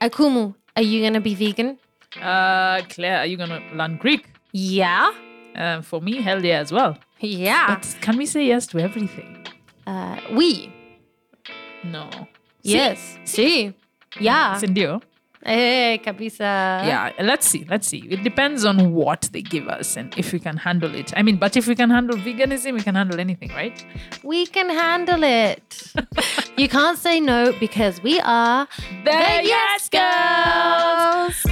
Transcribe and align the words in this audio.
Akumu, 0.00 0.54
are 0.76 0.82
you 0.82 1.02
gonna 1.02 1.20
be 1.20 1.34
vegan? 1.34 1.78
Uh, 2.20 2.80
Claire, 2.88 3.18
are 3.18 3.26
you 3.26 3.36
gonna 3.36 3.60
learn 3.74 3.96
Greek? 3.98 4.26
Yeah. 4.52 5.12
Uh, 5.54 5.82
for 5.82 6.00
me, 6.00 6.22
hell 6.22 6.42
yeah, 6.44 6.60
as 6.60 6.72
well. 6.72 6.96
Yeah. 7.20 7.66
But 7.66 7.96
can 8.00 8.16
we 8.16 8.24
say 8.24 8.46
yes 8.46 8.66
to 8.68 8.78
everything? 8.78 9.46
Uh, 9.86 10.16
we. 10.32 10.72
No. 11.84 12.08
Yes. 12.62 13.18
Sí. 13.24 13.74
Yeah. 14.18 14.58
Sindio? 14.58 15.02
Eh, 15.42 15.98
cabeza. 16.04 16.44
Yeah, 16.84 17.12
let's 17.18 17.46
see. 17.46 17.64
Let's 17.68 17.86
see. 17.88 18.06
It 18.10 18.22
depends 18.22 18.64
on 18.64 18.92
what 18.92 19.28
they 19.32 19.40
give 19.40 19.68
us 19.68 19.96
and 19.96 20.12
if 20.18 20.32
we 20.32 20.38
can 20.38 20.56
handle 20.58 20.94
it. 20.94 21.12
I 21.16 21.22
mean, 21.22 21.36
but 21.38 21.56
if 21.56 21.66
we 21.66 21.74
can 21.74 21.88
handle 21.88 22.16
veganism, 22.16 22.74
we 22.74 22.82
can 22.82 22.94
handle 22.94 23.18
anything, 23.18 23.48
right? 23.50 23.84
We 24.22 24.46
can 24.46 24.68
handle 24.68 25.22
it. 25.22 25.92
you 26.58 26.68
can't 26.68 26.98
say 26.98 27.20
no 27.20 27.54
because 27.58 28.02
we 28.02 28.20
are 28.20 28.68
The 29.04 29.40
Yes 29.42 29.88
Girls. 29.88 31.49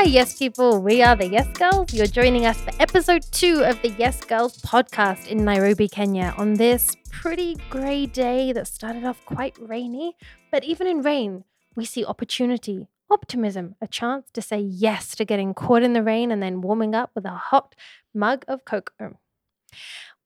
Hi, 0.00 0.06
Yes 0.06 0.38
People. 0.38 0.80
We 0.80 1.02
are 1.02 1.14
the 1.14 1.28
Yes 1.28 1.46
Girls. 1.48 1.92
You're 1.92 2.06
joining 2.06 2.46
us 2.46 2.58
for 2.58 2.72
episode 2.80 3.22
two 3.32 3.62
of 3.64 3.82
the 3.82 3.90
Yes 3.98 4.24
Girls 4.24 4.56
podcast 4.62 5.26
in 5.26 5.44
Nairobi, 5.44 5.88
Kenya, 5.88 6.34
on 6.38 6.54
this 6.54 6.96
pretty 7.10 7.56
grey 7.68 8.06
day 8.06 8.50
that 8.54 8.66
started 8.66 9.04
off 9.04 9.22
quite 9.26 9.58
rainy. 9.60 10.16
But 10.50 10.64
even 10.64 10.86
in 10.86 11.02
rain, 11.02 11.44
we 11.76 11.84
see 11.84 12.02
opportunity, 12.02 12.88
optimism, 13.10 13.74
a 13.82 13.86
chance 13.86 14.30
to 14.30 14.40
say 14.40 14.58
yes 14.58 15.14
to 15.16 15.26
getting 15.26 15.52
caught 15.52 15.82
in 15.82 15.92
the 15.92 16.02
rain 16.02 16.30
and 16.32 16.42
then 16.42 16.62
warming 16.62 16.94
up 16.94 17.10
with 17.14 17.26
a 17.26 17.32
hot 17.32 17.74
mug 18.14 18.46
of 18.48 18.64
cocoa. 18.64 19.18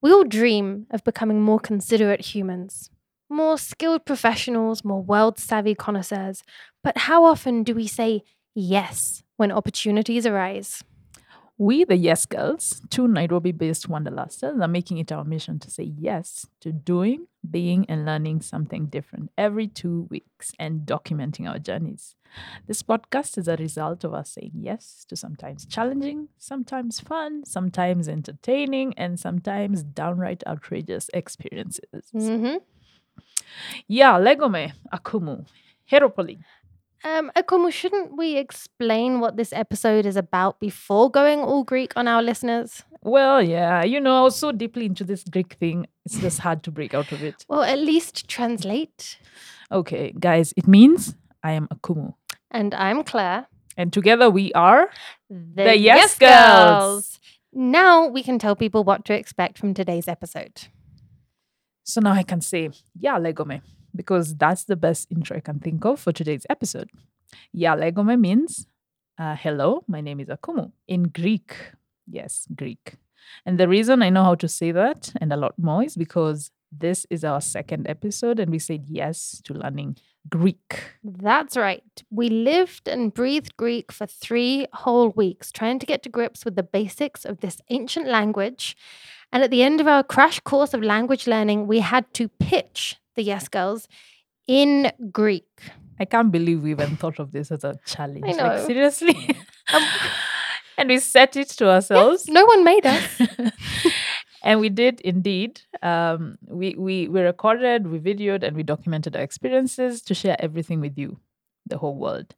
We 0.01 0.13
all 0.13 0.23
dream 0.23 0.87
of 0.93 1.03
becoming 1.03 1.43
more 1.43 1.59
considerate 1.59 2.21
humans, 2.21 2.91
more 3.29 3.59
skilled 3.59 4.07
professionals, 4.07 4.85
more 4.85 5.03
world 5.03 5.41
savvy 5.41 5.75
connoisseurs. 5.75 6.45
But 6.85 6.97
how 6.97 7.25
often 7.25 7.65
do 7.65 7.75
we 7.75 7.89
say 7.89 8.23
yes 8.55 9.24
when 9.37 9.53
opportunities 9.53 10.27
arise? 10.27 10.85
We, 11.57 11.85
the 11.85 11.97
Yes 11.97 12.27
Girls, 12.27 12.83
two 12.91 13.07
Nairobi 13.07 13.53
based 13.53 13.89
wanderlusters, 13.89 14.61
are 14.61 14.67
making 14.67 14.99
it 14.99 15.13
our 15.13 15.23
mission 15.23 15.61
to 15.61 15.71
say 15.71 15.85
yes 15.85 16.47
to 16.61 16.73
doing, 16.73 17.29
being, 17.49 17.87
and 17.89 18.05
learning 18.05 18.41
something 18.41 18.87
different 18.87 19.31
every 19.39 19.69
two 19.69 20.09
weeks 20.11 20.51
and 20.59 20.81
documenting 20.81 21.49
our 21.49 21.61
journeys. 21.61 22.17
This 22.67 22.83
podcast 22.83 23.39
is 23.39 23.47
a 23.47 23.55
result 23.55 24.03
of 24.03 24.13
us 24.15 24.31
saying 24.31 24.51
yes 24.55 25.05
to 25.09 25.15
sometimes 25.15 25.65
challenging, 25.65 26.29
sometimes 26.39 26.99
fun, 26.99 27.45
sometimes 27.45 28.09
entertaining, 28.09 28.93
and 28.97 29.21
sometimes 29.21 29.85
downright 29.85 30.43
outrageous 30.49 31.09
experiences. 31.15 32.11
Mm-hmm. 32.13 32.57
Yeah, 33.87 34.19
Legome, 34.19 34.73
Akumu, 34.93 35.47
Heropoli. 35.89 36.39
Um, 37.05 37.31
Akumu, 37.37 37.71
shouldn't 37.71 38.17
we 38.17 38.39
explain 38.39 39.21
what 39.21 39.37
this 39.37 39.53
episode 39.53 40.07
is 40.07 40.17
about 40.17 40.59
before 40.59 41.11
going 41.11 41.41
all 41.41 41.63
Greek 41.63 41.93
on 41.97 42.09
our 42.09 42.23
listeners? 42.23 42.83
Well, 43.03 43.43
yeah, 43.43 43.85
you 43.85 44.01
know, 44.01 44.21
I 44.21 44.23
was 44.23 44.37
so 44.37 44.53
deeply 44.53 44.87
into 44.87 45.05
this 45.05 45.23
Greek 45.25 45.53
thing, 45.53 45.87
it's 46.07 46.19
just 46.19 46.39
hard 46.39 46.63
to 46.63 46.71
break 46.71 46.95
out 46.95 47.13
of 47.13 47.23
it. 47.23 47.45
Well, 47.47 47.63
at 47.63 47.79
least 47.79 48.27
translate. 48.27 49.19
Okay, 49.71 50.15
guys, 50.19 50.55
it 50.57 50.67
means 50.67 51.15
I 51.43 51.53
am 51.53 51.69
Akumu. 51.69 52.15
And 52.51 52.73
I'm 52.75 53.05
Claire. 53.05 53.49
And 53.77 53.93
together 53.93 54.31
we 54.31 54.51
are 54.55 54.89
The, 55.29 55.77
Yes 55.77 56.17
Girls. 56.19 57.21
Now 57.53 58.07
we 58.07 58.23
can 58.23 58.39
tell 58.39 58.57
people 58.57 58.83
what 58.83 59.05
to 59.05 59.15
expect 59.15 59.59
from 59.59 59.75
today's 59.75 60.09
episode. 60.09 60.69
So 61.83 62.01
now 62.01 62.13
I 62.13 62.23
can 62.23 62.41
say, 62.41 62.71
yeah, 62.99 63.19
Legome, 63.19 63.61
because 63.95 64.35
that's 64.37 64.65
the 64.65 64.77
best 64.77 65.11
intro 65.11 65.37
I 65.37 65.41
can 65.41 65.61
think 65.61 65.85
of 65.85 66.01
for 66.01 66.13
today's 66.13 66.47
episode. 66.51 66.91
Yeah, 67.53 67.77
Legome 67.77 68.21
means 68.21 68.67
uh, 69.19 69.37
hello, 69.37 69.85
my 69.87 70.01
name 70.01 70.21
is 70.21 70.29
Akumu 70.29 70.73
in 70.89 71.05
Greek. 71.05 71.55
Yes, 72.07 72.47
Greek. 72.55 72.97
And 73.47 73.59
the 73.59 73.69
reason 73.69 74.03
I 74.03 74.11
know 74.11 74.25
how 74.25 74.35
to 74.35 74.49
say 74.49 74.73
that 74.73 75.13
and 75.21 75.33
a 75.33 75.37
lot 75.37 75.59
more 75.59 75.85
is 75.85 75.97
because 75.97 76.51
this 76.71 77.07
is 77.11 77.25
our 77.25 77.41
second 77.41 77.89
episode 77.89 78.41
and 78.41 78.51
we 78.51 78.59
said 78.59 78.85
yes 78.89 79.41
to 79.45 79.55
learning 79.55 79.97
Greek. 80.29 80.83
That's 81.05 81.57
right. 81.57 81.85
We 82.11 82.29
lived 82.29 82.89
and 82.89 83.15
breathed 83.15 83.57
Greek 83.57 83.93
for 83.93 84.07
three 84.07 84.67
whole 84.73 85.11
weeks, 85.11 85.53
trying 85.53 85.79
to 85.79 85.87
get 85.87 86.03
to 86.03 86.09
grips 86.09 86.45
with 86.45 86.57
the 86.57 86.63
basics 86.63 87.25
of 87.25 87.41
this 87.41 87.61
ancient 87.71 88.09
language. 88.09 88.77
And 89.33 89.43
at 89.43 89.51
the 89.51 89.63
end 89.63 89.81
of 89.81 89.87
our 89.87 90.03
crash 90.03 90.41
course 90.41 90.75
of 90.75 90.83
language 90.83 91.27
learning, 91.27 91.67
we 91.67 91.81
had 91.81 92.13
to 92.15 92.29
pitch 92.29 92.97
the 93.15 93.23
Yes 93.23 93.49
Girls 93.49 93.89
in 94.47 94.93
Greek. 95.11 95.49
I 96.01 96.05
can't 96.05 96.33
believe 96.33 96.63
we 96.63 96.73
even 96.73 96.97
thought 96.97 97.19
of 97.19 97.33
this 97.33 97.51
as 97.51 97.65
a 97.65 97.77
challenge. 97.87 98.25
know. 98.37 98.45
Like, 98.45 98.67
seriously. 98.67 99.37
Um, 99.73 99.83
and 100.77 100.91
we 100.91 100.99
set 100.99 101.37
it 101.37 101.49
to 101.49 101.71
ourselves. 101.71 102.29
No 102.29 102.45
one 102.45 102.65
made 102.65 102.85
us. 102.85 103.23
and 104.45 104.61
we 104.61 104.69
did 104.69 105.01
indeed. 105.01 105.63
Um, 105.83 106.37
we, 106.47 106.75
we 106.77 107.09
we 107.09 107.23
recorded, 107.23 107.87
we 107.87 107.99
videoed, 107.99 108.43
and 108.43 108.55
we 108.55 108.63
documented 108.63 109.17
our 109.17 109.23
experiences 109.23 110.03
to 110.03 110.15
share 110.15 110.37
everything 110.39 110.81
with 110.81 110.99
you, 110.99 111.19
the 111.65 111.79
whole 111.79 111.97
world, 111.97 112.35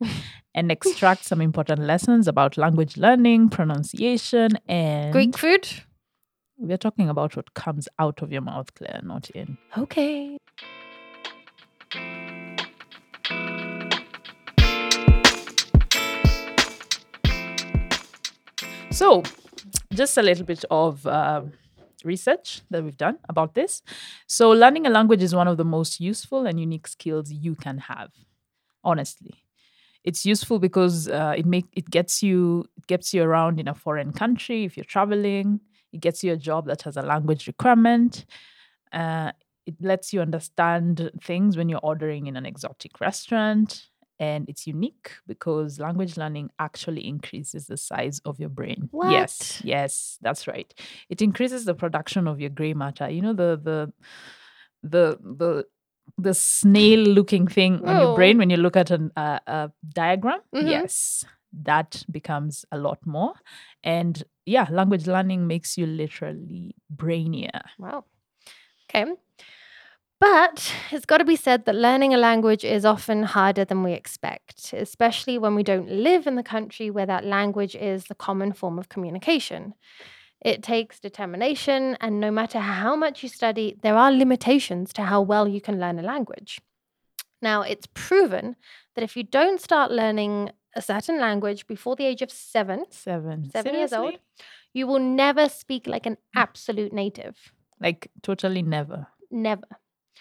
and 0.55 0.71
extract 0.71 1.25
some 1.25 1.41
important 1.41 1.81
lessons 1.81 2.29
about 2.29 2.57
language 2.57 2.97
learning, 2.97 3.49
pronunciation, 3.49 4.53
and 4.69 5.13
Greek 5.13 5.37
food? 5.37 5.69
We're 6.59 6.79
talking 6.79 7.11
about 7.11 7.37
what 7.37 7.53
comes 7.53 7.87
out 7.99 8.23
of 8.23 8.33
your 8.33 8.41
mouth, 8.41 8.75
Claire, 8.75 9.01
not 9.03 9.29
in. 9.31 9.59
Okay. 9.77 10.39
So, 18.91 19.23
just 19.93 20.17
a 20.17 20.23
little 20.23 20.47
bit 20.47 20.65
of 20.71 21.07
um 21.07 21.53
research 22.05 22.63
that 22.71 22.83
we've 22.83 22.97
done 22.97 23.19
about 23.29 23.55
this. 23.55 23.83
So, 24.27 24.51
learning 24.51 24.87
a 24.87 24.91
language 24.91 25.23
is 25.23 25.35
one 25.35 25.49
of 25.49 25.59
the 25.59 25.65
most 25.65 26.01
useful 26.01 26.47
and 26.47 26.59
unique 26.59 26.89
skills 26.89 27.31
you 27.31 27.55
can 27.55 27.77
have. 27.79 28.13
Honestly, 28.83 29.35
it's 30.05 30.25
useful 30.25 30.59
because 30.59 31.09
uh, 31.09 31.35
it 31.37 31.45
make 31.45 31.67
it 31.75 31.91
gets 31.91 32.23
you 32.23 32.65
it 32.79 32.87
gets 32.87 33.13
you 33.13 33.23
around 33.23 33.61
in 33.61 33.69
a 33.69 33.75
foreign 33.75 34.13
country 34.13 34.65
if 34.65 34.75
you're 34.79 34.85
traveling. 34.85 35.61
It 35.97 36.01
gets 36.03 36.23
you 36.23 36.33
a 36.35 36.37
job 36.37 36.67
that 36.67 36.83
has 36.83 36.97
a 36.99 37.03
language 37.03 37.47
requirement. 37.47 38.27
Uh, 38.93 39.33
it 39.65 39.75
lets 39.81 40.13
you 40.13 40.21
understand 40.21 41.11
things 41.23 41.57
when 41.57 41.69
you're 41.71 41.81
ordering 41.83 42.27
in 42.27 42.37
an 42.37 42.45
exotic 42.45 43.01
restaurant. 43.01 43.87
And 44.19 44.49
it's 44.49 44.67
unique 44.67 45.11
because 45.27 45.81
language 45.81 46.17
learning 46.19 46.51
actually 46.59 47.07
increases 47.07 47.67
the 47.67 47.77
size 47.79 48.21
of 48.25 48.39
your 48.39 48.49
brain. 48.51 48.89
Yes, 48.93 48.93
What? 48.93 49.11
yes, 49.11 49.61
yes, 49.65 50.19
that's 50.21 50.47
right. 50.47 50.73
It 51.09 51.21
increases 51.23 51.65
the 51.65 51.75
production 51.75 52.29
of 52.29 52.41
your 52.41 52.51
gray 52.51 52.75
matter. 52.75 53.09
You 53.11 53.23
know 53.23 53.33
the 53.35 53.51
the 53.63 53.93
the 54.83 55.19
the 55.41 55.65
the 56.19 56.35
snail 56.35 57.01
looking 57.01 57.47
thing 57.47 57.75
on 57.85 58.01
your 58.01 58.15
brain 58.17 58.39
when 58.39 58.49
you 58.51 58.57
look 58.59 58.77
at 58.77 58.91
an, 58.91 59.11
uh, 59.17 59.41
a 59.47 59.71
diagram. 59.95 60.41
Mhm. 60.55 60.71
Yes, 60.71 61.25
that 61.63 62.05
becomes 62.11 62.65
a 62.71 62.79
lot 62.79 62.99
more. 63.07 63.35
And 63.83 64.23
yeah, 64.45 64.67
language 64.71 65.07
learning 65.07 65.47
makes 65.47 65.77
you 65.77 65.87
literally 65.87 66.75
brainier. 66.95 67.63
Wow. 67.79 68.05
Okay. 68.89 69.13
But 70.19 70.73
it's 70.93 71.05
got 71.05 71.19
to 71.19 71.25
be 71.25 71.37
said 71.37 71.67
that 71.67 71.75
learning 71.75 72.15
a 72.15 72.17
language 72.17 72.65
is 72.65 72.87
often 72.87 73.23
harder 73.23 73.67
than 73.67 73.83
we 73.83 73.93
expect, 73.93 74.73
especially 74.73 75.37
when 75.37 75.55
we 75.55 75.63
don't 75.63 75.91
live 75.91 76.27
in 76.27 76.37
the 76.37 76.43
country 76.43 76.91
where 76.91 77.05
that 77.05 77.25
language 77.25 77.75
is 77.77 78.05
the 78.05 78.15
common 78.15 78.53
form 78.53 78.79
of 78.79 78.89
communication. 78.89 79.75
It 80.41 80.63
takes 80.63 81.01
determination, 81.01 81.97
and 82.01 82.19
no 82.19 82.31
matter 82.31 82.61
how 82.61 82.97
much 82.97 83.23
you 83.23 83.29
study, 83.29 83.79
there 83.83 83.97
are 83.97 84.11
limitations 84.11 84.93
to 84.95 85.03
how 85.03 85.21
well 85.21 85.47
you 85.49 85.61
can 85.61 85.81
learn 85.81 85.99
a 85.99 86.03
language. 86.03 86.61
Now, 87.43 87.63
it's 87.63 87.87
proven 87.93 88.57
that 88.95 89.05
if 89.05 89.17
you 89.17 89.23
don't 89.23 89.61
start 89.61 89.91
learning 89.91 90.51
a 90.77 90.83
certain 90.83 91.19
language 91.19 91.67
before 91.67 91.97
the 91.97 92.05
age 92.05 92.23
of 92.23 92.31
seven, 92.31 92.85
seven, 92.91 93.51
seven. 93.51 93.51
Seven 93.51 93.75
years 93.75 93.93
old? 93.93 94.19
You 94.73 94.87
will 94.87 95.01
never 95.01 95.49
speak 95.49 95.87
like 95.87 96.07
an 96.07 96.19
hmm. 96.35 96.39
absolute 96.39 96.93
native. 96.93 97.53
Like 97.81 98.11
totally 98.23 98.63
never. 98.63 99.09
Never. 99.31 99.67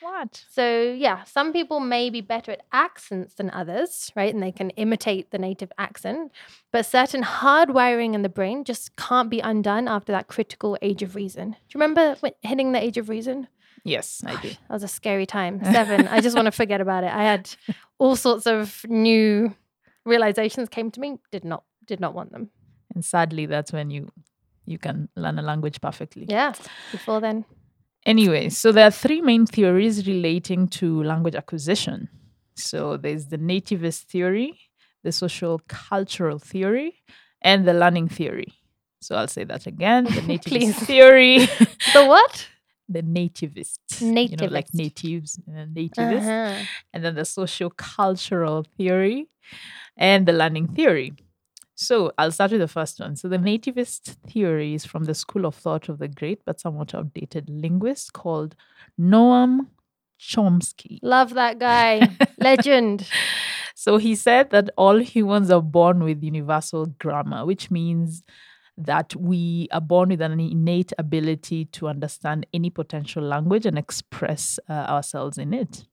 What? 0.02 0.44
So, 0.50 0.92
yeah, 0.92 1.24
some 1.24 1.54
people 1.54 1.80
may 1.80 2.10
be 2.10 2.20
better 2.20 2.52
at 2.52 2.64
accents 2.74 3.36
than 3.36 3.50
others, 3.52 4.12
right? 4.16 4.34
And 4.34 4.44
they 4.44 4.52
can 4.52 4.72
imitate 4.72 5.32
the 5.32 5.38
native 5.38 5.72
accent. 5.78 6.32
But 6.72 6.86
certain 6.86 7.24
hardwiring 7.24 8.14
in 8.14 8.22
the 8.22 8.30
brain 8.30 8.66
just 8.66 8.96
can't 8.98 9.30
be 9.30 9.40
undone 9.40 9.88
after 9.88 10.12
that 10.12 10.28
critical 10.28 10.78
age 10.82 11.02
of 11.02 11.16
reason. 11.16 11.52
Do 11.52 11.58
you 11.70 11.80
remember 11.80 12.18
hitting 12.42 12.74
the 12.74 12.84
age 12.84 12.98
of 12.98 13.08
reason? 13.08 13.48
Yes, 13.86 14.22
I 14.26 14.42
do. 14.42 14.50
That 14.68 14.74
was 14.74 14.84
a 14.84 14.88
scary 14.88 15.26
time. 15.26 15.64
Seven. 15.72 16.08
I 16.08 16.20
just 16.20 16.36
want 16.36 16.48
to 16.48 16.52
forget 16.52 16.82
about 16.82 17.04
it. 17.04 17.14
I 17.14 17.24
had 17.24 17.50
all 17.98 18.16
sorts 18.16 18.48
of 18.48 18.86
new 18.90 19.56
realizations 20.06 20.70
came 20.70 20.92
to 20.92 21.00
me. 21.00 21.18
Did 21.32 21.44
not 21.44 21.64
did 21.86 22.00
not 22.00 22.14
want 22.14 22.32
them. 22.32 22.50
And 22.94 23.04
sadly, 23.04 23.46
that's 23.46 23.72
when 23.74 23.90
you 23.90 24.10
you 24.66 24.78
can 24.78 25.10
learn 25.16 25.38
a 25.40 25.42
language 25.42 25.82
perfectly. 25.82 26.26
Yeah. 26.28 26.54
Before 26.92 27.22
then. 27.22 27.46
Anyway, 28.06 28.50
so 28.50 28.72
there 28.72 28.86
are 28.88 28.92
three 28.92 29.22
main 29.22 29.46
theories 29.46 30.08
relating 30.08 30.68
to 30.68 31.04
language 31.04 31.36
acquisition. 31.36 32.08
So 32.56 32.98
there's 32.98 33.28
the 33.28 33.38
nativist 33.38 34.04
theory, 34.04 34.60
the 35.04 35.12
social 35.12 35.60
cultural 35.68 36.38
theory, 36.40 37.02
and 37.42 37.68
the 37.68 37.74
learning 37.74 38.10
theory. 38.10 38.54
So 39.02 39.16
I'll 39.16 39.28
say 39.28 39.44
that 39.44 39.66
again. 39.68 40.06
The 40.06 40.12
nativist 40.34 40.86
theory, 40.86 41.40
The 41.94 42.06
what? 42.06 42.48
the 42.88 43.02
nativist. 43.02 43.80
You 44.00 44.38
know, 44.38 44.48
like 44.48 44.74
natives, 44.74 45.40
uh, 45.50 45.66
nativist. 45.66 46.22
Uh-huh. 46.22 46.64
and 46.94 47.04
then 47.04 47.16
the 47.16 47.26
social 47.26 47.72
cultural 47.72 48.66
theory 48.78 49.28
and 49.98 50.26
the 50.26 50.34
learning 50.34 50.68
theory. 50.68 51.14
So 51.76 52.14
I'll 52.18 52.32
start 52.32 52.52
with 52.52 52.62
the 52.62 52.68
first 52.68 53.00
one. 53.00 53.16
So 53.18 53.28
the 53.28 53.38
nativist 53.38 54.16
theory 54.30 54.74
is 54.74 54.86
from 54.86 55.04
the 55.04 55.14
school 55.14 55.46
of 55.46 55.56
thought 55.56 55.90
of 55.90 56.00
the 56.00 56.08
great 56.08 56.42
but 56.46 56.60
somewhat 56.60 56.96
outdated 56.96 57.50
linguist 57.50 58.14
called 58.14 58.56
Noam 59.00 59.68
Chomsky. 60.20 61.00
Love 61.02 61.34
that 61.34 61.60
guy. 61.60 62.10
Legend. 62.40 63.08
So 63.76 63.98
he 63.98 64.16
said 64.16 64.52
that 64.52 64.70
all 64.78 65.00
humans 65.00 65.52
are 65.52 65.62
born 65.62 66.04
with 66.04 66.24
universal 66.24 66.86
grammar, 66.86 67.46
which 67.46 67.70
means 67.70 68.24
that 68.78 69.16
we 69.16 69.68
are 69.72 69.82
born 69.82 70.10
with 70.10 70.22
an 70.22 70.40
innate 70.40 70.94
ability 70.98 71.66
to 71.66 71.88
understand 71.88 72.46
any 72.54 72.70
potential 72.70 73.24
language 73.24 73.66
and 73.66 73.78
express 73.78 74.60
uh, 74.70 74.74
ourselves 74.74 75.38
in 75.38 75.54
it. 75.54 75.86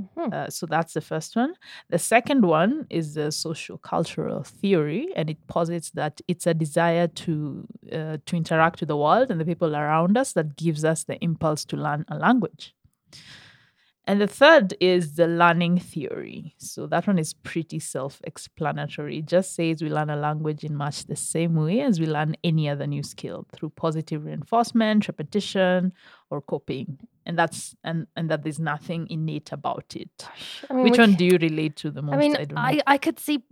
Mhm. 0.00 0.32
Uh, 0.32 0.48
so 0.48 0.66
that's 0.66 0.94
the 0.94 1.00
first 1.00 1.36
one. 1.36 1.54
The 1.90 1.98
second 1.98 2.44
one 2.44 2.86
is 2.90 3.14
the 3.14 3.30
socio-cultural 3.32 4.44
theory, 4.44 5.08
and 5.16 5.28
it 5.28 5.46
posits 5.46 5.90
that 5.90 6.20
it's 6.28 6.46
a 6.46 6.54
desire 6.54 7.08
to 7.08 7.66
uh, 7.92 8.16
to 8.24 8.36
interact 8.36 8.80
with 8.80 8.88
the 8.88 8.96
world 8.96 9.30
and 9.30 9.40
the 9.40 9.44
people 9.44 9.76
around 9.76 10.16
us 10.16 10.32
that 10.34 10.56
gives 10.56 10.84
us 10.84 11.04
the 11.04 11.16
impulse 11.22 11.64
to 11.66 11.76
learn 11.76 12.04
a 12.08 12.16
language. 12.18 12.74
And 14.10 14.20
the 14.20 14.26
third 14.26 14.74
is 14.80 15.14
the 15.14 15.28
learning 15.28 15.78
theory. 15.78 16.56
So 16.58 16.88
that 16.88 17.06
one 17.06 17.16
is 17.16 17.32
pretty 17.32 17.78
self 17.78 18.20
explanatory. 18.24 19.18
It 19.18 19.26
just 19.26 19.54
says 19.54 19.84
we 19.84 19.88
learn 19.88 20.10
a 20.10 20.16
language 20.16 20.64
in 20.64 20.74
much 20.74 21.06
the 21.06 21.14
same 21.14 21.54
way 21.54 21.80
as 21.82 22.00
we 22.00 22.06
learn 22.06 22.34
any 22.42 22.68
other 22.68 22.88
new 22.88 23.04
skill 23.04 23.46
through 23.54 23.70
positive 23.70 24.24
reinforcement, 24.24 25.06
repetition, 25.06 25.92
or 26.28 26.40
copying. 26.40 26.98
And 27.24 27.38
that's 27.38 27.76
and, 27.84 28.08
and 28.16 28.28
that 28.30 28.42
there's 28.42 28.58
nothing 28.58 29.06
innate 29.08 29.52
about 29.52 29.94
it. 29.94 30.26
I 30.68 30.74
mean, 30.74 30.82
Which 30.82 30.98
one 30.98 31.14
do 31.14 31.24
you 31.24 31.38
relate 31.40 31.76
to 31.76 31.92
the 31.92 32.02
most? 32.02 32.14
I 32.14 32.18
mean, 32.18 32.32
know. 32.32 32.46
I, 32.56 32.80
I 32.88 32.98
could 32.98 33.20
see 33.20 33.44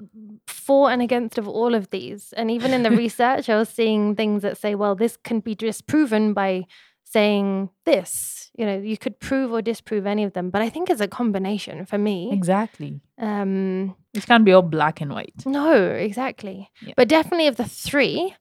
for 0.48 0.90
and 0.90 1.00
against 1.00 1.38
of 1.38 1.46
all 1.46 1.76
of 1.76 1.90
these. 1.90 2.34
And 2.36 2.50
even 2.50 2.74
in 2.74 2.82
the 2.82 2.90
research, 3.04 3.48
I 3.48 3.56
was 3.56 3.68
seeing 3.68 4.16
things 4.16 4.42
that 4.42 4.58
say, 4.58 4.74
well, 4.74 4.96
this 4.96 5.16
can 5.16 5.38
be 5.38 5.54
disproven 5.54 6.32
by 6.32 6.66
saying 7.04 7.70
this. 7.84 8.47
You 8.58 8.66
know, 8.66 8.78
you 8.78 8.98
could 8.98 9.20
prove 9.20 9.52
or 9.52 9.62
disprove 9.62 10.04
any 10.04 10.24
of 10.24 10.32
them. 10.32 10.50
But 10.50 10.62
I 10.62 10.68
think 10.68 10.90
it's 10.90 11.00
a 11.00 11.06
combination 11.08 11.86
for 11.86 11.96
me. 11.98 12.30
exactly. 12.32 13.00
Um, 13.16 13.94
It 14.14 14.26
can't 14.26 14.44
be 14.44 14.52
all 14.52 14.62
black 14.62 15.00
and 15.00 15.12
white. 15.12 15.46
no, 15.46 15.72
exactly. 16.08 16.68
Yeah. 16.82 16.94
But 16.96 17.08
definitely 17.08 17.46
of 17.46 17.56
the 17.56 17.64
three, 17.68 18.34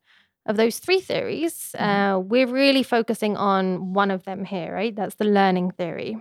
of 0.48 0.58
those 0.58 0.80
three 0.80 1.02
theories, 1.02 1.76
Mhm. 1.78 1.86
uh, 1.88 2.20
we're 2.20 2.48
really 2.64 2.84
focusing 2.84 3.38
on 3.38 3.94
one 3.94 4.10
of 4.12 4.24
them 4.24 4.44
here, 4.46 4.74
right? 4.74 4.96
That's 4.96 5.16
the 5.16 5.26
learning 5.40 5.72
theory. 5.78 6.18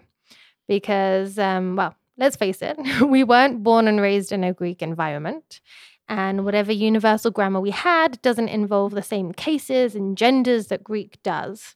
Because, 0.68 1.38
um, 1.38 1.76
well, 1.76 1.94
let's 2.18 2.36
face 2.36 2.60
it, 2.62 2.76
we 3.08 3.24
weren't 3.24 3.62
born 3.62 3.88
and 3.88 4.00
raised 4.00 4.32
in 4.32 4.44
a 4.44 4.52
Greek 4.52 4.82
environment. 4.82 5.60
And 6.08 6.44
whatever 6.44 6.70
universal 6.72 7.30
grammar 7.30 7.60
we 7.60 7.70
had 7.72 8.20
doesn't 8.22 8.48
involve 8.48 8.92
the 8.92 9.02
same 9.02 9.32
cases 9.32 9.94
and 9.96 10.16
genders 10.16 10.68
that 10.68 10.84
Greek 10.84 11.20
does. 11.22 11.74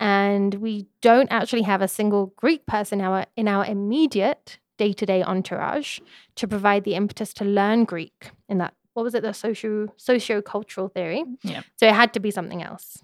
And 0.00 0.54
we 0.54 0.86
don't 1.02 1.30
actually 1.30 1.62
have 1.62 1.82
a 1.82 1.88
single 1.88 2.32
Greek 2.36 2.66
person 2.66 3.00
in 3.00 3.06
our, 3.06 3.26
in 3.36 3.48
our 3.48 3.64
immediate 3.64 4.58
day 4.76 4.92
to 4.92 5.04
day 5.04 5.22
entourage 5.24 5.98
to 6.36 6.46
provide 6.46 6.84
the 6.84 6.94
impetus 6.94 7.32
to 7.34 7.44
learn 7.44 7.84
Greek 7.84 8.30
in 8.48 8.58
that, 8.58 8.74
what 8.94 9.02
was 9.02 9.14
it, 9.14 9.22
the 9.22 9.32
socio 9.32 9.88
socio 9.96 10.40
cultural 10.40 10.88
theory? 10.88 11.24
Yeah. 11.42 11.62
So 11.76 11.86
it 11.88 11.94
had 11.94 12.12
to 12.14 12.20
be 12.20 12.30
something 12.30 12.62
else, 12.62 13.02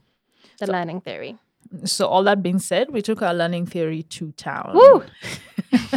the 0.61 0.67
So- 0.67 0.73
learning 0.73 1.00
theory. 1.00 1.38
So 1.85 2.06
all 2.06 2.23
that 2.25 2.43
being 2.43 2.58
said, 2.61 2.91
we 2.91 3.02
took 3.02 3.23
our 3.23 3.35
learning 3.35 3.67
theory 3.67 4.02
to 4.05 4.31
town. 4.32 4.73
Woo! 4.75 5.02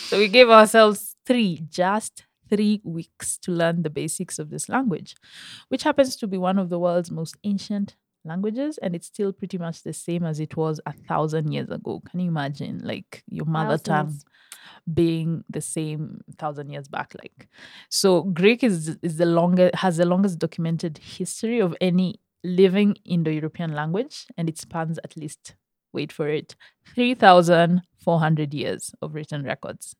so 0.00 0.18
we 0.18 0.26
gave 0.28 0.48
ourselves 0.48 1.14
three, 1.26 1.62
just 1.68 2.24
three 2.48 2.80
weeks 2.82 3.38
to 3.38 3.52
learn 3.52 3.82
the 3.82 3.90
basics 3.90 4.38
of 4.40 4.50
this 4.50 4.68
language, 4.68 5.14
which 5.68 5.84
happens 5.84 6.16
to 6.16 6.26
be 6.26 6.36
one 6.38 6.58
of 6.58 6.68
the 6.68 6.78
world's 6.80 7.10
most 7.12 7.36
ancient 7.44 7.94
languages, 8.24 8.78
and 8.78 8.94
it's 8.94 9.06
still 9.06 9.32
pretty 9.32 9.58
much 9.58 9.82
the 9.82 9.92
same 9.92 10.24
as 10.24 10.40
it 10.40 10.56
was 10.56 10.80
a 10.86 10.92
thousand 10.92 11.52
years 11.52 11.70
ago. 11.70 12.02
Can 12.10 12.20
you 12.20 12.28
imagine, 12.28 12.80
like 12.84 13.22
your 13.28 13.46
mother 13.46 13.78
tongue 13.78 14.14
being 14.92 15.44
the 15.48 15.60
same 15.60 16.20
thousand 16.38 16.70
years 16.70 16.88
back? 16.88 17.14
Like, 17.18 17.48
so 17.88 18.22
Greek 18.22 18.62
is 18.64 18.96
is 19.02 19.16
the 19.16 19.26
longest 19.26 19.74
has 19.76 19.96
the 19.96 20.04
longest 20.04 20.38
documented 20.38 20.98
history 20.98 21.60
of 21.60 21.74
any 21.80 22.20
living 22.44 22.96
Indo-European 23.04 23.72
language, 23.74 24.26
and 24.36 24.48
it 24.48 24.58
spans 24.58 24.98
at 25.04 25.16
least 25.16 25.56
wait 25.92 26.12
for 26.12 26.28
it 26.28 26.56
3,400 26.94 28.54
years 28.54 28.94
of 29.02 29.14
written 29.14 29.44
records. 29.44 29.94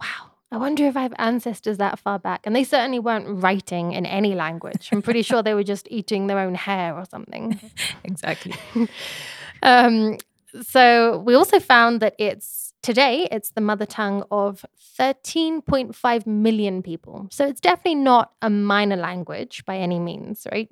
Wow. 0.00 0.37
I 0.50 0.56
wonder 0.56 0.86
if 0.86 0.96
I 0.96 1.02
have 1.02 1.14
ancestors 1.18 1.76
that 1.78 1.98
far 1.98 2.18
back. 2.18 2.40
And 2.44 2.56
they 2.56 2.64
certainly 2.64 2.98
weren't 2.98 3.42
writing 3.42 3.92
in 3.92 4.06
any 4.06 4.34
language. 4.34 4.88
I'm 4.92 5.02
pretty 5.02 5.22
sure 5.22 5.42
they 5.42 5.54
were 5.54 5.64
just 5.64 5.86
eating 5.90 6.26
their 6.26 6.38
own 6.38 6.54
hair 6.54 6.96
or 6.96 7.04
something. 7.04 7.60
Exactly. 8.04 8.54
Um, 9.60 10.18
so 10.62 11.18
we 11.26 11.34
also 11.34 11.58
found 11.58 11.98
that 11.98 12.14
it's 12.16 12.72
today 12.80 13.26
it's 13.32 13.50
the 13.50 13.60
mother 13.60 13.86
tongue 13.86 14.22
of 14.30 14.64
13.5 14.96 16.26
million 16.28 16.80
people. 16.80 17.26
So 17.32 17.44
it's 17.44 17.60
definitely 17.60 17.96
not 17.96 18.34
a 18.40 18.50
minor 18.50 18.94
language 18.94 19.64
by 19.66 19.78
any 19.78 19.98
means, 19.98 20.46
right? 20.52 20.68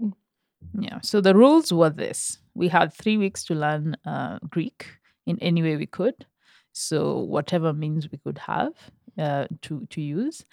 Yeah. 0.79 1.01
So 1.03 1.21
the 1.21 1.35
rules 1.35 1.73
were 1.73 1.91
this 1.91 2.39
we 2.57 2.69
had 2.69 2.93
three 2.93 3.17
weeks 3.17 3.45
to 3.45 3.55
learn 3.55 3.97
uh, 4.05 4.39
Greek 4.49 4.87
in 5.27 5.39
any 5.41 5.63
way 5.63 5.77
we 5.77 5.87
could. 5.87 6.27
So, 6.73 7.19
whatever 7.19 7.73
means 7.73 8.11
we 8.11 8.19
could 8.19 8.39
have 8.39 8.73
uh, 9.19 9.47
to, 9.63 9.87
to 9.91 10.01
use. 10.01 10.45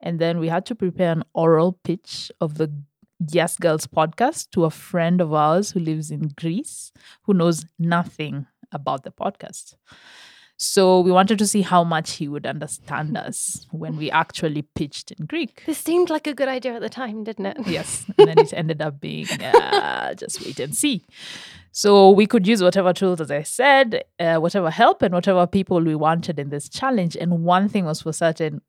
And 0.00 0.18
then 0.18 0.38
we 0.38 0.48
had 0.48 0.66
to 0.66 0.74
prepare 0.74 1.12
an 1.12 1.24
oral 1.34 1.72
pitch 1.84 2.30
of 2.40 2.58
the 2.58 2.72
Yes 3.30 3.56
Girls 3.56 3.86
podcast 3.86 4.50
to 4.50 4.64
a 4.64 4.70
friend 4.70 5.20
of 5.20 5.32
ours 5.32 5.70
who 5.72 5.80
lives 5.80 6.10
in 6.10 6.32
Greece 6.36 6.92
who 7.22 7.34
knows 7.34 7.66
nothing 7.78 8.46
about 8.72 9.04
the 9.04 9.12
podcast. 9.12 9.74
So 10.62 11.00
we 11.00 11.10
wanted 11.10 11.40
to 11.40 11.46
see 11.46 11.62
how 11.62 11.82
much 11.82 12.12
he 12.12 12.28
would 12.28 12.46
understand 12.46 13.18
us 13.18 13.66
when 13.72 13.96
we 13.96 14.12
actually 14.12 14.62
pitched 14.62 15.10
in 15.10 15.26
Greek. 15.26 15.64
This 15.66 15.78
seemed 15.78 16.08
like 16.08 16.28
a 16.28 16.34
good 16.34 16.46
idea 16.46 16.74
at 16.74 16.80
the 16.82 16.88
time, 16.88 17.24
didn't 17.24 17.46
it? 17.46 17.58
Yes. 17.66 18.06
And 18.16 18.28
then 18.28 18.38
it 18.38 18.52
ended 18.56 18.80
up 18.80 19.00
being 19.00 19.26
uh, 19.42 20.14
just 20.14 20.44
wait 20.44 20.60
and 20.60 20.72
see. 20.72 21.04
So 21.72 22.10
we 22.10 22.26
could 22.26 22.46
use 22.46 22.62
whatever 22.62 22.92
tools, 22.92 23.20
as 23.20 23.32
I 23.32 23.42
said, 23.42 24.04
uh, 24.20 24.36
whatever 24.36 24.70
help 24.70 25.02
and 25.02 25.12
whatever 25.12 25.48
people 25.48 25.80
we 25.80 25.96
wanted 25.96 26.38
in 26.38 26.50
this 26.50 26.68
challenge. 26.68 27.16
And 27.16 27.42
one 27.42 27.68
thing 27.68 27.84
was 27.84 28.02
for 28.02 28.12
certain 28.12 28.62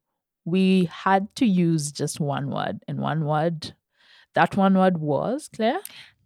we 0.45 0.85
had 0.85 1.33
to 1.35 1.45
use 1.45 1.91
just 1.91 2.19
one 2.19 2.49
word. 2.49 2.79
And 2.87 2.99
one 3.01 3.25
word, 3.25 3.75
that 4.33 4.57
one 4.57 4.75
word 4.75 4.97
was, 4.97 5.47
Claire? 5.55 5.79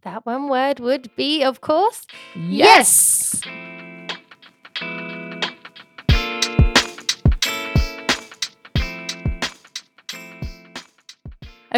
That 0.04 0.26
one 0.26 0.48
word 0.48 0.80
would 0.80 1.14
be, 1.18 1.44
of 1.44 1.60
course, 1.60 2.08
Yes. 2.36 3.44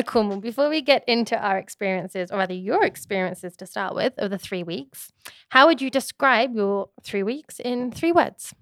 Akumu, 0.01 0.41
before 0.41 0.69
we 0.69 0.81
get 0.81 1.03
into 1.07 1.37
our 1.37 1.57
experiences, 1.57 2.31
or 2.31 2.37
rather 2.37 2.53
your 2.53 2.83
experiences 2.83 3.55
to 3.57 3.65
start 3.65 3.95
with, 3.95 4.13
of 4.17 4.31
the 4.31 4.37
three 4.37 4.63
weeks, 4.63 5.11
how 5.49 5.67
would 5.67 5.81
you 5.81 5.89
describe 5.89 6.55
your 6.55 6.89
three 7.03 7.23
weeks 7.23 7.59
in 7.59 7.91
three 7.91 8.11
words? 8.11 8.53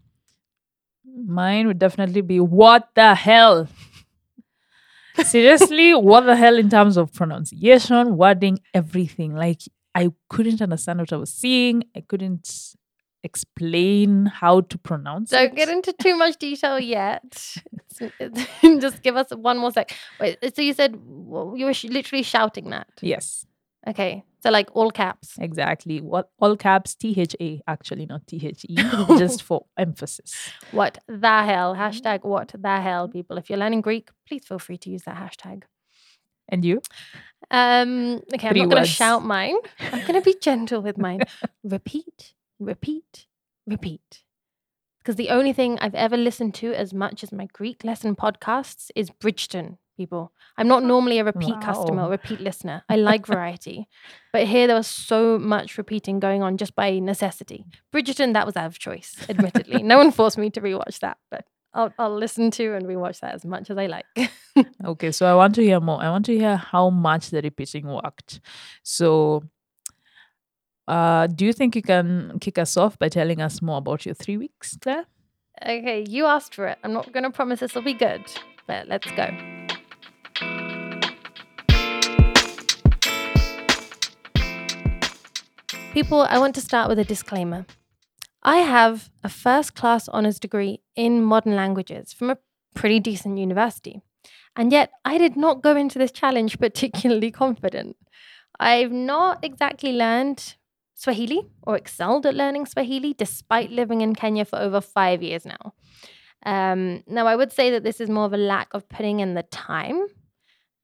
Mine 1.06 1.67
would 1.67 1.79
definitely 1.79 2.22
be 2.22 2.39
what 2.39 2.89
the 2.96 3.15
hell. 3.15 3.67
Seriously, 5.24 5.94
what 5.94 6.22
the 6.22 6.36
hell 6.36 6.58
in 6.58 6.70
terms 6.70 6.98
of 6.98 7.13
pronunciation, 7.13 8.17
wording, 8.17 8.60
everything. 8.74 9.36
Like 9.36 9.62
I 9.96 10.10
couldn't 10.29 10.62
understand 10.62 11.00
what 11.00 11.13
I 11.13 11.17
was 11.17 11.34
seeing. 11.34 11.84
I 11.96 12.01
couldn't 12.01 12.75
explain 13.24 14.26
how 14.28 14.62
to 14.62 14.78
pronounce 14.78 15.32
Don't 15.32 15.52
it. 15.54 15.56
get 15.56 15.70
into 15.70 15.94
too 15.94 16.16
much 16.16 16.38
detail 16.38 16.80
yet. 16.98 17.56
Just 18.80 19.02
give 19.02 19.16
us 19.16 19.28
one 19.32 19.58
more 19.58 19.72
sec. 19.72 19.96
Wait, 20.20 20.38
so 20.56 20.62
you 20.62 20.74
said 20.74 20.94
you 20.94 21.66
were 21.66 21.74
literally 21.86 22.24
shouting 22.24 22.70
that. 22.70 22.88
Yes, 23.02 23.46
Okay, 23.88 24.24
so 24.44 24.50
like 24.52 24.70
all 24.76 24.92
caps. 24.92 25.36
exactly. 25.40 26.02
What 26.02 26.30
all 26.40 26.58
caps 26.58 26.94
T 26.94 27.14
H 27.18 27.36
A 27.40 27.62
actually 27.68 28.06
not 28.06 28.28
T 28.28 28.40
H 28.46 28.66
E 28.68 28.76
just 29.18 29.42
for 29.42 29.66
emphasis. 29.78 30.34
What 30.72 30.98
the 31.08 31.44
hell? 31.44 31.74
Hashtag 31.76 32.24
what 32.26 32.54
the 32.58 32.82
hell, 32.82 33.08
people. 33.08 33.38
If 33.38 33.50
you're 33.50 33.60
learning 33.60 33.82
Greek, 33.82 34.10
please 34.28 34.46
feel 34.46 34.60
free 34.60 34.78
to 34.80 34.90
use 34.90 35.04
that 35.04 35.16
hashtag. 35.16 35.64
And 36.50 36.64
you? 36.66 36.82
Um, 37.50 38.22
okay, 38.34 38.50
I'm 38.50 38.58
not 38.58 38.70
going 38.70 38.84
to 38.84 38.90
shout 38.90 39.24
mine. 39.24 39.56
I'm 39.80 40.02
going 40.02 40.14
to 40.14 40.22
be 40.22 40.36
gentle 40.42 40.82
with 40.82 40.98
mine. 40.98 41.22
repeat, 41.64 42.34
repeat, 42.60 43.28
repeat. 43.66 44.24
Because 45.00 45.16
the 45.16 45.30
only 45.30 45.54
thing 45.54 45.80
I've 45.80 45.96
ever 45.96 46.18
listened 46.18 46.54
to 46.56 46.74
as 46.74 46.94
much 46.94 47.24
as 47.24 47.32
my 47.32 47.48
Greek 47.54 47.84
lesson 47.84 48.16
podcasts 48.16 48.92
is 48.96 49.10
Bridgerton, 49.10 49.78
people. 49.96 50.34
I'm 50.58 50.68
not 50.68 50.84
normally 50.84 51.20
a 51.20 51.24
repeat 51.24 51.62
customer 51.62 52.04
or 52.04 52.10
repeat 52.10 52.42
listener. 52.42 52.84
I 52.90 52.98
like 52.98 53.26
variety. 53.36 53.88
But 54.34 54.48
here 54.48 54.68
there 54.68 54.76
was 54.76 54.88
so 54.88 55.40
much 55.40 55.78
repeating 55.78 56.20
going 56.20 56.44
on 56.44 56.58
just 56.58 56.76
by 56.76 57.00
necessity. 57.00 57.66
Bridgerton, 57.94 58.34
that 58.34 58.46
was 58.46 58.58
out 58.58 58.66
of 58.66 58.80
choice, 58.80 59.16
admittedly. 59.30 59.82
no 59.84 59.98
one 59.98 60.12
forced 60.12 60.38
me 60.38 60.50
to 60.50 60.62
rewatch 60.62 61.00
that, 61.00 61.18
but 61.32 61.46
I'll, 61.74 61.94
I'll 61.98 62.16
listen 62.16 62.52
to 62.52 62.76
and 62.76 62.86
rewatch 62.86 63.22
that 63.22 63.34
as 63.34 63.46
much 63.46 63.70
as 63.70 63.78
I 63.78 63.88
like. 63.88 64.06
Okay, 64.84 65.12
so 65.12 65.28
I 65.28 65.36
want 65.36 65.54
to 65.56 65.62
hear 65.62 65.80
more. 65.80 66.02
I 66.02 66.10
want 66.10 66.26
to 66.26 66.36
hear 66.36 66.56
how 66.56 66.90
much 66.90 67.30
the 67.30 67.42
repeating 67.42 67.86
worked. 67.86 68.40
So, 68.82 69.44
uh, 70.88 71.27
do 71.27 71.46
you 71.46 71.53
think 71.53 71.75
you 71.75 71.82
can 71.82 72.38
kick 72.39 72.58
us 72.58 72.77
off 72.77 72.98
by 72.98 73.10
telling 73.10 73.41
us 73.41 73.62
more 73.62 73.77
about 73.77 74.06
your 74.06 74.15
three 74.15 74.38
weeks? 74.38 74.77
Okay, 74.86 76.06
you 76.08 76.25
asked 76.25 76.56
for 76.56 76.67
it. 76.67 76.77
I'm 76.84 76.94
not 76.94 77.12
going 77.12 77.24
to 77.24 77.32
promise 77.32 77.60
this 77.60 77.75
will 77.75 77.82
be 77.82 77.94
good, 77.94 78.24
but 78.67 78.88
let's 78.88 79.10
go. 79.12 79.27
People, 85.94 86.22
I 86.29 86.38
want 86.38 86.53
to 86.56 86.62
start 86.62 86.89
with 86.89 87.00
a 87.00 87.03
disclaimer. 87.03 87.65
I 88.44 88.58
have 88.58 89.10
a 89.24 89.29
first 89.29 89.74
class 89.74 90.08
honours 90.08 90.39
degree 90.39 90.79
in 90.96 91.24
modern 91.24 91.56
languages 91.56 92.13
from 92.13 92.29
a 92.29 92.38
pretty 92.75 93.00
decent 93.00 93.39
university. 93.39 94.01
And 94.56 94.72
yet, 94.72 94.91
I 95.03 95.17
did 95.17 95.36
not 95.36 95.63
go 95.63 95.75
into 95.75 95.98
this 96.00 96.12
challenge 96.12 96.60
particularly 96.60 97.32
confident. 97.32 97.98
I've 98.60 98.91
not 98.91 99.44
exactly 99.44 99.91
learned 99.91 100.56
Swahili 100.98 101.48
or 101.62 101.77
excelled 101.77 102.25
at 102.25 102.34
learning 102.34 102.66
Swahili 102.66 103.13
despite 103.13 103.70
living 103.70 104.01
in 104.01 104.16
Kenya 104.16 104.44
for 104.44 104.58
over 104.58 104.82
five 104.82 105.22
years 105.22 105.46
now. 105.46 105.74
Um, 106.44 107.04
now, 107.08 107.27
I 107.27 107.36
would 107.36 107.51
say 107.51 107.70
that 107.72 107.84
this 107.84 108.01
is 108.01 108.10
more 108.10 108.25
of 108.25 108.34
a 108.34 108.38
lack 108.38 108.74
of 108.74 108.89
putting 108.89 109.20
in 109.20 109.36
the 109.36 109.44
time, 109.44 110.08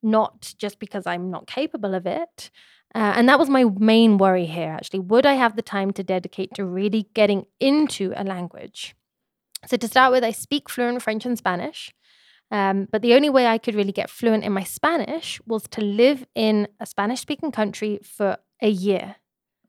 not 0.03 0.53
just 0.59 0.79
because 0.79 1.07
I'm 1.07 1.31
not 1.31 1.47
capable 1.47 1.95
of 1.95 2.05
it. 2.05 2.51
Uh, 2.93 3.13
and 3.15 3.27
that 3.27 3.39
was 3.39 3.49
my 3.49 3.65
main 3.79 4.19
worry 4.19 4.45
here, 4.45 4.69
actually. 4.69 4.99
Would 4.99 5.25
I 5.25 5.33
have 5.33 5.55
the 5.55 5.63
time 5.63 5.91
to 5.93 6.03
dedicate 6.03 6.53
to 6.55 6.65
really 6.65 7.07
getting 7.15 7.47
into 7.59 8.13
a 8.15 8.23
language? 8.23 8.95
So, 9.65 9.77
to 9.77 9.87
start 9.87 10.11
with, 10.11 10.23
I 10.23 10.31
speak 10.31 10.69
fluent 10.69 11.01
French 11.01 11.25
and 11.25 11.37
Spanish. 11.37 11.91
Um, 12.51 12.87
but 12.91 13.01
the 13.01 13.15
only 13.15 13.31
way 13.31 13.47
I 13.47 13.57
could 13.57 13.73
really 13.73 13.91
get 13.91 14.11
fluent 14.11 14.43
in 14.43 14.51
my 14.51 14.63
Spanish 14.63 15.41
was 15.47 15.63
to 15.69 15.81
live 15.81 16.27
in 16.35 16.67
a 16.79 16.85
Spanish 16.85 17.21
speaking 17.21 17.51
country 17.51 17.99
for 18.03 18.37
a 18.61 18.69
year. 18.69 19.15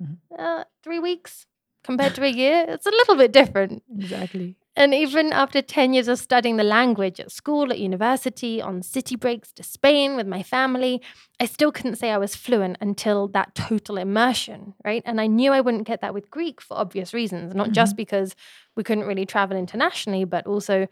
Mhm. 0.04 0.18
Uh, 0.38 0.64
three 0.82 0.98
weeks 0.98 1.46
compared 1.82 2.14
to 2.14 2.24
a 2.24 2.28
year, 2.28 2.64
it's 2.68 2.86
a 2.86 2.90
little 2.90 3.16
bit 3.16 3.32
different. 3.32 3.82
Exactly. 3.98 4.56
And 4.76 4.92
even 4.92 5.32
after 5.32 5.62
10 5.62 5.94
years 5.94 6.08
of 6.08 6.18
studying 6.18 6.56
the 6.56 6.64
language 6.64 7.20
at 7.20 7.30
school, 7.30 7.70
at 7.70 7.78
university, 7.78 8.60
on 8.60 8.82
city 8.82 9.14
breaks 9.14 9.52
to 9.52 9.62
Spain 9.62 10.16
with 10.16 10.26
my 10.26 10.42
family, 10.42 11.00
I 11.38 11.46
still 11.46 11.70
couldn't 11.70 11.94
say 11.96 12.10
I 12.10 12.18
was 12.18 12.34
fluent 12.34 12.78
until 12.80 13.28
that 13.28 13.54
total 13.54 13.96
immersion, 13.98 14.74
right? 14.84 15.02
And 15.06 15.20
I 15.20 15.28
knew 15.28 15.52
I 15.52 15.60
wouldn't 15.60 15.86
get 15.86 16.00
that 16.00 16.12
with 16.12 16.28
Greek 16.30 16.60
for 16.60 16.76
obvious 16.76 17.14
reasons, 17.14 17.54
not 17.54 17.70
just 17.70 17.96
because 17.96 18.34
we 18.74 18.82
couldn't 18.82 19.06
really 19.06 19.26
travel 19.26 19.56
internationally, 19.56 20.24
but 20.24 20.44
also 20.46 20.88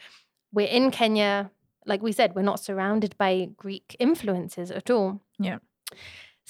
we're 0.53 0.69
in 0.69 0.93
Kenya. 0.93 1.51
Like 1.85 2.03
we 2.03 2.13
said, 2.13 2.37
we're 2.37 2.43
not 2.43 2.61
surrounded 2.61 3.17
by 3.19 3.49
Greek 3.57 3.97
influences 3.99 4.71
at 4.71 4.91
all. 4.91 5.21
Yeah. 5.41 5.59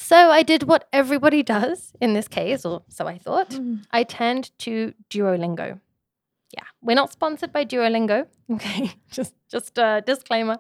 So 0.03 0.31
I 0.31 0.43
did 0.43 0.65
what 0.65 0.89
everybody 0.93 1.45
does 1.45 1.93
in 2.01 2.13
this 2.13 2.27
case, 2.27 2.65
or 2.65 2.83
so 2.89 3.07
I 3.07 3.19
thought. 3.19 3.55
I 3.93 4.03
turned 4.03 4.51
to 4.59 4.93
Duolingo. 5.09 5.79
Yeah, 6.53 6.65
we're 6.83 6.97
not 6.97 7.13
sponsored 7.13 7.53
by 7.53 7.65
Duolingo. 7.65 8.27
Okay, 8.53 8.91
just 9.11 9.33
just 9.51 9.79
a 9.79 10.03
disclaimer. 10.05 10.59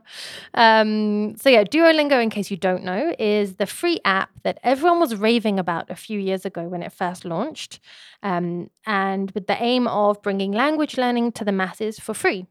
Um, 0.54 1.36
so 1.36 1.50
yeah, 1.50 1.64
Duolingo, 1.64 2.22
in 2.22 2.30
case 2.30 2.50
you 2.50 2.56
don't 2.56 2.84
know, 2.84 3.14
is 3.18 3.56
the 3.56 3.66
free 3.66 4.00
app 4.06 4.30
that 4.44 4.58
everyone 4.62 4.98
was 4.98 5.14
raving 5.14 5.58
about 5.58 5.90
a 5.90 5.96
few 5.96 6.18
years 6.18 6.46
ago 6.46 6.62
when 6.68 6.82
it 6.82 6.92
first 6.92 7.26
launched, 7.26 7.80
um, 8.22 8.70
and 8.86 9.30
with 9.32 9.46
the 9.46 9.62
aim 9.62 9.86
of 9.88 10.22
bringing 10.22 10.52
language 10.52 10.96
learning 10.96 11.32
to 11.32 11.44
the 11.44 11.52
masses 11.52 11.98
for 11.98 12.14
free. 12.14 12.46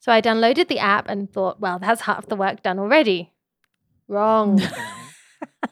So 0.00 0.12
I 0.12 0.20
downloaded 0.20 0.68
the 0.68 0.80
app 0.80 1.08
and 1.08 1.32
thought, 1.32 1.60
well, 1.60 1.78
that's 1.78 2.02
half 2.02 2.26
the 2.26 2.36
work 2.36 2.62
done 2.62 2.78
already. 2.78 3.32
Wrong. 4.08 4.60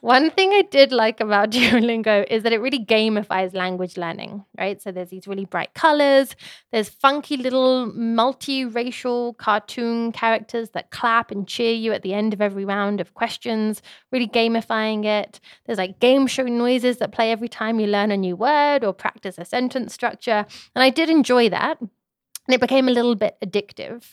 One 0.00 0.30
thing 0.30 0.50
I 0.52 0.62
did 0.70 0.92
like 0.92 1.18
about 1.20 1.50
Duolingo 1.52 2.26
is 2.30 2.42
that 2.42 2.52
it 2.52 2.60
really 2.60 2.84
gamifies 2.84 3.54
language 3.54 3.96
learning, 3.96 4.44
right? 4.58 4.80
So 4.80 4.92
there's 4.92 5.08
these 5.08 5.26
really 5.26 5.46
bright 5.46 5.72
colors, 5.74 6.36
there's 6.72 6.90
funky 6.90 7.36
little 7.38 7.90
multiracial 7.92 9.36
cartoon 9.38 10.12
characters 10.12 10.70
that 10.70 10.90
clap 10.90 11.30
and 11.30 11.48
cheer 11.48 11.72
you 11.72 11.92
at 11.92 12.02
the 12.02 12.12
end 12.12 12.34
of 12.34 12.42
every 12.42 12.66
round 12.66 13.00
of 13.00 13.14
questions, 13.14 13.80
really 14.12 14.28
gamifying 14.28 15.04
it. 15.06 15.40
There's 15.66 15.78
like 15.78 16.00
game 16.00 16.26
show 16.26 16.44
noises 16.44 16.98
that 16.98 17.12
play 17.12 17.32
every 17.32 17.48
time 17.48 17.80
you 17.80 17.86
learn 17.86 18.10
a 18.10 18.16
new 18.16 18.36
word 18.36 18.84
or 18.84 18.92
practice 18.92 19.38
a 19.38 19.44
sentence 19.44 19.94
structure. 19.94 20.44
And 20.74 20.82
I 20.82 20.90
did 20.90 21.08
enjoy 21.08 21.48
that. 21.48 21.80
And 21.80 22.54
it 22.54 22.60
became 22.60 22.88
a 22.88 22.92
little 22.92 23.14
bit 23.14 23.36
addictive. 23.44 24.04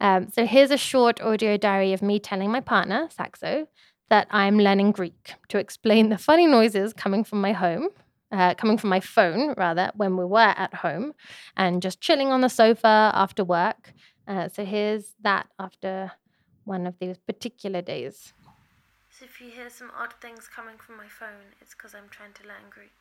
Um, 0.00 0.28
so 0.30 0.46
here's 0.46 0.70
a 0.70 0.76
short 0.76 1.20
audio 1.20 1.56
diary 1.56 1.92
of 1.92 2.02
me 2.02 2.20
telling 2.20 2.50
my 2.50 2.60
partner, 2.60 3.08
Saxo, 3.10 3.66
that 4.08 4.26
I'm 4.30 4.58
learning 4.58 4.92
Greek 4.92 5.34
to 5.48 5.58
explain 5.58 6.08
the 6.08 6.18
funny 6.18 6.46
noises 6.46 6.92
coming 6.92 7.24
from 7.24 7.40
my 7.40 7.52
home, 7.52 7.88
uh, 8.32 8.54
coming 8.54 8.78
from 8.78 8.90
my 8.90 9.00
phone, 9.00 9.54
rather, 9.56 9.90
when 9.94 10.16
we 10.16 10.24
were 10.24 10.54
at 10.56 10.74
home 10.74 11.12
and 11.56 11.82
just 11.82 12.00
chilling 12.00 12.28
on 12.28 12.40
the 12.40 12.48
sofa 12.48 13.10
after 13.14 13.44
work. 13.44 13.92
Uh, 14.26 14.48
so 14.48 14.64
here's 14.64 15.14
that 15.22 15.48
after 15.58 16.12
one 16.64 16.86
of 16.86 16.94
these 17.00 17.18
particular 17.18 17.82
days. 17.82 18.32
So 19.10 19.24
if 19.24 19.40
you 19.40 19.50
hear 19.50 19.70
some 19.70 19.90
odd 19.98 20.14
things 20.20 20.48
coming 20.48 20.76
from 20.78 20.96
my 20.96 21.08
phone, 21.08 21.56
it's 21.60 21.74
because 21.74 21.94
I'm 21.94 22.08
trying 22.10 22.32
to 22.34 22.42
learn 22.44 22.70
Greek. 22.70 22.92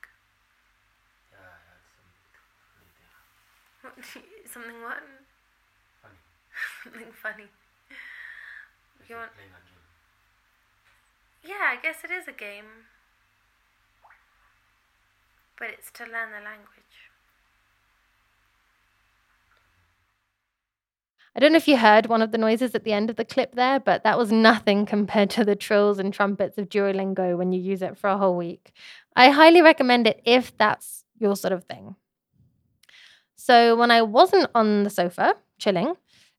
Something 4.52 4.82
what? 4.82 5.04
Funny. 6.02 6.18
something 6.84 7.12
funny. 7.22 7.48
You 9.08 9.16
want? 9.16 9.32
Yeah, 11.44 11.74
I 11.78 11.82
guess 11.82 12.04
it 12.04 12.12
is 12.12 12.28
a 12.28 12.32
game. 12.32 12.86
But 15.58 15.70
it's 15.70 15.92
to 15.92 16.04
learn 16.04 16.32
the 16.32 16.44
language. 16.44 16.78
I 21.36 21.40
don't 21.40 21.52
know 21.52 21.58
if 21.58 21.68
you 21.68 21.78
heard 21.78 22.08
one 22.08 22.24
of 22.24 22.32
the 22.32 22.40
noises 22.40 22.74
at 22.74 22.84
the 22.84 22.94
end 22.94 23.12
of 23.12 23.16
the 23.16 23.24
clip 23.24 23.54
there, 23.54 23.80
but 23.80 24.04
that 24.04 24.18
was 24.18 24.32
nothing 24.32 24.88
compared 24.88 25.30
to 25.32 25.46
the 25.46 25.56
trills 25.56 26.00
and 26.00 26.12
trumpets 26.12 26.58
of 26.58 26.68
Duolingo 26.68 27.38
when 27.38 27.52
you 27.52 27.62
use 27.62 27.84
it 27.84 27.96
for 27.96 28.10
a 28.10 28.18
whole 28.18 28.36
week. 28.36 28.72
I 29.16 29.30
highly 29.30 29.62
recommend 29.62 30.08
it 30.08 30.20
if 30.26 30.58
that's 30.58 31.04
your 31.20 31.36
sort 31.36 31.54
of 31.54 31.66
thing. 31.66 31.96
So 33.36 33.76
when 33.76 33.92
I 33.92 34.02
wasn't 34.02 34.50
on 34.56 34.84
the 34.84 34.90
sofa 34.90 35.36
chilling 35.60 35.94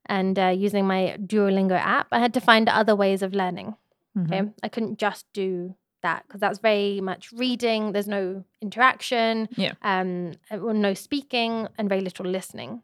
and 0.07 0.37
uh, 0.37 0.49
using 0.49 0.85
my 0.85 1.17
Duolingo 1.21 1.79
app, 1.79 2.09
I 2.11 2.19
had 2.19 2.35
to 2.35 2.41
find 2.41 2.69
other 2.69 2.97
ways 2.97 3.23
of 3.23 3.33
learning. 3.33 3.77
Okay. 4.25 4.43
I 4.63 4.69
couldn't 4.69 4.99
just 4.99 5.27
do 5.33 5.75
that 6.03 6.25
because 6.27 6.41
that's 6.41 6.59
very 6.59 7.01
much 7.01 7.33
reading. 7.33 7.93
There's 7.93 8.09
no 8.09 8.45
interaction. 8.63 9.49
Yeah. 9.57 9.73
Um, 9.83 10.33
uh, 10.51 10.57
no 10.73 10.95
speaking 10.95 11.69
and 11.77 11.89
very 11.89 12.01
little 12.01 12.27
listening. 12.27 12.83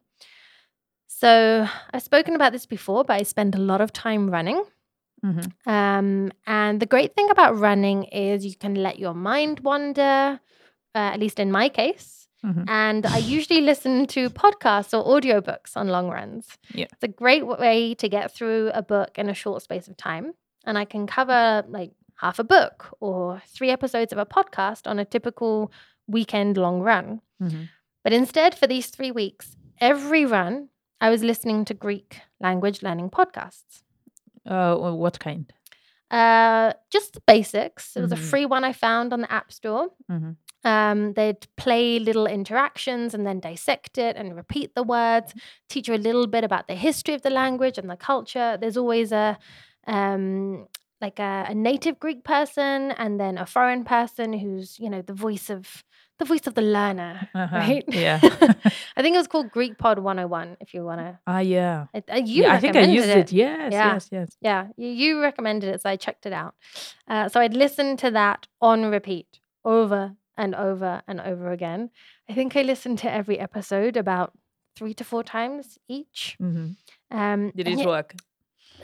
So 1.07 1.67
I've 1.93 2.03
spoken 2.03 2.35
about 2.35 2.53
this 2.53 2.67
before, 2.67 3.05
but 3.05 3.15
I 3.21 3.23
spend 3.23 3.55
a 3.55 3.59
lot 3.59 3.81
of 3.81 3.93
time 3.93 4.31
running. 4.31 4.63
Mhm. 5.25 5.53
Um, 5.67 6.33
and 6.47 6.81
the 6.81 6.87
great 6.87 7.15
thing 7.15 7.31
about 7.31 7.57
running 7.59 8.05
is 8.05 8.45
you 8.45 8.55
can 8.57 8.75
let 8.75 8.99
your 8.99 9.15
mind 9.15 9.61
wander, 9.61 10.41
uh, 10.95 10.99
at 10.99 11.21
least 11.21 11.39
in 11.41 11.51
my 11.51 11.69
case. 11.69 12.29
Mhm. 12.45 12.65
And 12.69 13.07
I 13.07 13.19
usually 13.37 13.63
listen 13.63 14.07
to 14.09 14.29
podcasts 14.29 14.93
or 14.93 15.03
audiobooks 15.19 15.77
on 15.77 15.89
long 15.89 16.09
runs. 16.11 16.59
Yeah. 16.75 16.87
It's 16.93 17.03
a 17.03 17.09
great 17.09 17.47
way 17.47 17.95
to 17.95 18.09
get 18.09 18.33
through 18.35 18.71
a 18.75 18.83
book 18.83 19.19
in 19.19 19.31
a 19.31 19.35
short 19.35 19.63
space 19.63 19.89
of 19.89 19.97
time. 19.97 20.35
And 20.67 20.79
I 20.79 20.85
can 20.85 21.07
cover 21.07 21.65
like 21.69 21.93
half 22.17 22.39
a 22.39 22.45
book 22.45 22.95
or 23.01 23.43
three 23.47 23.71
episodes 23.71 24.13
of 24.13 24.19
a 24.19 24.27
podcast 24.27 24.87
on 24.87 24.99
a 24.99 25.05
typical 25.05 25.71
weekend 26.07 26.57
long 26.57 26.81
run. 26.81 27.21
Mhm. 27.43 27.69
But 28.03 28.13
instead, 28.13 28.55
for 28.55 28.67
these 28.67 28.89
three 28.89 29.11
weeks, 29.11 29.57
every 29.81 30.25
run, 30.25 30.69
I 31.01 31.11
was 31.11 31.23
listening 31.25 31.65
to 31.67 31.75
Greek 31.75 32.21
language 32.41 32.83
learning 32.83 33.11
podcasts. 33.11 33.83
Uh, 34.47 34.77
what 34.77 35.19
kind? 35.19 35.53
Uh, 36.11 36.73
just 36.91 37.15
the 37.15 37.21
basics. 37.27 37.97
It 37.97 38.03
was 38.03 38.13
a 38.13 38.17
Mhm. 38.17 38.31
free 38.31 38.47
one 38.47 38.63
I 38.65 38.73
found 38.73 39.13
on 39.13 39.21
the 39.23 39.33
App 39.33 39.51
Store. 39.53 39.89
Mhm. 40.11 40.37
Um, 40.63 41.13
they'd 41.15 41.47
play 41.57 41.99
little 41.99 42.27
interactions 42.27 43.15
and 43.15 43.27
then 43.27 43.41
dissect 43.41 43.99
it 43.99 44.17
and 44.17 44.37
repeat 44.37 44.75
the 44.75 44.83
words, 44.83 45.35
teach 45.69 45.89
you 45.89 45.95
a 45.95 45.97
little 46.09 46.27
bit 46.27 46.45
about 46.45 46.69
the 46.69 46.75
history 46.75 47.15
of 47.15 47.23
the 47.23 47.31
language 47.31 47.77
and 47.79 47.91
the 47.91 47.97
culture. 47.97 48.57
There's 48.59 48.77
always 48.77 49.13
a 49.13 49.39
um, 49.87 50.67
like 51.01 51.19
a, 51.19 51.47
a 51.49 51.55
native 51.55 51.99
Greek 52.01 52.25
person 52.25 52.93
and 52.93 53.19
then 53.21 53.37
a 53.39 53.47
foreign 53.47 53.85
person 53.85 54.33
who's, 54.33 54.79
you 54.79 54.89
know, 54.91 55.03
the 55.03 55.13
voice 55.15 55.51
of 55.51 55.85
the 56.21 56.25
voice 56.25 56.47
of 56.47 56.55
the 56.55 56.63
learner, 56.63 57.29
Uh-huh. 57.35 57.57
right? 57.57 57.85
Yeah. 57.89 58.21
I 58.97 59.03
think 59.03 59.15
it 59.17 59.19
was 59.19 59.27
called 59.27 59.51
Greek 59.51 59.79
Pod 59.79 59.99
101 59.99 60.57
if 60.61 60.73
you 60.73 60.85
want 60.85 61.01
to. 61.01 61.19
ah, 61.27 61.41
yeah. 61.41 61.87
You 62.09 62.45
yeah, 62.45 62.53
I 62.55 62.61
think 62.61 62.77
I 62.77 62.83
used 62.83 63.09
it. 63.09 63.33
Yes, 63.33 63.73
Yeah. 63.73 63.93
yes, 63.95 64.09
yes. 64.13 64.37
Yeah, 64.41 64.67
you, 64.77 64.89
you 64.89 65.21
recommended 65.21 65.75
it, 65.75 65.83
so 65.83 65.91
I 65.91 65.97
checked 65.97 66.25
it 66.25 66.33
out. 66.33 66.55
Uh, 67.09 67.29
so 67.29 67.41
I'd 67.41 67.55
listen 67.55 67.97
to 67.97 68.13
that 68.13 68.47
on 68.61 68.85
repeat 68.91 69.41
over 69.65 70.15
and 70.37 70.55
over 70.55 71.03
and 71.09 71.21
over 71.21 71.51
again. 71.51 71.91
I 72.29 72.33
think 72.35 72.55
I 72.57 72.63
listened 72.63 72.99
to 73.01 73.11
every 73.13 73.39
episode 73.41 73.97
about 73.97 74.33
three 74.77 74.95
to 74.95 75.05
four 75.05 75.25
times 75.25 75.79
each. 75.89 76.37
hmm 76.39 76.73
Um, 77.11 77.51
Did 77.57 77.67
it 77.67 77.85
work? 77.85 78.15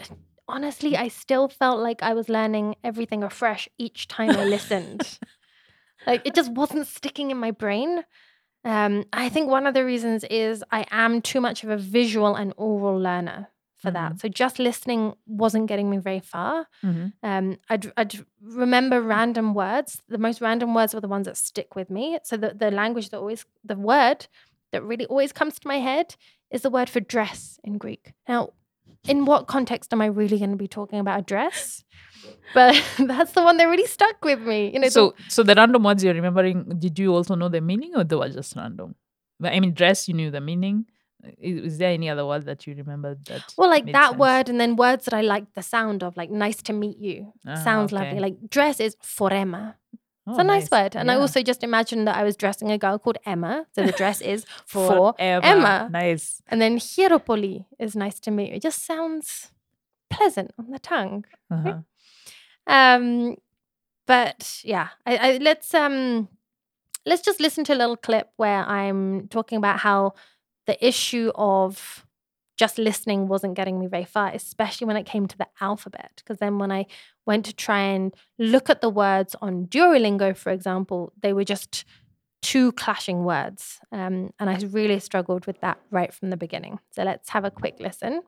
honestly, 0.51 0.97
I 0.97 1.09
still 1.09 1.49
felt 1.49 1.81
like 1.81 2.03
I 2.03 2.15
was 2.15 2.29
learning 2.29 2.77
everything 2.85 3.23
afresh 3.23 3.69
each 3.79 4.09
time 4.09 4.31
I 4.31 4.45
listened. 4.45 5.19
like 6.07 6.23
it 6.25 6.35
just 6.35 6.53
wasn't 6.53 6.87
sticking 6.87 7.31
in 7.31 7.37
my 7.39 7.51
brain. 7.51 8.05
Um, 8.65 9.05
I 9.13 9.29
think 9.31 9.49
one 9.49 9.67
of 9.67 9.75
the 9.75 9.85
reasons 9.85 10.25
is 10.25 10.63
I 10.71 10.85
am 10.91 11.23
too 11.23 11.41
much 11.41 11.65
of 11.65 11.71
a 11.71 11.77
visual 11.79 12.35
and 12.37 12.53
oral 12.57 12.99
learner 12.99 13.49
for 13.77 13.91
that. 13.91 14.21
So 14.21 14.29
just 14.29 14.59
listening 14.59 15.15
wasn't 15.27 15.67
getting 15.67 15.89
me 15.89 15.97
very 15.97 16.21
far. 16.21 16.67
hmm 16.83 17.07
Um, 17.23 17.57
I'd, 17.71 17.91
I'd 17.97 18.15
remember 18.43 19.01
random 19.01 19.55
words. 19.55 20.03
The 20.09 20.19
most 20.19 20.41
random 20.41 20.75
words 20.75 20.95
were 20.95 21.01
the 21.01 21.09
ones 21.09 21.27
that 21.27 21.37
stick 21.39 21.75
with 21.77 21.89
me. 21.91 22.19
So 22.25 22.37
the, 22.37 22.53
the 22.55 22.71
language 22.71 23.09
that 23.11 23.19
always, 23.19 23.47
the 23.65 23.77
word 23.77 24.27
that 24.73 24.83
really 24.83 25.07
always 25.07 25.33
comes 25.33 25.59
to 25.59 25.69
my 25.69 25.79
head 25.79 26.17
is 26.51 26.63
the 26.63 26.71
word 26.71 26.91
for 26.91 27.01
dress 27.01 27.59
in 27.65 27.79
Greek. 27.79 28.13
Now, 28.29 28.53
in 29.09 29.25
what 29.25 29.47
context 29.47 29.93
am 29.93 30.01
I 30.03 30.07
really 30.07 30.39
going 30.39 30.51
to 30.51 30.57
be 30.57 30.69
talking 30.69 30.99
about 30.99 31.21
a 31.21 31.23
dress? 31.23 31.85
But 32.55 32.75
that's 32.99 33.33
the 33.33 33.43
one 33.43 33.57
that 33.59 33.65
really 33.65 33.87
stuck 33.87 34.25
with 34.25 34.41
me. 34.41 34.73
You 34.73 34.81
know, 34.81 34.87
the- 34.87 34.91
So, 34.93 35.15
so 35.29 35.43
the 35.43 35.55
random 35.55 35.83
words 35.85 36.05
you're 36.05 36.15
remembering, 36.15 36.65
did 36.79 36.99
you 36.99 37.15
also 37.15 37.35
know 37.35 37.49
the 37.49 37.61
meaning 37.61 37.93
or 37.97 38.05
they 38.05 38.17
were 38.17 38.29
just 38.29 38.55
random? 38.57 38.95
But, 39.39 39.53
I 39.53 39.61
mean, 39.61 39.73
dress, 39.73 40.07
you 40.09 40.15
knew 40.15 40.31
the 40.31 40.41
meaning. 40.41 40.85
Is, 41.39 41.73
is 41.73 41.79
there 41.79 41.91
any 41.93 42.09
other 42.09 42.27
word 42.27 42.45
that 42.47 42.67
you 42.67 42.75
remember 42.75 43.17
that? 43.27 43.43
well, 43.59 43.69
like 43.69 43.91
that 43.93 44.11
sense? 44.11 44.19
word, 44.19 44.49
and 44.49 44.59
then 44.61 44.77
words 44.77 45.05
that 45.07 45.15
I 45.15 45.21
like 45.21 45.53
the 45.55 45.63
sound 45.63 46.03
of, 46.03 46.17
like 46.17 46.31
nice 46.31 46.63
to 46.63 46.73
meet 46.73 46.99
you. 46.99 47.33
Ah, 47.47 47.57
Sounds 47.57 47.93
okay. 47.93 48.05
lovely. 48.05 48.21
Like 48.21 48.49
dress 48.51 48.81
is 48.81 48.97
forema. 49.03 49.77
It's 50.31 50.39
Oh, 50.39 50.41
a 50.41 50.45
nice, 50.45 50.71
word. 50.71 50.97
And 50.97 51.11
I 51.11 51.17
also 51.17 51.43
just 51.43 51.63
imagined 51.63 52.07
that 52.07 52.17
I 52.17 52.23
was 52.25 52.37
dressing 52.37 52.71
a 52.71 52.79
girl 52.79 52.99
called 52.99 53.19
Emma. 53.27 53.67
So 53.75 53.85
the 53.85 53.93
dress 53.93 54.21
is 54.21 54.45
for 54.67 54.89
For 54.89 55.15
Emma. 55.19 55.89
Nice. 55.91 56.43
And 56.49 56.61
then 56.61 56.79
Hieropoli 56.79 57.65
is 57.79 57.95
nice 57.97 58.21
to 58.21 58.31
meet 58.31 58.51
you. 58.51 58.57
It 58.57 58.63
just 58.63 58.85
sounds 58.85 59.51
pleasant 60.09 60.53
on 60.59 60.71
the 60.71 60.79
tongue. 60.79 61.25
Uh-huh. 61.51 61.79
Um, 62.67 63.37
but 64.07 64.61
yeah, 64.65 64.89
I, 65.07 65.17
I, 65.17 65.37
let's 65.39 65.75
um, 65.75 66.29
let's 67.07 67.23
just 67.23 67.41
listen 67.41 67.65
to 67.65 67.75
a 67.75 67.77
little 67.77 67.97
clip 67.97 68.31
where 68.37 68.65
I'm 68.65 69.29
talking 69.29 69.59
about 69.59 69.81
how 69.81 70.15
the 70.67 70.85
issue 70.87 71.33
of 71.35 72.07
just 72.61 72.77
listening 72.77 73.27
wasn't 73.27 73.55
getting 73.55 73.81
me 73.81 73.87
very 73.87 74.05
far, 74.05 74.29
especially 74.35 74.87
when 74.87 74.99
it 74.99 75.07
came 75.07 75.27
to 75.27 75.39
the 75.39 75.49
alphabet. 75.63 76.13
Because 76.17 76.41
then 76.41 76.59
when 76.59 76.71
I 76.71 76.85
went 77.25 77.47
to 77.47 77.55
try 77.55 77.81
and 77.81 78.15
look 78.39 78.69
at 78.69 78.83
the 78.83 78.91
words 78.91 79.35
on 79.41 79.67
Duolingo, 79.67 80.37
for 80.37 80.53
example, 80.53 81.11
they 81.23 81.33
were 81.33 81.43
just 81.43 81.87
two 82.43 82.73
clashing 82.73 83.25
words. 83.25 83.81
Um, 83.91 84.35
and 84.39 84.51
I 84.51 84.59
really 84.79 85.01
struggled 85.01 85.47
with 85.47 85.59
that 85.63 85.79
right 85.91 86.13
from 86.13 86.29
the 86.29 86.37
beginning. 86.37 86.81
So 86.91 87.03
let's 87.03 87.31
have 87.31 87.47
a 87.47 87.51
quick 87.51 87.77
listen. 87.81 88.21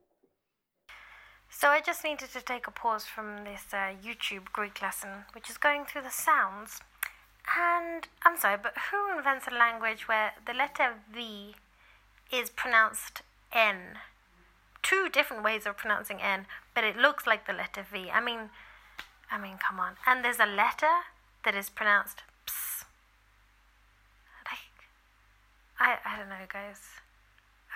So 1.50 1.68
I 1.68 1.82
just 1.82 2.02
needed 2.02 2.30
to 2.32 2.40
take 2.40 2.66
a 2.66 2.70
pause 2.70 3.04
from 3.04 3.44
this 3.44 3.66
uh, 3.74 3.92
YouTube 4.02 4.46
Greek 4.54 4.80
lesson, 4.80 5.10
which 5.34 5.50
is 5.50 5.58
going 5.58 5.84
through 5.84 6.04
the 6.04 6.16
sounds. 6.28 6.80
And 7.54 8.08
I'm 8.22 8.38
sorry, 8.38 8.56
but 8.62 8.74
who 8.90 9.14
invents 9.14 9.46
a 9.46 9.54
language 9.54 10.08
where 10.08 10.32
the 10.46 10.54
letter 10.54 10.94
V 11.12 11.54
is 12.32 12.48
pronounced 12.48 13.20
N? 13.52 13.98
Two 14.82 15.08
different 15.08 15.44
ways 15.44 15.66
of 15.66 15.76
pronouncing 15.76 16.20
N, 16.20 16.46
but 16.74 16.84
it 16.84 16.96
looks 16.96 17.26
like 17.26 17.46
the 17.46 17.52
letter 17.52 17.84
V. 17.90 18.10
I 18.10 18.20
mean, 18.20 18.50
I 19.30 19.38
mean, 19.38 19.56
come 19.58 19.78
on. 19.78 19.94
And 20.06 20.24
there's 20.24 20.40
a 20.40 20.46
letter 20.46 21.06
that 21.44 21.54
is 21.54 21.70
pronounced 21.70 22.22
ps. 22.46 22.84
Like, 24.44 24.88
I 25.78 25.98
I 26.04 26.18
don't 26.18 26.28
know, 26.28 26.46
guys. 26.52 26.80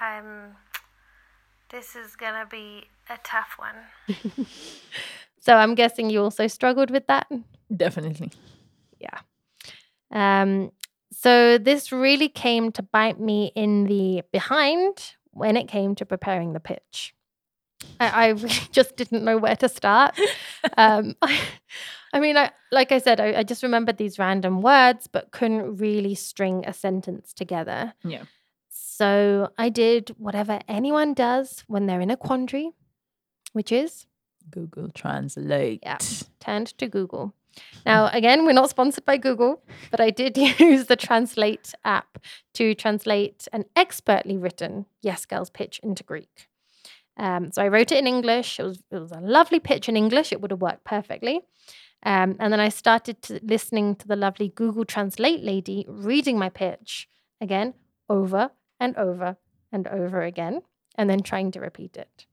I'm. 0.00 0.56
This 1.70 1.96
is 1.96 2.16
gonna 2.16 2.46
be 2.48 2.88
a 3.10 3.18
tough 3.24 3.56
one. 3.58 4.46
So 5.46 5.54
I'm 5.54 5.76
guessing 5.76 6.10
you 6.10 6.22
also 6.24 6.48
struggled 6.48 6.90
with 6.90 7.06
that. 7.06 7.28
Definitely. 7.74 8.32
Yeah. 8.98 9.20
Um, 10.10 10.72
so 11.12 11.56
this 11.56 11.92
really 11.92 12.28
came 12.28 12.72
to 12.72 12.82
bite 12.82 13.20
me 13.20 13.52
in 13.54 13.84
the 13.84 14.22
behind 14.32 15.14
when 15.36 15.56
it 15.56 15.68
came 15.68 15.94
to 15.96 16.06
preparing 16.06 16.52
the 16.52 16.60
pitch. 16.60 17.14
I, 18.00 18.08
I 18.08 18.28
really 18.42 18.54
just 18.72 18.96
didn't 18.96 19.24
know 19.24 19.36
where 19.38 19.56
to 19.56 19.68
start. 19.68 20.18
Um, 20.76 21.14
I, 21.22 21.40
I 22.12 22.20
mean, 22.20 22.36
I, 22.36 22.50
like 22.72 22.92
I 22.92 22.98
said, 22.98 23.20
I, 23.20 23.38
I 23.38 23.42
just 23.44 23.62
remembered 23.62 23.96
these 23.96 24.18
random 24.18 24.60
words, 24.62 25.06
but 25.06 25.30
couldn't 25.30 25.76
really 25.76 26.14
string 26.14 26.64
a 26.66 26.72
sentence 26.72 27.32
together. 27.32 27.94
Yeah. 28.04 28.24
So 28.68 29.50
I 29.56 29.68
did 29.68 30.10
whatever 30.18 30.60
anyone 30.68 31.14
does 31.14 31.64
when 31.66 31.86
they're 31.86 32.00
in 32.00 32.10
a 32.10 32.16
quandary, 32.16 32.72
which 33.52 33.70
is 33.72 34.06
Google 34.50 34.90
Translate. 34.90 35.80
Yeah. 35.82 35.98
turned 36.40 36.76
to 36.78 36.88
Google. 36.88 37.32
Now, 37.84 38.10
again, 38.12 38.44
we're 38.44 38.52
not 38.52 38.70
sponsored 38.70 39.04
by 39.04 39.16
Google, 39.16 39.62
but 39.90 40.00
I 40.00 40.10
did 40.10 40.36
use 40.58 40.86
the 40.86 40.96
Translate 40.96 41.72
app 41.84 42.18
to 42.54 42.74
translate 42.74 43.46
an 43.52 43.64
expertly 43.76 44.36
written 44.36 44.86
Yes 45.02 45.24
Girls 45.24 45.50
pitch 45.50 45.80
into 45.82 46.02
Greek. 46.02 46.48
Um, 47.16 47.50
so 47.52 47.62
I 47.62 47.68
wrote 47.68 47.92
it 47.92 47.98
in 47.98 48.06
English. 48.06 48.58
It 48.58 48.64
was, 48.64 48.82
it 48.90 48.98
was 48.98 49.12
a 49.12 49.20
lovely 49.20 49.60
pitch 49.60 49.88
in 49.88 49.96
English. 49.96 50.32
It 50.32 50.40
would 50.40 50.50
have 50.50 50.60
worked 50.60 50.84
perfectly. 50.84 51.40
Um, 52.02 52.36
and 52.38 52.52
then 52.52 52.60
I 52.60 52.68
started 52.68 53.22
to, 53.22 53.40
listening 53.42 53.96
to 53.96 54.08
the 54.08 54.16
lovely 54.16 54.48
Google 54.48 54.84
Translate 54.84 55.42
lady 55.42 55.86
reading 55.88 56.38
my 56.38 56.48
pitch 56.48 57.08
again, 57.40 57.74
over 58.08 58.50
and 58.78 58.96
over 58.96 59.36
and 59.72 59.88
over 59.88 60.22
again, 60.22 60.62
and 60.96 61.08
then 61.08 61.20
trying 61.20 61.50
to 61.52 61.60
repeat 61.60 61.96
it. 61.96 62.26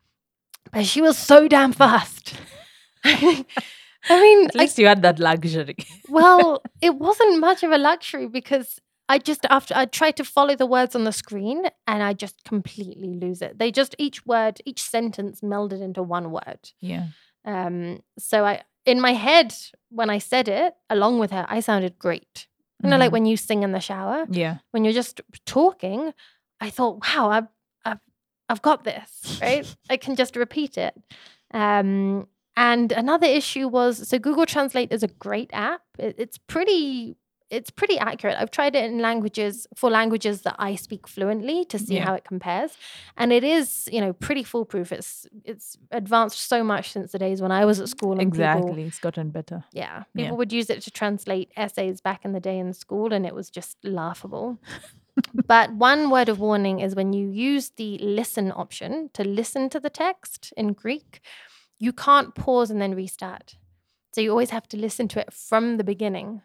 But 0.72 0.86
she 0.86 1.02
was 1.02 1.18
so 1.18 1.48
damn 1.48 1.74
fast. 1.74 2.34
I 4.10 4.20
mean, 4.22 4.46
At 4.48 4.56
I 4.56 4.60
least 4.60 4.78
you 4.80 4.88
had 4.88 5.02
that 5.04 5.20
luxury. 5.20 5.76
well, 6.10 6.62
it 6.82 6.96
wasn't 6.96 7.40
much 7.40 7.64
of 7.64 7.72
a 7.72 7.78
luxury 7.78 8.28
because 8.28 8.80
I 9.10 9.18
just 9.18 9.46
after 9.50 9.74
I 9.76 9.86
tried 9.86 10.16
to 10.18 10.24
follow 10.24 10.56
the 10.56 10.66
words 10.66 10.96
on 10.96 11.04
the 11.04 11.12
screen 11.12 11.66
and 11.88 12.04
I 12.04 12.14
just 12.14 12.44
completely 12.44 13.14
lose 13.16 13.42
it. 13.42 13.60
They 13.60 13.72
just 13.72 13.96
each 13.98 14.26
word, 14.26 14.60
each 14.66 14.82
sentence 14.82 15.42
melded 15.42 15.82
into 15.82 16.04
one 16.04 16.32
word. 16.32 16.72
yeah. 16.80 17.08
Um, 17.46 18.02
so 18.18 18.46
I 18.46 18.62
in 18.86 19.00
my 19.02 19.14
head 19.14 19.54
when 19.90 20.10
I 20.10 20.18
said 20.20 20.48
it 20.48 20.74
along 20.90 21.20
with 21.20 21.32
her, 21.32 21.46
I 21.50 21.60
sounded 21.62 22.00
great. 22.00 22.48
You 22.84 22.90
know, 22.90 22.98
like 22.98 23.10
Mhm. 23.10 23.14
when 23.14 23.26
you 23.26 23.38
sing 23.38 23.64
in 23.64 23.72
the 23.72 23.80
shower, 23.80 24.26
Yeah. 24.30 24.58
when 24.72 24.84
you're 24.84 24.94
just 24.94 25.22
talking, 25.46 26.14
I 26.60 26.70
thought, 26.70 27.00
wow, 27.06 27.30
I've 27.30 27.48
I've 27.86 28.00
I've 28.50 28.62
got 28.62 28.84
this, 28.84 29.40
right? 29.42 29.66
I 29.90 29.98
can 29.98 30.16
just 30.16 30.36
repeat 30.36 30.78
it. 30.78 30.94
Um, 31.54 32.28
and 32.56 32.92
another 32.92 33.28
issue 33.28 33.68
was 33.68 34.08
so 34.08 34.20
Google 34.20 34.46
Translate 34.46 34.92
is 34.92 35.04
a 35.04 35.08
great 35.08 35.50
app. 35.54 35.82
It, 35.98 36.16
it's 36.18 36.38
pretty 36.38 37.18
it's 37.50 37.70
pretty 37.70 38.00
accurate. 38.00 38.36
I've 38.40 38.50
tried 38.50 38.76
it 38.76 38.84
in 38.86 38.98
languages 38.98 39.68
for 39.76 39.92
languages 39.92 40.42
that 40.42 40.56
I 40.58 40.74
speak 40.74 41.08
fluently 41.08 41.66
to 41.66 41.78
see 41.78 41.98
Yeah. 41.98 42.06
how 42.06 42.14
it 42.16 42.24
compares, 42.24 42.72
and 43.16 43.32
it 43.32 43.44
is 43.44 43.88
you 43.92 44.02
know 44.02 44.14
pretty 44.14 44.44
foolproof. 44.44 44.92
It's 44.92 45.28
it's 45.46 45.78
advanced 45.92 46.40
so 46.48 46.64
much 46.64 46.92
since 46.92 47.12
the 47.12 47.20
days 47.20 47.42
when 47.42 47.52
I 47.52 47.66
was 47.66 47.80
at 47.80 47.88
mm, 47.88 47.92
school. 47.92 48.12
And 48.20 48.32
people- 48.32 48.46
Exactly. 48.46 48.84
It's 48.84 49.00
gotten 49.00 49.30
better. 49.30 49.64
yeah, 49.72 50.04
Yeah. 50.16 50.24
people 50.24 50.38
would 50.38 50.52
use 50.54 50.70
it 50.70 50.82
to 50.84 50.92
translate 50.92 51.52
essays 51.56 52.02
back 52.02 52.26
in 52.26 52.32
the 52.34 52.40
day 52.40 52.58
in 52.58 52.74
school, 52.74 53.14
and 53.14 53.26
it 53.26 53.36
was 53.36 53.50
just 53.52 53.78
laughable. 53.84 54.58
but 55.48 55.72
one 55.74 56.10
word 56.10 56.30
of 56.30 56.40
warning 56.40 56.80
is 56.80 56.96
when 56.96 57.14
you 57.14 57.28
use 57.30 57.72
the 57.78 58.00
listen 58.00 58.52
option 58.56 59.10
to 59.14 59.24
listen 59.24 59.70
to 59.70 59.80
the 59.80 59.90
text 59.92 60.54
in 60.58 60.74
Greek, 60.74 61.22
you 61.80 61.94
can't 61.94 62.36
pause 62.36 62.72
and 62.72 62.82
then 62.82 62.96
restart. 62.96 63.58
So 64.14 64.22
you 64.22 64.30
always 64.30 64.52
have 64.52 64.68
to 64.70 64.78
listen 64.78 65.08
to 65.10 65.20
it 65.20 65.34
from 65.34 65.78
the 65.78 65.84
beginning. 65.84 66.42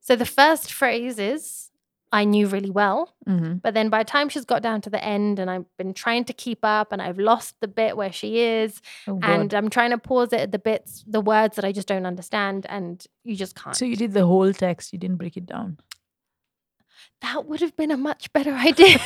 So 0.00 0.16
the 0.16 0.26
first 0.26 0.72
phrase 0.72 1.18
is, 1.18 1.70
I 2.12 2.24
knew 2.24 2.46
really 2.48 2.70
well. 2.70 3.14
Mm-hmm. 3.28 3.54
But 3.58 3.74
then 3.74 3.88
by 3.88 3.98
the 4.02 4.10
time 4.10 4.28
she's 4.28 4.44
got 4.44 4.62
down 4.62 4.80
to 4.82 4.90
the 4.90 5.02
end, 5.02 5.38
and 5.38 5.48
I've 5.50 5.66
been 5.78 5.94
trying 5.94 6.24
to 6.24 6.32
keep 6.32 6.58
up, 6.64 6.90
and 6.92 7.00
I've 7.00 7.18
lost 7.18 7.54
the 7.60 7.68
bit 7.68 7.96
where 7.96 8.10
she 8.12 8.40
is, 8.40 8.80
Oh, 9.06 9.18
and 9.22 9.54
I'm 9.54 9.70
trying 9.70 9.90
to 9.90 9.98
pause 9.98 10.32
it 10.32 10.40
at 10.40 10.52
the 10.52 10.58
bits, 10.58 11.04
the 11.06 11.20
words 11.20 11.56
that 11.56 11.64
I 11.64 11.70
just 11.72 11.86
don't 11.88 12.06
understand, 12.06 12.66
and 12.68 13.04
you 13.24 13.36
just 13.36 13.54
can't. 13.54 13.76
so 13.76 13.84
you 13.84 13.96
did 13.96 14.12
the 14.12 14.26
whole 14.26 14.52
text. 14.52 14.92
You 14.92 14.98
didn't 14.98 15.16
break 15.18 15.36
it 15.36 15.46
down. 15.46 15.78
that 17.22 17.46
would 17.46 17.60
have 17.60 17.76
been 17.76 17.90
a 17.92 17.96
much 17.96 18.32
better 18.32 18.52
idea. 18.70 18.98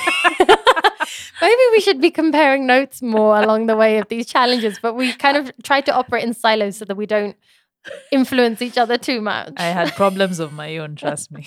Maybe 1.41 1.63
we 1.73 1.81
should 1.81 2.01
be 2.01 2.11
comparing 2.11 2.67
notes 2.67 3.03
more 3.03 3.37
along 3.41 3.67
the 3.67 3.77
way 3.77 3.99
of 3.99 4.09
these 4.09 4.27
challenges, 4.27 4.79
but 4.81 4.95
we 4.95 5.13
kind 5.13 5.37
of 5.37 5.53
try 5.63 5.81
to 5.83 5.93
operate 5.93 6.25
in 6.25 6.35
silos 6.35 6.77
so 6.77 6.85
that 6.85 6.97
we 6.97 7.07
don't 7.07 7.37
influence 8.11 8.63
each 8.63 8.79
other 8.79 8.97
too 8.97 9.21
much. 9.21 9.53
I 9.57 9.67
had 9.67 9.93
problems 9.95 10.39
of 10.39 10.53
my 10.53 10.77
own, 10.79 10.97
trust 10.97 11.31
me. 11.33 11.47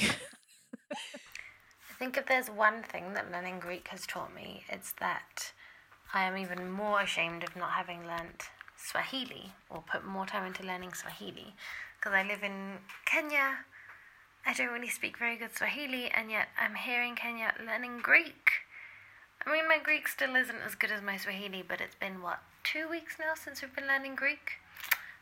I 0.92 2.00
think 2.00 2.18
if 2.18 2.28
there's 2.28 2.50
one 2.50 2.84
thing 2.84 3.14
that 3.16 3.32
learning 3.32 3.60
Greek 3.60 3.88
has 3.88 4.06
taught 4.06 4.34
me, 4.36 4.64
it's 4.70 4.94
that 5.00 5.52
I 6.14 6.26
am 6.26 6.38
even 6.38 6.70
more 6.70 7.02
ashamed 7.02 7.44
of 7.44 7.56
not 7.56 7.72
having 7.72 8.06
learnt 8.06 8.50
Swahili 8.78 9.54
or 9.70 9.82
put 9.82 10.06
more 10.06 10.26
time 10.26 10.46
into 10.46 10.64
learning 10.64 10.94
Swahili 10.94 11.56
because 11.98 12.14
I 12.14 12.24
live 12.24 12.44
in 12.44 12.78
Kenya. 13.06 13.66
I 14.46 14.54
don't 14.54 14.72
really 14.72 14.90
speak 14.90 15.18
very 15.18 15.36
good 15.38 15.56
Swahili, 15.58 16.10
and 16.10 16.30
yet 16.30 16.50
I'm 16.60 16.76
here 16.76 17.02
in 17.02 17.16
Kenya 17.16 17.54
learning 17.66 18.00
Greek. 18.02 18.52
I 19.46 19.52
mean, 19.52 19.68
my 19.68 19.78
Greek 19.82 20.08
still 20.08 20.36
isn't 20.36 20.62
as 20.66 20.76
good 20.76 20.92
as 20.92 21.02
my 21.02 21.18
Swahili, 21.18 21.64
but 21.68 21.80
it's 21.80 21.96
been 21.96 22.22
what, 22.22 22.40
two 22.64 22.90
weeks 22.90 23.18
now 23.20 23.34
since 23.36 23.62
we've 23.62 23.76
been 23.76 23.88
learning 23.88 24.16
Greek? 24.16 24.60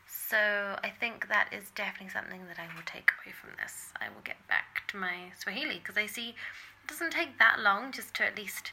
So 0.06 0.36
I 0.82 0.90
think 0.90 1.28
that 1.28 1.52
is 1.52 1.70
definitely 1.74 2.10
something 2.10 2.46
that 2.48 2.58
I 2.58 2.66
will 2.74 2.82
take 2.84 3.12
away 3.22 3.32
from 3.32 3.50
this. 3.62 3.92
I 4.00 4.08
will 4.08 4.22
get 4.24 4.46
back 4.48 4.82
to 4.88 4.96
my 4.96 5.32
Swahili 5.38 5.78
because 5.78 5.96
I 5.96 6.06
see 6.06 6.30
it 6.30 6.88
doesn't 6.88 7.12
take 7.12 7.38
that 7.38 7.60
long 7.60 7.92
just 7.92 8.14
to 8.14 8.24
at 8.24 8.36
least 8.36 8.72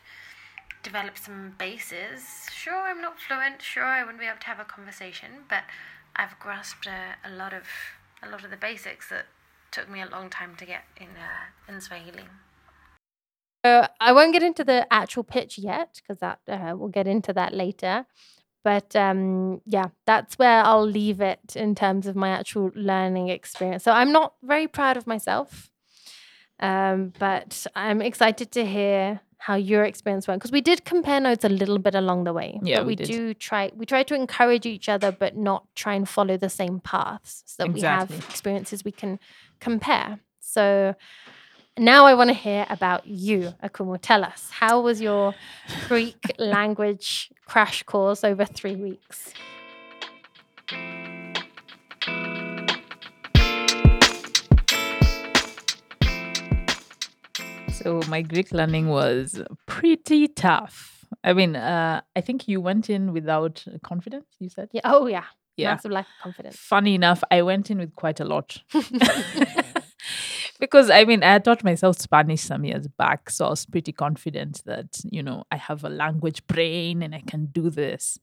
develop 0.82 1.18
some 1.18 1.56
bases. 1.58 2.48
Sure, 2.52 2.84
I'm 2.84 3.02
not 3.02 3.20
fluent. 3.20 3.62
Sure, 3.62 3.86
I 3.86 4.04
wouldn't 4.04 4.20
be 4.20 4.26
able 4.26 4.40
to 4.40 4.48
have 4.48 4.60
a 4.60 4.66
conversation, 4.66 5.46
but 5.50 5.64
I've 6.16 6.38
grasped 6.40 6.88
a, 6.88 7.16
a 7.28 7.32
lot 7.32 7.54
of 7.54 7.64
a 8.22 8.30
lot 8.30 8.44
of 8.44 8.52
the 8.52 8.58
basics 8.58 9.10
that 9.10 9.26
took 9.72 9.90
me 9.90 10.02
a 10.02 10.06
long 10.06 10.30
time 10.30 10.56
to 10.56 10.66
get 10.66 10.84
in 10.98 11.08
uh, 11.08 11.72
in 11.72 11.82
Swahili. 11.82 12.26
So 13.66 13.88
I 14.00 14.12
won't 14.12 14.34
get 14.34 14.44
into 14.44 14.64
the 14.64 14.86
actual 14.92 15.24
pitch 15.24 15.58
yet 15.58 16.02
because 16.02 16.20
that 16.20 16.40
uh, 16.48 16.76
we'll 16.78 16.90
get 16.90 17.08
into 17.08 17.32
that 17.34 17.54
later. 17.54 18.06
But 18.64 18.96
um, 18.96 19.62
yeah, 19.66 19.88
that's 20.06 20.38
where 20.38 20.64
I'll 20.64 20.86
leave 20.88 21.22
it 21.22 21.56
in 21.56 21.76
terms 21.76 22.08
of 22.08 22.16
my 22.16 22.30
actual 22.30 22.72
learning 22.76 23.30
experience. 23.30 23.84
So 23.84 23.92
I'm 23.92 24.12
not 24.12 24.34
very 24.42 24.68
proud 24.68 24.96
of 24.96 25.06
myself, 25.06 25.70
um, 26.60 27.14
but 27.20 27.66
I'm 27.76 28.02
excited 28.02 28.52
to 28.54 28.66
hear 28.66 29.20
how 29.38 29.56
your 29.56 29.84
experience 29.84 30.26
went 30.26 30.40
because 30.40 30.54
we 30.54 30.62
did 30.62 30.86
compare 30.86 31.20
notes 31.20 31.44
a 31.44 31.50
little 31.50 31.78
bit 31.78 31.96
along 31.96 32.24
the 32.24 32.32
way. 32.32 32.58
Yeah, 32.64 32.78
but 32.78 32.86
we 32.86 32.96
we, 32.96 33.06
do 33.06 33.34
try. 33.34 33.72
We 33.76 33.86
try 33.86 34.04
to 34.04 34.16
encourage 34.16 34.66
each 34.66 34.88
other, 34.88 35.12
but 35.12 35.36
not 35.36 35.68
try 35.76 35.96
and 35.96 36.08
follow 36.08 36.38
the 36.38 36.50
same 36.50 36.80
paths, 36.80 37.44
so 37.46 37.64
that 37.64 37.70
Exactly. 37.70 38.16
we 38.16 38.22
have 38.22 38.30
experiences 38.30 38.86
we 38.86 38.94
can 38.94 39.20
compare. 39.60 40.20
So 40.40 40.96
now 41.78 42.06
I 42.06 42.14
want 42.14 42.30
to 42.30 42.34
hear 42.36 42.66
about 42.70 43.08
you, 43.08 43.54
Akumu. 43.64 43.98
Tell 44.02 44.24
us, 44.24 44.50
how 44.52 44.82
was 44.82 45.02
your 45.02 45.34
Greek 45.88 46.24
language 46.38 47.32
crash 47.46 47.84
course 47.84 48.24
over 48.24 48.46
three 48.46 48.76
weeks? 48.76 49.34
So 57.72 58.02
my 58.08 58.22
Greek 58.22 58.52
learning 58.52 58.88
was 58.90 59.42
pretty 59.66 60.28
tough. 60.28 61.06
I 61.24 61.34
mean, 61.34 61.56
uh, 61.56 62.02
I 62.16 62.22
think 62.22 62.48
you 62.48 62.62
went 62.62 62.90
in 62.90 63.14
without 63.14 63.66
confidence. 63.84 64.28
You 64.40 64.50
said, 64.50 64.70
Yeah. 64.72 64.82
Oh, 64.86 65.08
yeah. 65.08 65.26
Yeah. 65.58 65.74
Massive 65.74 65.92
lack 65.92 66.06
of 66.06 66.24
confidence. 66.24 66.56
Funny 66.56 66.96
enough, 66.96 67.24
I 67.30 67.42
went 67.42 67.70
in 67.70 67.80
with 67.80 67.96
quite 67.96 68.20
a 68.20 68.26
lot. 68.26 68.64
because 70.64 70.90
I 70.90 71.04
mean, 71.04 71.24
I 71.24 71.40
taught 71.40 71.62
myself 71.62 72.00
Spanish 72.00 72.40
some 72.40 72.64
years 72.64 72.88
back, 72.88 73.30
so 73.30 73.48
I 73.48 73.50
was 73.50 73.66
pretty 73.66 73.92
confident 73.92 74.64
that 74.64 75.02
you 75.04 75.22
know 75.22 75.44
I 75.52 75.58
have 75.58 75.84
a 75.84 75.90
language 75.90 76.48
brain 76.48 77.04
and 77.04 77.14
I 77.14 77.20
can 77.20 77.48
do 77.48 77.70
this. 77.70 78.18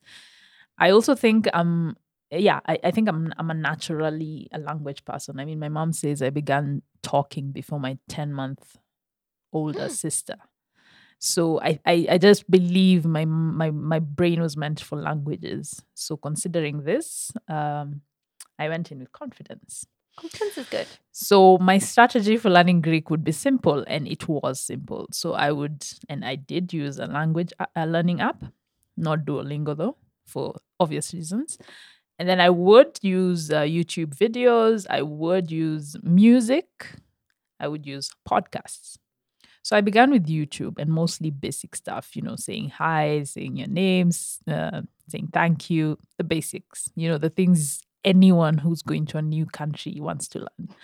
I 0.79 0.89
also 0.89 1.15
think 1.15 1.47
I'm, 1.53 1.99
yeah, 2.31 2.61
I, 2.67 2.79
I 2.83 2.91
think 2.93 3.11
I'm 3.11 3.31
I'm 3.37 3.51
a 3.51 3.55
naturally 3.55 4.49
a 4.53 4.59
language 4.59 5.05
person. 5.05 5.39
I 5.39 5.45
mean, 5.45 5.59
my 5.59 5.69
mom 5.69 5.93
says 5.93 6.23
I 6.23 6.31
began 6.31 6.81
talking 7.03 7.53
before 7.53 7.79
my 7.79 7.99
ten 8.09 8.33
month 8.33 8.79
older 9.53 9.91
sister. 9.91 10.37
So 11.19 11.61
I, 11.61 11.79
I, 11.85 12.07
I 12.13 12.17
just 12.17 12.51
believe 12.51 13.05
my 13.05 13.27
my 13.27 13.71
my 13.71 13.99
brain 13.99 14.41
was 14.41 14.57
meant 14.57 14.81
for 14.81 14.97
languages. 14.97 15.83
So 15.93 16.17
considering 16.17 16.85
this, 16.85 17.33
um, 17.49 18.01
I 18.59 18.71
went 18.71 18.91
in 18.91 19.01
with 19.01 19.13
confidence. 19.13 19.85
Confidence 20.17 20.59
is 20.59 20.67
good. 20.69 20.87
So 21.13 21.59
my 21.59 21.79
strategy 21.79 22.37
for 22.37 22.51
learning 22.51 22.83
Greek 22.83 23.11
would 23.11 23.25
be 23.25 23.33
simple, 23.33 23.85
and 23.87 24.07
it 24.07 24.29
was 24.29 24.61
simple. 24.61 25.07
So 25.13 25.33
I 25.33 25.51
would, 25.51 25.87
and 26.09 26.25
I 26.25 26.37
did 26.37 26.73
use 26.73 26.99
a 26.99 27.07
language 27.07 27.53
a 27.75 27.87
learning 27.87 28.21
app, 28.21 28.45
not 28.97 29.21
Duolingo 29.25 29.77
though, 29.77 29.97
for 30.27 30.57
obvious 30.79 31.15
reasons. 31.15 31.57
And 32.19 32.29
then 32.29 32.41
I 32.41 32.51
would 32.51 32.99
use 33.01 33.51
uh, 33.51 33.63
YouTube 33.63 34.15
videos. 34.15 34.87
I 34.91 35.01
would 35.03 35.51
use 35.51 35.97
music. 36.03 36.69
I 37.59 37.69
would 37.69 37.87
use 37.87 38.11
podcasts. 38.29 38.99
So 39.63 39.77
I 39.77 39.81
began 39.83 40.11
with 40.11 40.27
YouTube 40.27 40.79
and 40.79 40.91
mostly 40.91 41.31
basic 41.31 41.77
stuff, 41.77 42.17
you 42.17 42.23
know, 42.23 42.37
saying 42.37 42.71
hi, 42.71 43.25
saying 43.25 43.57
your 43.57 43.69
names, 43.69 44.39
uh, 44.49 44.83
saying 45.09 45.31
thank 45.33 45.71
you, 45.71 45.99
the 46.19 46.25
basics, 46.25 46.91
you 46.97 47.09
know, 47.09 47.19
the 47.19 47.31
things 47.31 47.83
anyone 48.05 48.59
who's 48.59 48.83
going 48.83 49.07
to 49.07 49.19
a 49.19 49.23
new 49.23 49.47
country 49.47 49.99
wants 50.01 50.29
to 50.29 50.41
learn. 50.41 50.75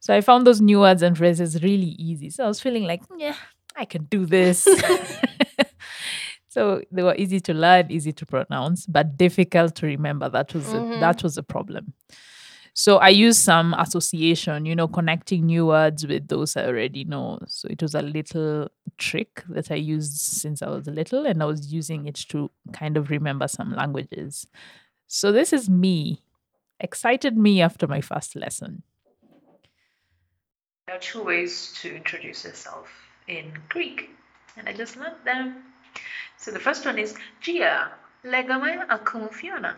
So 0.00 0.14
I 0.14 0.20
found 0.20 0.46
those 0.46 0.60
new 0.60 0.80
words 0.80 1.02
and 1.02 1.16
phrases 1.16 1.62
really 1.62 1.94
easy. 1.98 2.30
So 2.30 2.44
I 2.44 2.48
was 2.48 2.60
feeling 2.60 2.84
like, 2.84 3.02
yeah, 3.18 3.36
I 3.76 3.84
can 3.84 4.04
do 4.04 4.24
this. 4.24 4.66
so 6.48 6.82
they 6.90 7.02
were 7.02 7.14
easy 7.16 7.40
to 7.40 7.54
learn, 7.54 7.90
easy 7.90 8.12
to 8.12 8.26
pronounce, 8.26 8.86
but 8.86 9.16
difficult 9.16 9.74
to 9.76 9.86
remember. 9.86 10.28
That 10.28 10.54
was 10.54 10.72
a, 10.72 10.76
mm-hmm. 10.76 11.00
that 11.00 11.22
was 11.22 11.36
a 11.36 11.42
problem. 11.42 11.92
So 12.72 12.98
I 12.98 13.08
used 13.08 13.40
some 13.40 13.74
association, 13.74 14.64
you 14.64 14.74
know, 14.74 14.88
connecting 14.88 15.46
new 15.46 15.66
words 15.66 16.06
with 16.06 16.28
those 16.28 16.56
I 16.56 16.66
already 16.66 17.04
know. 17.04 17.40
So 17.46 17.68
it 17.68 17.82
was 17.82 17.94
a 17.94 18.02
little 18.02 18.68
trick 18.96 19.42
that 19.48 19.70
I 19.70 19.74
used 19.74 20.16
since 20.16 20.62
I 20.62 20.68
was 20.68 20.86
little, 20.86 21.26
and 21.26 21.42
I 21.42 21.46
was 21.46 21.72
using 21.72 22.06
it 22.06 22.14
to 22.28 22.50
kind 22.72 22.96
of 22.96 23.10
remember 23.10 23.48
some 23.48 23.74
languages. 23.74 24.46
So 25.08 25.32
this 25.32 25.52
is 25.52 25.68
me, 25.68 26.22
excited 26.80 27.36
me 27.36 27.60
after 27.60 27.86
my 27.86 28.00
first 28.00 28.36
lesson. 28.36 28.82
There 30.86 30.96
are 30.96 31.00
two 31.00 31.22
ways 31.22 31.78
to 31.82 31.94
introduce 31.94 32.44
yourself 32.44 32.88
in 33.28 33.52
Greek, 33.68 34.10
and 34.56 34.68
I 34.68 34.72
just 34.72 34.96
learned 34.96 35.24
them. 35.24 35.62
So 36.36 36.50
the 36.50 36.58
first 36.58 36.84
one 36.84 36.98
is 36.98 37.14
Gia, 37.40 37.92
legame 38.24 38.86
Akumu 38.88 39.32
Fiona. 39.32 39.76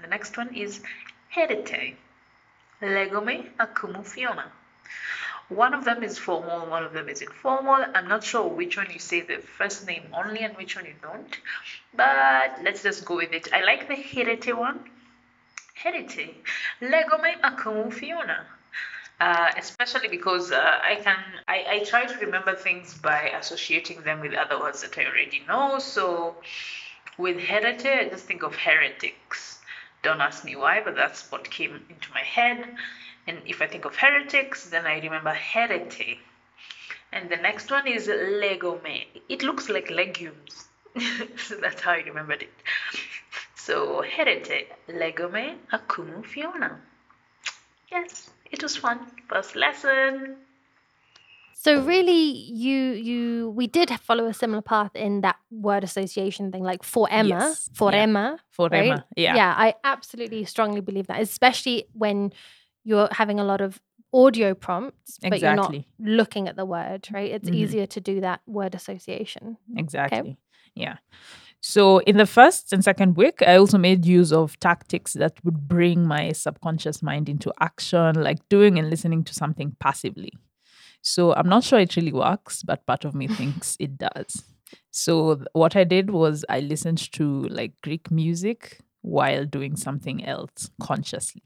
The 0.00 0.06
next 0.06 0.36
one 0.36 0.54
is 0.54 0.80
Herete, 1.34 1.96
legome 2.80 3.48
Akumu 3.58 4.06
Fiona. 4.06 4.52
One 5.48 5.72
of 5.72 5.84
them 5.84 6.04
is 6.04 6.18
formal, 6.18 6.66
one 6.68 6.84
of 6.84 6.92
them 6.92 7.08
is 7.08 7.22
informal. 7.22 7.82
I'm 7.94 8.06
not 8.06 8.22
sure 8.22 8.46
which 8.46 8.76
one 8.76 8.90
you 8.92 8.98
say 8.98 9.22
the 9.22 9.38
first 9.38 9.86
name 9.86 10.04
only 10.12 10.40
and 10.40 10.54
which 10.56 10.76
one 10.76 10.84
you 10.84 10.94
don't, 11.02 11.36
but 11.94 12.62
let's 12.62 12.82
just 12.82 13.04
go 13.06 13.16
with 13.16 13.32
it. 13.32 13.48
I 13.52 13.64
like 13.64 13.88
the 13.88 13.94
Herete 13.96 14.56
one. 14.56 14.78
Herete, 15.82 16.34
legome 16.80 17.40
Akumu 17.40 17.92
Fiona 17.92 18.46
uh, 19.20 19.50
especially 19.56 20.08
because 20.08 20.52
uh, 20.52 20.78
I 20.82 20.96
can 20.96 21.18
I, 21.48 21.64
I 21.68 21.78
try 21.84 22.04
to 22.04 22.16
remember 22.24 22.54
things 22.54 22.94
by 22.94 23.30
associating 23.30 24.02
them 24.02 24.20
with 24.20 24.32
other 24.34 24.58
words 24.58 24.82
that 24.82 24.96
I 24.96 25.06
already 25.06 25.42
know. 25.48 25.78
So 25.78 26.36
with 27.16 27.38
heretic, 27.38 28.06
I 28.06 28.08
just 28.08 28.26
think 28.26 28.42
of 28.42 28.54
heretics. 28.54 29.58
Don't 30.02 30.20
ask 30.20 30.44
me 30.44 30.54
why, 30.54 30.80
but 30.84 30.94
that's 30.94 31.30
what 31.32 31.50
came 31.50 31.84
into 31.90 32.12
my 32.12 32.20
head. 32.20 32.76
And 33.26 33.38
if 33.44 33.60
I 33.60 33.66
think 33.66 33.84
of 33.84 33.96
heretics, 33.96 34.70
then 34.70 34.86
I 34.86 35.00
remember 35.00 35.32
herete. 35.32 36.18
And 37.12 37.28
the 37.28 37.36
next 37.36 37.70
one 37.70 37.88
is 37.88 38.06
legome. 38.06 39.06
It 39.28 39.42
looks 39.42 39.68
like 39.68 39.90
legumes. 39.90 40.68
so 41.36 41.56
that's 41.56 41.80
how 41.80 41.92
I 41.92 41.98
remembered 41.98 42.42
it. 42.42 42.52
So 43.68 44.00
herete, 44.02 44.64
legome, 44.88 45.58
Akumu 45.70 46.24
Fiona. 46.24 46.80
Yes, 47.92 48.30
it 48.50 48.62
was 48.62 48.78
fun. 48.78 48.98
First 49.28 49.56
lesson. 49.56 50.36
So 51.52 51.82
really, 51.82 52.22
you 52.64 52.92
you 53.08 53.50
we 53.50 53.66
did 53.66 53.90
follow 54.00 54.24
a 54.24 54.32
similar 54.32 54.62
path 54.62 54.92
in 54.96 55.20
that 55.20 55.36
word 55.50 55.84
association 55.84 56.50
thing, 56.50 56.62
like 56.62 56.82
for 56.82 57.08
Emma, 57.10 57.28
Yes, 57.28 57.68
for 57.74 57.92
yeah. 57.92 57.98
Emma, 58.04 58.38
For 58.48 58.70
right? 58.70 58.86
Emma, 58.86 59.04
yeah. 59.16 59.34
yeah. 59.36 59.54
I 59.54 59.74
absolutely 59.84 60.46
strongly 60.46 60.80
believe 60.80 61.08
that, 61.08 61.20
especially 61.20 61.84
when 61.92 62.32
you're 62.84 63.08
having 63.10 63.38
a 63.38 63.44
lot 63.44 63.60
of 63.60 63.78
audio 64.14 64.54
prompts, 64.54 65.18
but 65.20 65.40
you're 65.42 65.54
not 65.54 65.74
looking 65.98 66.48
at 66.48 66.56
the 66.56 66.64
word, 66.64 67.06
right? 67.12 67.30
It's 67.30 67.50
Mhm. 67.50 67.54
easier 67.62 67.86
to 67.86 68.00
do 68.00 68.22
that 68.22 68.40
word 68.46 68.74
association. 68.74 69.58
Exactly. 69.76 70.38
Yeah. 70.74 70.96
So 71.60 71.98
in 71.98 72.16
the 72.16 72.26
first 72.26 72.72
and 72.72 72.84
second 72.84 73.16
week, 73.16 73.42
I 73.42 73.56
also 73.56 73.78
made 73.78 74.06
use 74.06 74.32
of 74.32 74.58
tactics 74.60 75.14
that 75.14 75.42
would 75.44 75.68
bring 75.68 76.06
my 76.06 76.32
subconscious 76.32 77.02
mind 77.02 77.28
into 77.28 77.52
action, 77.60 78.22
like 78.22 78.38
doing 78.48 78.78
and 78.78 78.88
listening 78.88 79.24
to 79.24 79.34
something 79.34 79.76
passively. 79.80 80.32
So 81.02 81.34
I'm 81.34 81.48
not 81.48 81.64
sure 81.64 81.78
it 81.78 81.96
really 81.96 82.12
works, 82.12 82.62
but 82.62 82.86
part 82.86 83.04
of 83.04 83.14
me 83.14 83.26
thinks 83.38 83.76
it 83.80 83.98
does. 83.98 84.44
So 84.90 85.42
what 85.52 85.76
I 85.76 85.84
did 85.84 86.10
was 86.10 86.44
I 86.48 86.60
listened 86.60 87.10
to 87.12 87.42
like 87.48 87.72
Greek 87.82 88.10
music 88.10 88.78
while 89.02 89.44
doing 89.44 89.76
something 89.76 90.24
else 90.24 90.70
consciously. 90.80 91.42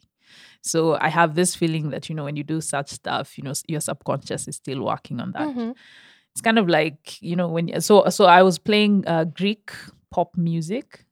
So 0.62 0.96
I 1.00 1.08
have 1.08 1.34
this 1.34 1.54
feeling 1.54 1.90
that 1.90 2.08
you 2.08 2.14
know 2.14 2.24
when 2.24 2.36
you 2.36 2.44
do 2.44 2.60
such 2.60 2.90
stuff, 2.90 3.36
you 3.38 3.44
know 3.44 3.52
your 3.68 3.80
subconscious 3.80 4.48
is 4.48 4.56
still 4.56 4.82
working 4.82 5.20
on 5.20 5.32
that. 5.32 5.48
Mhm. 5.50 5.74
It's 6.34 6.40
kind 6.40 6.58
of 6.58 6.68
like 6.68 7.20
you 7.20 7.36
know 7.36 7.48
when 7.48 7.80
so 7.80 8.08
so 8.08 8.24
I 8.24 8.42
was 8.42 8.58
playing 8.58 9.04
uh, 9.06 9.24
Greek 9.24 9.70
pop 10.10 10.36
music 10.36 11.04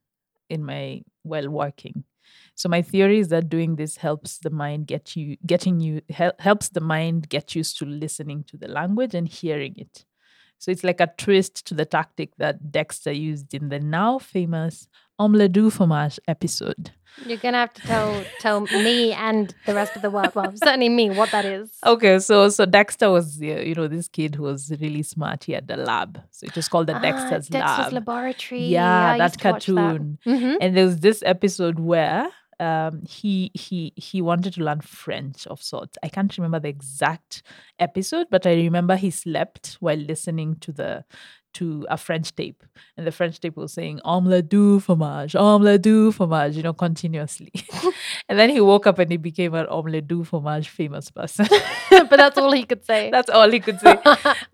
in 0.48 0.64
my 0.64 1.02
while 1.22 1.48
working. 1.48 2.04
So 2.54 2.68
my 2.68 2.82
theory 2.82 3.18
is 3.18 3.28
that 3.28 3.48
doing 3.48 3.76
this 3.76 3.96
helps 3.96 4.38
the 4.38 4.50
mind 4.50 4.86
get 4.86 5.16
you 5.16 5.36
getting 5.46 5.80
you 5.80 6.02
hel- 6.10 6.34
helps 6.38 6.70
the 6.70 6.80
mind 6.80 7.28
get 7.28 7.54
used 7.54 7.78
to 7.78 7.86
listening 7.86 8.44
to 8.44 8.56
the 8.56 8.68
language 8.68 9.14
and 9.14 9.28
hearing 9.28 9.74
it. 9.78 10.04
So 10.58 10.70
it's 10.70 10.84
like 10.84 11.00
a 11.00 11.12
twist 11.18 11.66
to 11.68 11.74
the 11.74 11.86
tactic 11.86 12.36
that 12.36 12.70
Dexter 12.70 13.12
used 13.12 13.54
in 13.54 13.70
the 13.70 13.80
now 13.80 14.18
famous 14.18 14.88
Omelette 15.20 15.52
du 15.52 15.70
fromage 15.70 16.18
episode. 16.26 16.90
You're 17.26 17.36
gonna 17.38 17.58
have 17.58 17.74
to 17.74 17.82
tell 17.82 18.24
tell 18.38 18.60
me 18.60 19.12
and 19.12 19.54
the 19.66 19.74
rest 19.74 19.94
of 19.96 20.00
the 20.02 20.10
world, 20.10 20.32
well, 20.34 20.52
certainly 20.56 20.88
me, 20.88 21.10
what 21.10 21.30
that 21.32 21.44
is. 21.44 21.68
Okay, 21.84 22.18
so 22.20 22.48
so 22.48 22.64
Dexter 22.64 23.10
was 23.10 23.38
you 23.40 23.74
know 23.74 23.88
this 23.88 24.08
kid 24.08 24.36
who 24.36 24.44
was 24.44 24.72
really 24.80 25.02
smart. 25.02 25.44
He 25.44 25.52
had 25.52 25.66
the 25.68 25.76
lab, 25.76 26.22
so 26.30 26.46
it 26.46 26.56
was 26.56 26.68
called 26.68 26.86
the 26.86 26.94
Ah, 26.96 27.00
Dexter's, 27.00 27.48
Dexter's 27.48 27.92
Lab. 27.92 28.08
Laboratory. 28.08 28.64
Yeah, 28.64 29.12
I 29.12 29.18
that 29.18 29.24
used 29.32 29.40
to 29.40 29.48
watch 29.50 29.66
cartoon. 29.66 30.18
Mhm. 30.26 30.56
And 30.60 30.76
there 30.76 30.86
was 30.86 31.00
this 31.00 31.22
episode 31.26 31.78
where 31.80 32.28
um, 32.60 33.02
he 33.08 33.50
he 33.54 33.92
he 33.96 34.22
wanted 34.22 34.54
to 34.54 34.62
learn 34.64 34.80
French 34.80 35.46
of 35.48 35.62
sorts. 35.62 35.98
I 36.02 36.08
can't 36.08 36.34
remember 36.38 36.60
the 36.60 36.68
exact 36.68 37.42
episode, 37.78 38.28
but 38.30 38.46
I 38.46 38.54
remember 38.54 38.96
he 38.96 39.10
slept 39.10 39.76
while 39.80 39.96
listening 39.96 40.56
to 40.60 40.72
the 40.72 41.04
to 41.54 41.86
a 41.90 41.96
French 41.96 42.34
tape, 42.34 42.62
and 42.96 43.06
the 43.06 43.12
French 43.12 43.40
tape 43.40 43.56
was 43.56 43.72
saying 43.72 44.00
"omelette 44.04 44.48
du 44.48 44.80
fromage, 44.80 45.34
omelette 45.34 45.82
du 45.82 46.12
fromage," 46.12 46.56
you 46.56 46.62
know, 46.62 46.72
continuously. 46.72 47.52
and 48.28 48.38
then 48.38 48.50
he 48.50 48.60
woke 48.60 48.86
up 48.86 48.98
and 48.98 49.10
he 49.10 49.16
became 49.16 49.54
an 49.54 49.66
omelette 49.68 50.08
du 50.08 50.24
fromage 50.24 50.68
famous 50.68 51.10
person. 51.10 51.46
but 51.90 52.16
that's 52.16 52.38
all 52.38 52.52
he 52.52 52.64
could 52.64 52.84
say. 52.84 53.10
That's 53.12 53.30
all 53.30 53.50
he 53.50 53.60
could 53.60 53.80
say. 53.80 53.96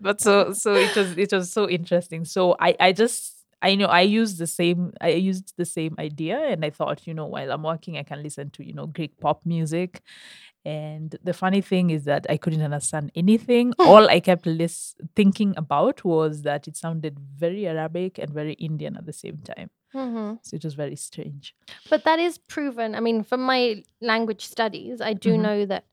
but 0.01 0.21
so 0.21 0.53
so 0.53 0.73
it 0.73 0.95
was 0.95 1.17
it 1.17 1.31
was 1.31 1.51
so 1.51 1.69
interesting. 1.69 2.25
So 2.25 2.55
I 2.59 2.75
I 2.79 2.91
just 2.91 3.33
I 3.61 3.75
know 3.75 3.87
I 3.87 4.01
used 4.01 4.37
the 4.37 4.47
same 4.47 4.93
I 5.01 5.09
used 5.09 5.53
the 5.57 5.65
same 5.65 5.95
idea 5.99 6.39
and 6.39 6.63
I 6.63 6.69
thought, 6.69 7.07
you 7.07 7.13
know, 7.13 7.25
while 7.25 7.51
I'm 7.51 7.63
working 7.63 7.97
I 7.97 8.03
can 8.03 8.21
listen 8.23 8.49
to, 8.51 8.65
you 8.65 8.73
know, 8.73 8.87
Greek 8.87 9.19
pop 9.19 9.45
music. 9.45 10.01
And 10.65 11.15
the 11.23 11.33
funny 11.33 11.61
thing 11.61 11.89
is 11.91 12.03
that 12.05 12.25
I 12.29 12.37
couldn't 12.37 12.61
understand 12.61 13.11
anything. 13.15 13.73
All 13.79 14.09
I 14.09 14.19
kept 14.19 14.45
lis- 14.45 14.95
thinking 15.15 15.53
about 15.55 16.03
was 16.03 16.41
that 16.41 16.67
it 16.67 16.75
sounded 16.75 17.19
very 17.19 17.67
Arabic 17.67 18.17
and 18.17 18.29
very 18.29 18.53
Indian 18.53 18.97
at 18.97 19.05
the 19.05 19.13
same 19.13 19.37
time. 19.37 19.69
Mhm. 19.93 20.39
So 20.43 20.55
it 20.55 20.63
was 20.65 20.73
very 20.73 20.97
strange. 20.97 21.55
But 21.89 22.03
that 22.03 22.19
is 22.19 22.37
proven. 22.37 22.95
I 22.95 22.99
mean, 22.99 23.23
from 23.23 23.41
my 23.41 23.83
language 24.01 24.45
studies, 24.45 24.99
I 25.01 25.13
do 25.13 25.31
Mhm. 25.33 25.39
know 25.41 25.65
that. 25.65 25.85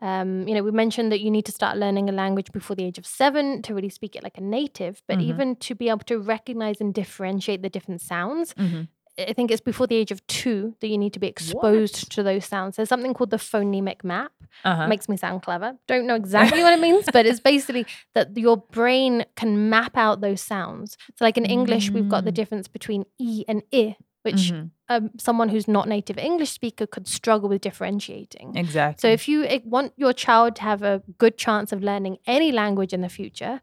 Um, 0.00 0.46
you 0.46 0.54
know, 0.54 0.62
we 0.62 0.70
mentioned 0.70 1.10
that 1.10 1.20
you 1.20 1.28
need 1.30 1.44
to 1.46 1.50
start 1.50 1.76
learning 1.76 2.08
a 2.08 2.12
language 2.12 2.52
before 2.52 2.76
the 2.76 2.84
age 2.84 2.98
of 2.98 3.06
seven 3.06 3.62
to 3.62 3.74
really 3.74 3.88
speak 3.88 4.14
it 4.14 4.22
like 4.22 4.38
a 4.38 4.40
native. 4.40 5.02
But 5.08 5.18
Mhm. 5.18 5.22
even 5.22 5.56
to 5.56 5.74
be 5.74 5.88
able 5.88 6.04
to 6.06 6.20
recognize 6.20 6.80
and 6.80 6.94
differentiate 6.94 7.62
the 7.62 7.68
different 7.68 8.00
sounds, 8.00 8.54
Mhm. 8.54 8.86
I 9.18 9.32
think 9.32 9.50
it's 9.50 9.60
before 9.60 9.86
the 9.86 9.96
age 9.96 10.10
of 10.12 10.24
two 10.28 10.74
that 10.80 10.88
you 10.88 10.96
need 10.96 11.12
to 11.14 11.18
be 11.18 11.26
exposed 11.26 11.96
What? 12.04 12.10
to 12.10 12.22
those 12.22 12.44
sounds. 12.44 12.76
There's 12.76 12.88
something 12.88 13.14
called 13.14 13.30
the 13.30 13.36
phonemic 13.36 14.04
map. 14.04 14.30
Uh-huh. 14.64 14.86
Makes 14.88 15.08
me 15.08 15.16
sound 15.16 15.42
clever. 15.42 15.74
Don't 15.88 16.06
know 16.06 16.14
exactly 16.14 16.62
what 16.62 16.72
it 16.72 16.80
means, 16.80 17.04
but 17.12 17.26
it's 17.26 17.40
basically 17.52 17.84
that 18.14 18.36
your 18.36 18.56
brain 18.56 19.24
can 19.36 19.68
map 19.70 19.96
out 19.96 20.20
those 20.20 20.40
sounds. 20.40 20.96
So, 21.16 21.24
like 21.24 21.36
in 21.36 21.44
English, 21.44 21.90
we've 21.90 22.08
got 22.08 22.24
the 22.24 22.30
Mm. 22.30 22.34
difference 22.34 22.68
between 22.68 23.04
e 23.18 23.44
and 23.48 23.62
i, 23.72 23.96
which 24.22 24.52
Mhm. 24.52 24.70
um, 24.88 25.10
someone 25.18 25.48
who's 25.50 25.68
not 25.68 25.86
native 25.88 26.16
English 26.18 26.50
speaker 26.50 26.86
could 26.86 27.06
struggle 27.06 27.48
with 27.48 27.60
differentiating. 27.60 28.56
Exactly. 28.56 29.00
So, 29.00 29.08
if 29.12 29.28
you 29.28 29.46
want 29.64 29.92
your 29.96 30.12
child 30.12 30.56
to 30.56 30.62
have 30.62 30.82
a 30.82 31.02
good 31.18 31.36
chance 31.36 31.72
of 31.72 31.82
learning 31.82 32.18
any 32.26 32.50
language 32.52 32.92
in 32.94 33.00
the 33.02 33.08
future, 33.08 33.60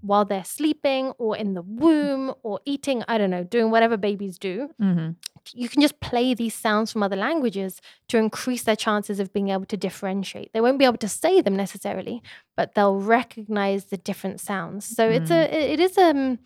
while 0.00 0.24
they're 0.24 0.44
sleeping 0.44 1.12
or 1.18 1.36
in 1.36 1.54
the 1.54 1.62
womb 1.62 2.32
or 2.42 2.60
eating, 2.64 3.02
I 3.08 3.18
don't 3.18 3.30
know, 3.30 3.42
doing 3.44 3.70
whatever 3.70 3.96
babies 3.96 4.38
do, 4.38 4.70
Mhm. 4.80 5.16
you 5.54 5.68
can 5.68 5.82
just 5.82 5.98
play 6.00 6.34
these 6.34 6.54
sounds 6.54 6.92
from 6.92 7.02
other 7.02 7.16
languages 7.16 7.80
to 8.08 8.16
increase 8.18 8.62
their 8.62 8.76
chances 8.76 9.18
of 9.18 9.32
being 9.32 9.48
able 9.48 9.64
to 9.66 9.76
differentiate. 9.76 10.52
They 10.52 10.60
won't 10.60 10.78
be 10.78 10.84
able 10.84 10.98
to 10.98 11.08
say 11.08 11.40
them 11.40 11.56
necessarily, 11.56 12.22
but 12.56 12.74
they'll 12.74 13.00
recognize 13.00 13.86
the 13.86 13.96
different 13.96 14.40
sounds. 14.40 14.84
So 14.84 15.08
it's 15.08 15.30
a 15.30 15.42
it 15.56 15.70
it 15.74 15.80
is 15.80 15.98
um 15.98 16.38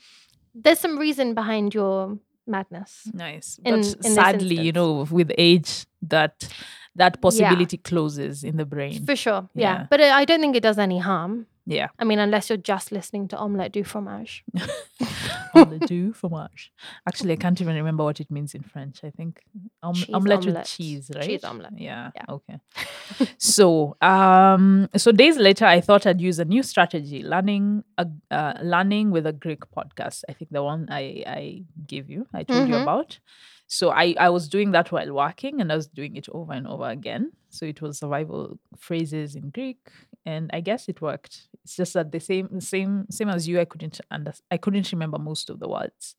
there's 0.55 0.81
some 0.81 0.99
reason 0.99 1.35
behind 1.35 1.75
your 1.75 2.19
madness. 2.47 3.09
Nice. 3.13 3.59
in- 3.65 3.75
but 3.81 4.07
in 4.07 4.13
sadly, 4.15 4.59
you 4.61 4.73
know, 4.73 5.07
with 5.11 5.31
age, 5.39 5.87
that 6.03 6.49
that 6.95 7.21
possibility 7.23 7.77
closes 7.79 8.45
in 8.45 8.57
the 8.57 8.67
brain. 8.67 9.05
For 9.07 9.17
sure. 9.17 9.49
Yeah. 9.55 9.63
Yeah. 9.63 9.87
But 9.91 10.01
I 10.01 10.21
I 10.21 10.25
don't 10.25 10.41
think 10.41 10.57
it 10.57 10.63
does 10.63 10.79
any 10.79 10.99
harm. 10.99 11.47
Yeah. 11.65 11.89
I 11.99 12.05
mean, 12.05 12.19
unless 12.19 12.49
you're 12.51 12.57
just 12.57 12.91
listening 12.91 13.29
to 13.29 13.37
omelette 13.39 13.73
du 13.73 13.85
fromage. 13.85 14.45
Omelette 15.55 15.87
du 15.87 16.13
fromage. 16.13 16.73
Actually, 17.07 17.33
I 17.35 17.37
can't 17.37 17.61
even 17.61 17.77
remember 17.77 18.05
what 18.05 18.21
it 18.21 18.31
means 18.31 18.55
in 18.55 18.63
French. 18.63 19.05
I 19.05 19.11
think 19.11 19.43
om- 19.83 19.95
Cheese 19.95 20.11
omelette, 20.15 20.39
omelette. 20.41 20.57
with 20.63 20.67
cheese, 20.67 21.11
right? 21.15 21.25
Cheese 21.25 21.45
omelette. 21.45 21.79
Yeah. 21.79 22.11
Yeah. 22.17 22.25
Okay. 22.29 22.59
so, 23.39 23.97
um, 24.01 24.89
so 24.97 25.13
days 25.13 25.37
later, 25.37 25.65
I 25.67 25.81
thought 25.81 26.07
I'd 26.07 26.21
use 26.21 26.39
a 26.39 26.45
new 26.45 26.63
strategy: 26.63 27.23
learning 27.23 27.85
a 27.99 28.07
uh, 28.31 28.55
learning 28.63 29.11
with 29.11 29.27
a 29.27 29.33
Greek 29.33 29.61
podcast. 29.77 30.25
I 30.29 30.33
think 30.33 30.51
the 30.51 30.63
one 30.63 30.89
I 30.91 31.23
I 31.27 31.63
gave 31.87 32.11
you, 32.11 32.27
I 32.35 32.43
told 32.45 32.69
you 32.69 32.75
Mhm. 32.75 32.83
about. 32.83 33.19
So 33.67 33.91
I 33.91 34.15
I 34.19 34.31
was 34.31 34.49
doing 34.49 34.73
that 34.73 34.91
while 34.91 35.13
working, 35.13 35.61
and 35.61 35.71
I 35.73 35.77
was 35.77 35.87
doing 35.87 36.17
it 36.17 36.29
over 36.31 36.53
and 36.53 36.67
over 36.67 36.89
again. 36.89 37.33
So 37.51 37.67
it 37.67 37.81
was 37.83 37.99
survival 37.99 38.59
phrases 38.79 39.35
in 39.37 39.51
Greek, 39.51 39.79
and 40.25 40.51
I 40.53 40.61
guess 40.61 40.89
it 40.89 41.01
worked. 41.01 41.49
It's 41.65 41.77
just 41.77 41.95
that 41.95 42.13
the 42.13 42.21
same 42.21 42.61
same 42.61 43.07
same 43.11 43.29
as 43.29 43.49
you, 43.49 43.61
I 43.61 43.65
couldn't 43.65 44.01
under, 44.11 44.33
I 44.51 44.57
couldn't 44.57 44.93
remember 44.93 45.19
most 45.19 45.51
of 45.51 45.59
the 45.59 45.69
words. 45.69 46.15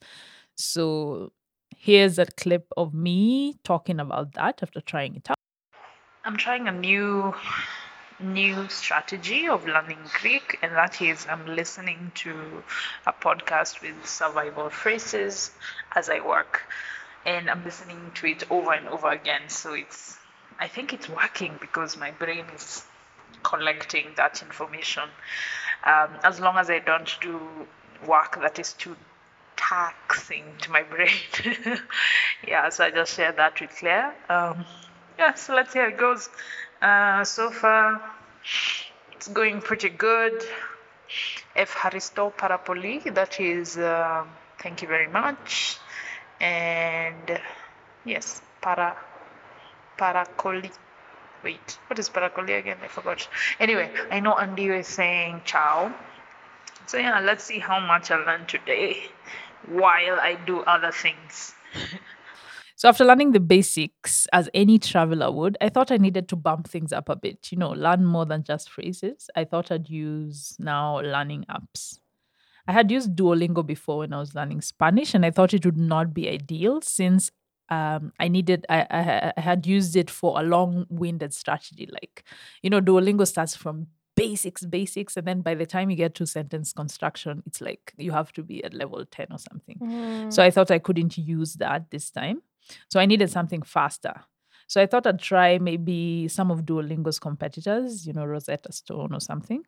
So 0.56 1.32
here's 1.76 2.20
a 2.20 2.26
clip 2.26 2.68
of 2.78 2.94
me 2.94 3.56
talking 3.64 4.00
about 4.00 4.34
that 4.34 4.62
after 4.62 4.82
trying 4.82 5.16
it 5.16 5.30
out. 5.30 5.38
I'm 6.26 6.38
trying 6.38 6.68
a 6.68 6.72
new 6.72 7.34
new 8.20 8.70
strategy 8.70 9.48
of 9.48 9.66
learning 9.66 10.00
Greek, 10.22 10.60
and 10.62 10.74
that 10.74 11.02
is 11.02 11.26
I'm 11.30 11.46
listening 11.46 12.12
to 12.16 12.64
a 13.06 13.14
podcast 13.14 13.82
with 13.82 14.06
survival 14.06 14.70
phrases 14.70 15.52
as 15.96 16.10
I 16.10 16.20
work, 16.20 16.62
and 17.26 17.50
I'm 17.50 17.64
listening 17.64 18.12
to 18.16 18.28
it 18.28 18.50
over 18.50 18.74
and 18.74 18.88
over 18.88 19.10
again. 19.10 19.50
So 19.50 19.74
it's 19.74 20.18
I 20.60 20.68
think 20.68 20.94
it's 20.94 21.10
working 21.10 21.58
because 21.60 21.98
my 21.98 22.12
brain 22.12 22.46
is 22.56 22.86
collecting 23.44 24.08
that 24.18 24.42
information. 24.42 25.04
Um, 25.84 26.10
as 26.24 26.40
long 26.40 26.58
as 26.58 26.70
I 26.70 26.80
don't 26.80 27.10
do 27.22 27.40
work 28.08 28.42
that 28.42 28.60
is 28.60 28.74
too 28.74 28.96
taxing 29.56 30.44
to 30.62 30.72
my 30.72 30.84
brain. 30.94 31.10
yeah, 32.48 32.70
so 32.70 32.86
I 32.86 32.92
just 32.92 33.16
shared 33.16 33.38
that 33.38 33.60
with 33.60 33.72
Claire. 33.78 34.14
Um, 34.30 34.66
yeah, 35.18 35.34
so 35.36 35.56
let's 35.56 35.72
see 35.72 35.80
how 35.80 35.88
it 35.88 35.98
goes. 35.98 36.30
Uh, 36.82 37.24
so 37.24 37.50
far, 37.50 38.02
it's 39.14 39.28
going 39.28 39.62
pretty 39.62 39.90
good. 39.90 40.44
Efharisto 41.56 42.34
Parapoli, 42.34 43.14
that 43.14 43.40
is, 43.40 43.78
um 43.78 44.28
thank 44.62 44.82
you 44.82 44.88
very 44.88 45.08
much. 45.08 45.78
And 46.40 47.40
yes, 48.06 48.42
para, 48.62 48.96
Paracoli. 49.98 50.72
Wait, 51.44 51.78
what 51.88 52.00
is 52.00 52.10
Paracoli 52.10 52.58
again? 52.58 52.78
I 52.84 52.88
forgot. 52.88 53.28
Anyway, 53.60 53.92
I 54.10 54.20
know 54.20 54.34
Andy 54.34 54.68
is 54.68 54.88
saying 54.88 55.42
ciao. 55.46 55.94
So 56.86 56.98
yeah, 56.98 57.20
let's 57.20 57.44
see 57.44 57.60
how 57.60 57.80
much 57.80 58.12
I 58.12 58.18
learned 58.18 58.48
today 58.48 59.04
while 59.68 60.20
I 60.20 60.38
do 60.46 60.62
other 60.62 60.92
things. 60.92 61.54
So 62.76 62.90
after 62.90 63.06
learning 63.06 63.32
the 63.32 63.40
basics, 63.40 64.28
as 64.34 64.50
any 64.54 64.78
traveler 64.78 65.32
would, 65.32 65.58
I 65.62 65.70
thought 65.70 65.90
I 65.90 65.96
needed 65.96 66.28
to 66.28 66.36
bump 66.36 66.68
things 66.68 66.92
up 66.92 67.08
a 67.08 67.16
bit. 67.16 67.50
You 67.50 67.58
know, 67.58 67.70
learn 67.70 68.04
more 68.04 68.26
than 68.26 68.44
just 68.44 68.70
phrases. 68.70 69.30
I 69.38 69.46
thought 69.46 69.72
I'd 69.72 69.90
use 69.90 70.58
now 70.60 71.00
learning 71.00 71.46
apps. 71.50 72.00
I 72.68 72.74
had 72.74 72.92
used 72.92 73.16
Duolingo 73.16 73.66
before 73.66 74.00
when 74.00 74.12
I 74.12 74.20
was 74.20 74.36
learning 74.36 74.60
Spanish, 74.62 75.14
and 75.14 75.26
I 75.26 75.32
thought 75.32 75.54
it 75.54 75.66
would 75.66 75.78
not 75.78 76.14
be 76.14 76.28
ideal 76.28 76.82
since 76.82 77.32
um, 77.74 78.14
I 78.20 78.28
needed 78.28 78.66
I, 78.70 78.80
I 79.00 79.34
I 79.38 79.42
had 79.42 79.66
used 79.66 79.96
it 79.96 80.10
for 80.10 80.40
a 80.40 80.44
long-winded 80.44 81.34
strategy. 81.34 81.88
Like, 81.92 82.24
you 82.62 82.70
know, 82.70 82.82
Duolingo 82.82 83.26
starts 83.28 83.56
from 83.56 83.88
basics, 84.16 84.66
basics, 84.66 85.18
and 85.18 85.28
then 85.28 85.42
by 85.42 85.56
the 85.56 85.66
time 85.66 85.90
you 85.90 85.96
get 85.96 86.16
to 86.16 86.26
sentence 86.26 86.74
construction, 86.74 87.44
it's 87.48 87.62
like 87.62 87.94
you 87.98 88.12
have 88.12 88.32
to 88.34 88.44
be 88.44 88.64
at 88.64 88.74
level 88.74 89.04
10 89.06 89.28
or 89.32 89.40
something. 89.40 89.78
Mm. 89.82 90.34
So 90.34 90.44
I 90.44 90.52
thought 90.52 90.72
I 90.72 90.80
couldn't 90.80 91.18
use 91.18 91.56
that 91.56 91.90
this 91.90 92.12
time. 92.12 92.42
So 92.90 93.00
I 93.00 93.06
needed 93.06 93.30
something 93.30 93.64
faster. 93.64 94.14
So 94.68 94.82
I 94.82 94.86
thought 94.86 95.06
I'd 95.08 95.20
try 95.20 95.58
maybe 95.60 96.28
some 96.28 96.50
of 96.52 96.66
Duolingo's 96.66 97.20
competitors, 97.20 98.08
you 98.08 98.14
know, 98.14 98.26
Rosetta 98.26 98.72
Stone 98.72 99.14
or 99.14 99.20
something, 99.20 99.64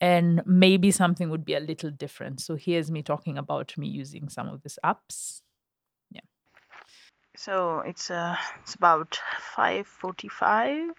and 0.00 0.42
maybe 0.46 0.90
something 0.90 1.28
would 1.30 1.44
be 1.44 1.54
a 1.54 1.60
little 1.60 1.90
different. 1.90 2.40
So 2.40 2.56
here's 2.56 2.90
me 2.90 3.02
talking 3.02 3.36
about 3.36 3.76
me 3.76 3.88
using 3.88 4.28
some 4.28 4.48
of 4.48 4.62
these 4.62 4.78
apps. 4.84 5.42
So 7.40 7.78
it's 7.86 8.10
uh 8.10 8.36
it's 8.62 8.74
about 8.74 9.20
5:45 9.54 10.90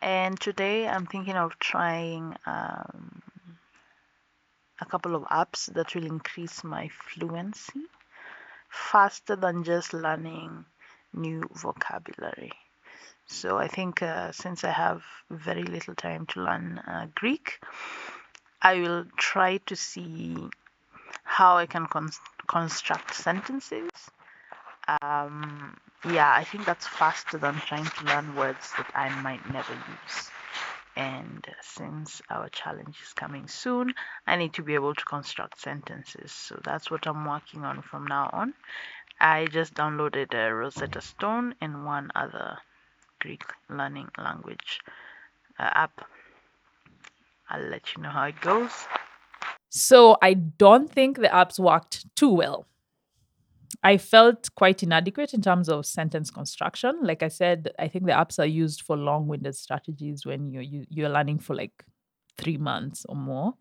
and 0.00 0.40
today 0.40 0.88
I'm 0.88 1.04
thinking 1.04 1.36
of 1.36 1.58
trying 1.58 2.34
um, 2.46 3.22
a 4.80 4.86
couple 4.86 5.14
of 5.14 5.24
apps 5.24 5.70
that 5.74 5.94
will 5.94 6.06
increase 6.06 6.64
my 6.64 6.88
fluency 6.88 7.84
faster 8.70 9.36
than 9.36 9.62
just 9.62 9.92
learning 9.92 10.64
new 11.12 11.42
vocabulary. 11.52 12.52
So 13.26 13.58
I 13.58 13.68
think 13.68 14.02
uh, 14.02 14.32
since 14.32 14.64
I 14.64 14.70
have 14.70 15.02
very 15.28 15.64
little 15.64 15.96
time 15.96 16.24
to 16.28 16.40
learn 16.40 16.78
uh, 16.78 17.08
Greek, 17.14 17.60
I 18.62 18.80
will 18.80 19.04
try 19.18 19.58
to 19.66 19.76
see 19.76 20.48
how 21.24 21.58
I 21.58 21.66
can 21.66 21.86
cons- 21.86 22.20
construct 22.46 23.14
sentences 23.14 23.90
um, 25.02 25.76
yeah, 26.04 26.32
I 26.34 26.44
think 26.44 26.64
that's 26.64 26.86
faster 26.86 27.38
than 27.38 27.54
trying 27.54 27.84
to 27.84 28.04
learn 28.04 28.34
words 28.36 28.72
that 28.76 28.90
I 28.94 29.08
might 29.20 29.44
never 29.52 29.72
use. 29.72 30.30
And 30.96 31.46
since 31.62 32.20
our 32.28 32.48
challenge 32.48 32.96
is 33.02 33.12
coming 33.12 33.46
soon, 33.46 33.94
I 34.26 34.36
need 34.36 34.54
to 34.54 34.62
be 34.62 34.74
able 34.74 34.94
to 34.94 35.04
construct 35.04 35.60
sentences. 35.60 36.32
So 36.32 36.60
that's 36.64 36.90
what 36.90 37.06
I'm 37.06 37.24
working 37.24 37.64
on 37.64 37.82
from 37.82 38.06
now 38.06 38.30
on. 38.32 38.54
I 39.20 39.46
just 39.46 39.74
downloaded 39.74 40.34
a 40.34 40.52
Rosetta 40.52 41.00
Stone 41.00 41.54
and 41.60 41.84
one 41.84 42.10
other 42.14 42.58
Greek 43.20 43.44
learning 43.68 44.08
language 44.16 44.80
uh, 45.58 45.70
app. 45.72 46.08
I'll 47.48 47.62
let 47.62 47.96
you 47.96 48.02
know 48.02 48.10
how 48.10 48.24
it 48.24 48.40
goes. 48.40 48.72
So 49.70 50.16
I 50.22 50.34
don't 50.34 50.90
think 50.90 51.18
the 51.18 51.28
apps 51.28 51.58
worked 51.58 52.14
too 52.16 52.30
well. 52.30 52.66
I 53.82 53.98
felt 53.98 54.48
quite 54.54 54.82
inadequate 54.82 55.34
in 55.34 55.42
terms 55.42 55.68
of 55.68 55.86
sentence 55.86 56.30
construction. 56.30 56.98
Like 57.02 57.22
I 57.22 57.28
said, 57.28 57.70
I 57.78 57.88
think 57.88 58.06
the 58.06 58.12
apps 58.12 58.38
are 58.38 58.46
used 58.46 58.82
for 58.82 58.96
long-winded 58.96 59.54
strategies 59.54 60.24
when 60.24 60.50
you're 60.50 60.62
you, 60.62 60.86
you're 60.88 61.10
learning 61.10 61.40
for 61.40 61.54
like 61.54 61.84
three 62.36 62.56
months 62.56 63.04
or 63.08 63.16
more. 63.16 63.54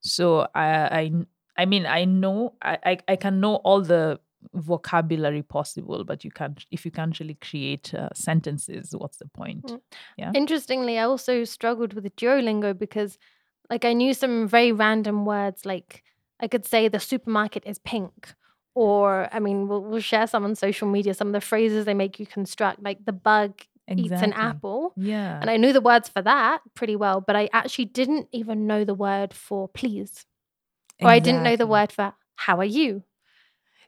So 0.00 0.48
I 0.54 0.66
I 1.00 1.12
I 1.56 1.66
mean 1.66 1.86
I 1.86 2.04
know 2.04 2.54
I 2.62 2.78
I, 2.84 2.98
I 3.08 3.16
can 3.16 3.40
know 3.40 3.56
all 3.56 3.80
the 3.80 4.20
vocabulary 4.54 5.42
possible, 5.42 6.04
but 6.04 6.24
you 6.24 6.30
can't 6.30 6.64
if 6.70 6.84
you 6.84 6.90
can't 6.90 7.18
really 7.18 7.34
create 7.34 7.92
uh, 7.94 8.08
sentences. 8.14 8.94
What's 8.96 9.18
the 9.18 9.26
point? 9.26 9.66
Mm. 9.66 9.80
Yeah. 10.16 10.32
Interestingly, 10.34 10.98
I 10.98 11.04
also 11.04 11.44
struggled 11.44 11.92
with 11.92 12.04
Duolingo 12.16 12.78
because, 12.78 13.18
like, 13.70 13.84
I 13.84 13.92
knew 13.92 14.14
some 14.14 14.48
very 14.48 14.72
random 14.72 15.24
words. 15.24 15.66
Like, 15.66 16.04
I 16.40 16.48
could 16.48 16.64
say 16.64 16.88
the 16.88 17.00
supermarket 17.00 17.64
is 17.66 17.78
pink, 17.78 18.34
or 18.78 19.28
I 19.32 19.40
mean, 19.40 19.66
we'll, 19.66 19.82
we'll 19.82 20.00
share 20.00 20.28
some 20.28 20.44
on 20.44 20.54
social 20.54 20.86
media. 20.86 21.12
Some 21.12 21.26
of 21.26 21.32
the 21.32 21.40
phrases 21.40 21.84
they 21.84 21.94
make 21.94 22.20
you 22.20 22.26
construct, 22.26 22.80
like 22.80 23.04
the 23.04 23.12
bug 23.12 23.60
eats 23.90 24.22
an 24.22 24.32
apple. 24.34 24.92
Yeah. 24.96 25.40
And 25.40 25.50
I 25.50 25.56
knew 25.56 25.72
the 25.72 25.80
words 25.80 26.08
for 26.08 26.22
that 26.22 26.60
pretty 26.74 26.94
well, 26.94 27.20
but 27.20 27.34
I 27.34 27.48
actually 27.52 27.86
didn't 27.86 28.28
even 28.30 28.68
know 28.68 28.84
the 28.84 28.94
word 28.94 29.34
for 29.34 29.66
please, 29.66 30.26
or 31.00 31.08
I 31.08 31.18
didn't 31.18 31.42
know 31.42 31.56
the 31.56 31.66
word 31.66 31.90
for 31.90 32.14
how 32.36 32.58
are 32.58 32.72
you. 32.80 33.02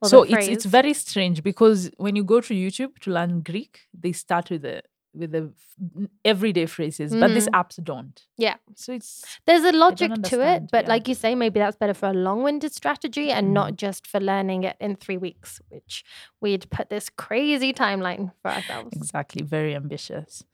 so 0.03 0.24
it's 0.24 0.48
it's 0.48 0.64
very 0.64 0.92
strange 0.92 1.44
because 1.44 1.90
when 1.98 2.16
you 2.16 2.24
go 2.24 2.40
to 2.40 2.53
YouTube 2.53 2.98
to 3.03 3.12
learn 3.12 3.42
Greek, 3.42 3.83
they 3.94 4.11
start 4.11 4.50
with 4.50 4.62
the 4.62 4.83
with 5.14 5.33
the 5.33 5.53
f- 5.53 6.09
everyday 6.25 6.66
phrases, 6.66 7.12
but 7.14 7.29
these 7.35 7.49
apps 7.49 7.83
don't. 7.83 8.23
Yeah. 8.38 8.57
So 8.77 8.92
it's 8.92 9.25
There's 9.46 9.64
a 9.64 9.73
logic 9.73 10.12
to 10.25 10.40
it, 10.46 10.64
but 10.70 10.85
yeah. 10.85 10.88
like 10.88 11.09
you 11.09 11.14
say, 11.14 11.35
maybe 11.35 11.59
that's 11.59 11.77
better 11.77 11.94
for 11.94 12.09
a 12.09 12.12
long-winded 12.14 12.73
strategy 12.73 13.31
and 13.33 13.49
Mm. 13.49 13.53
not 13.53 13.77
just 13.77 14.07
for 14.07 14.20
learning 14.20 14.64
it 14.64 14.77
in 14.81 14.96
three 14.96 15.16
weeks, 15.18 15.61
which 15.68 16.05
we'd 16.40 16.70
put 16.70 16.90
this 16.90 17.09
crazy 17.09 17.73
timeline 17.73 18.33
for 18.42 18.51
ourselves. 18.53 18.90
exactly 18.96 19.42
very 19.44 19.75
ambitious. 19.75 20.44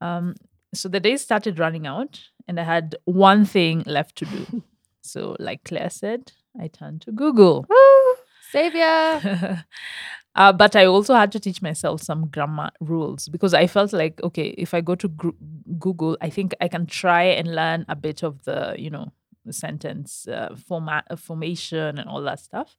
Um, 0.00 0.34
so 0.74 0.88
the 0.88 1.00
days 1.00 1.20
started 1.22 1.58
running 1.58 1.86
out, 1.86 2.20
and 2.48 2.58
I 2.58 2.64
had 2.64 2.96
one 3.04 3.44
thing 3.44 3.82
left 3.86 4.16
to 4.16 4.24
do. 4.24 4.62
so, 5.02 5.36
like 5.38 5.64
Claire 5.64 5.90
said, 5.90 6.32
I 6.60 6.68
turned 6.68 7.02
to 7.02 7.12
Google. 7.12 7.66
Woo! 7.68 8.14
Savior. 8.50 9.64
uh, 10.36 10.52
but 10.52 10.76
I 10.76 10.86
also 10.86 11.14
had 11.14 11.32
to 11.32 11.40
teach 11.40 11.60
myself 11.60 12.02
some 12.02 12.28
grammar 12.28 12.70
rules 12.80 13.28
because 13.28 13.52
I 13.52 13.66
felt 13.66 13.92
like, 13.92 14.22
okay, 14.22 14.54
if 14.56 14.74
I 14.74 14.80
go 14.80 14.94
to 14.94 15.08
gr- 15.08 15.30
Google, 15.78 16.16
I 16.20 16.30
think 16.30 16.54
I 16.60 16.68
can 16.68 16.86
try 16.86 17.24
and 17.24 17.54
learn 17.54 17.84
a 17.88 17.96
bit 17.96 18.22
of 18.22 18.44
the, 18.44 18.74
you 18.78 18.90
know, 18.90 19.12
sentence 19.50 20.28
uh, 20.28 20.54
format, 20.68 21.04
uh, 21.10 21.16
formation 21.16 21.98
and 21.98 22.08
all 22.08 22.22
that 22.22 22.38
stuff. 22.40 22.76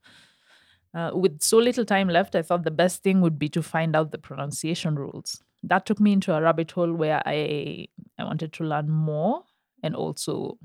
Uh, 0.94 1.12
with 1.14 1.42
so 1.42 1.58
little 1.58 1.86
time 1.86 2.10
left, 2.10 2.36
I 2.36 2.42
thought 2.42 2.64
the 2.64 2.72
best 2.72 3.04
thing 3.04 3.22
would 3.22 3.40
be 3.40 3.50
to 3.50 3.64
find 3.64 3.96
out 3.96 4.12
the 4.12 4.18
pronunciation 4.18 4.96
rules. 4.96 5.42
That 5.64 5.86
took 5.86 6.00
me 6.00 6.12
into 6.14 6.34
a 6.34 6.42
rabbit 6.42 6.72
hole 6.72 6.92
where 6.94 7.22
I 7.26 7.88
I 8.18 8.24
wanted 8.24 8.52
to 8.54 8.64
learn 8.64 8.90
more 8.90 9.44
and 9.84 9.96
also 9.96 10.58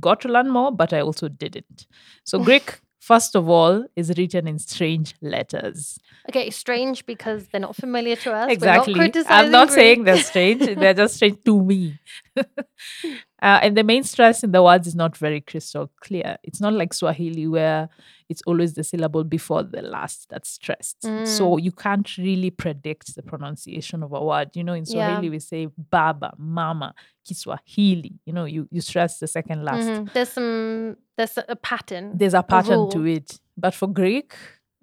got 0.00 0.20
to 0.22 0.28
learn 0.28 0.48
more, 0.48 0.72
but 0.72 0.92
I 0.92 1.00
also 1.00 1.28
didn't. 1.28 1.86
So 2.24 2.38
Greek, 2.44 2.80
first 2.98 3.34
of 3.36 3.48
all, 3.48 3.84
is 3.96 4.12
written 4.16 4.48
in 4.48 4.58
strange 4.58 5.14
letters. 5.20 5.98
Okay, 6.28 6.50
strange 6.50 7.06
because 7.06 7.48
they're 7.48 7.60
not 7.60 7.76
familiar 7.76 8.16
to 8.16 8.32
us. 8.32 8.50
Exactly. 8.50 8.94
Not 8.94 9.16
I'm 9.28 9.50
not 9.50 9.70
saying 9.70 10.04
they're 10.04 10.22
strange. 10.22 10.64
they're 10.76 10.94
just 10.94 11.14
strange 11.16 11.38
to 11.44 11.62
me. 11.62 11.98
uh, 13.42 13.60
and 13.62 13.76
the 13.76 13.84
main 13.84 14.02
stress 14.02 14.42
in 14.42 14.52
the 14.52 14.62
words 14.62 14.86
is 14.86 14.94
not 14.94 15.16
very 15.16 15.40
crystal 15.40 15.90
clear. 16.00 16.36
It's 16.42 16.60
not 16.60 16.72
like 16.72 16.92
Swahili 16.92 17.46
where 17.46 17.88
it's 18.28 18.42
always 18.46 18.74
the 18.74 18.84
syllable 18.84 19.24
before 19.24 19.62
the 19.62 19.80
last 19.82 20.28
that's 20.28 20.50
stressed. 20.50 21.02
So 21.02 21.08
Mm. 21.56 21.62
you 21.62 21.72
can't 21.72 22.18
really 22.18 22.50
predict 22.50 23.14
the 23.14 23.22
pronunciation 23.22 24.02
of 24.02 24.12
a 24.12 24.22
word. 24.22 24.50
You 24.54 24.64
know, 24.64 24.74
in 24.74 24.84
Yeah. 24.86 24.92
Swahili 24.92 25.30
we 25.30 25.38
say 25.38 25.68
baba, 25.90 26.32
mama, 26.36 26.94
Kiswahili. 27.26 28.18
You 28.26 28.32
know, 28.32 28.44
you, 28.44 28.68
you 28.70 28.80
stress 28.80 29.18
the 29.18 29.26
second 29.26 29.64
last 29.64 29.86
Mhm. 29.88 30.12
There's 30.12 30.28
some 30.30 30.96
there's 31.16 31.38
a- 31.38 31.44
a 31.48 31.56
pattern. 31.56 32.12
there's 32.18 32.34
a 32.34 32.42
pattern 32.42 32.90
to 32.90 33.04
it. 33.06 33.40
But 33.56 33.74
for 33.74 33.86
Greek, 33.88 34.34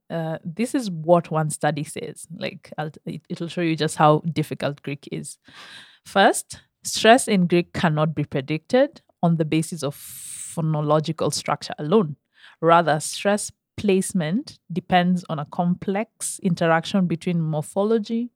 uh, 0.10 0.38
this 0.44 0.74
is 0.76 0.90
what 0.92 1.30
one 1.32 1.50
study 1.50 1.84
says. 1.84 2.28
Like 2.38 2.72
I'll, 2.78 2.92
it, 3.06 3.22
it'll 3.30 3.48
show 3.48 3.62
you 3.62 3.76
just 3.76 3.96
how 3.98 4.20
difficult 4.34 4.82
Greek 4.82 5.08
is. 5.12 5.38
First, 6.06 6.62
stress 6.86 7.28
in 7.28 7.48
Greek 7.48 7.74
cannot 7.74 8.16
be 8.16 8.24
predicted 8.24 9.02
on 9.22 9.38
the 9.38 9.46
basis 9.46 9.84
of 9.84 9.96
phonological 9.96 11.34
structure 11.34 11.74
alone. 11.78 12.16
Rather, 12.62 13.00
stress 13.00 13.52
placement 13.78 14.60
depends 14.72 15.26
on 15.30 15.40
a 15.40 15.46
complex 15.46 16.40
interaction 16.44 17.08
between 17.08 17.42
morphology, 17.42 18.32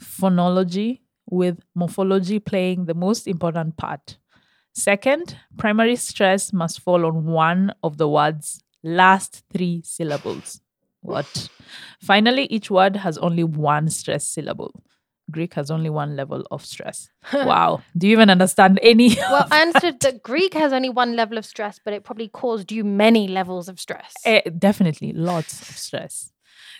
phonology, 0.00 1.00
with 1.30 1.60
morphology 1.74 2.38
playing 2.38 2.84
the 2.84 2.94
most 2.94 3.26
important 3.26 3.76
part. 3.76 4.18
Second, 4.74 5.36
primary 5.56 5.96
stress 5.96 6.52
must 6.52 6.80
fall 6.80 7.06
on 7.06 7.24
one 7.24 7.72
of 7.82 7.96
the 7.96 8.08
word's 8.08 8.62
last 8.82 9.44
three 9.52 9.80
syllables. 9.84 10.60
What? 11.00 11.48
Finally, 12.00 12.44
each 12.46 12.70
word 12.70 12.96
has 12.96 13.16
only 13.18 13.44
one 13.44 13.88
stress 13.88 14.26
syllable. 14.26 14.74
Greek 15.30 15.54
has 15.54 15.70
only 15.70 15.90
one 15.90 16.16
level 16.16 16.46
of 16.50 16.64
stress. 16.64 17.08
wow. 17.32 17.82
Do 17.96 18.06
you 18.06 18.12
even 18.12 18.30
understand 18.30 18.78
any? 18.82 19.16
Well, 19.16 19.48
I 19.50 19.62
understood 19.62 20.00
that 20.00 20.22
Greek 20.22 20.54
has 20.54 20.72
only 20.72 20.90
one 20.90 21.16
level 21.16 21.38
of 21.38 21.46
stress, 21.46 21.80
but 21.82 21.94
it 21.94 22.04
probably 22.04 22.28
caused 22.28 22.70
you 22.70 22.84
many 22.84 23.28
levels 23.28 23.68
of 23.68 23.80
stress. 23.80 24.14
Eh, 24.24 24.42
definitely 24.58 25.12
lots 25.12 25.60
of 25.62 25.76
stress. 25.76 26.30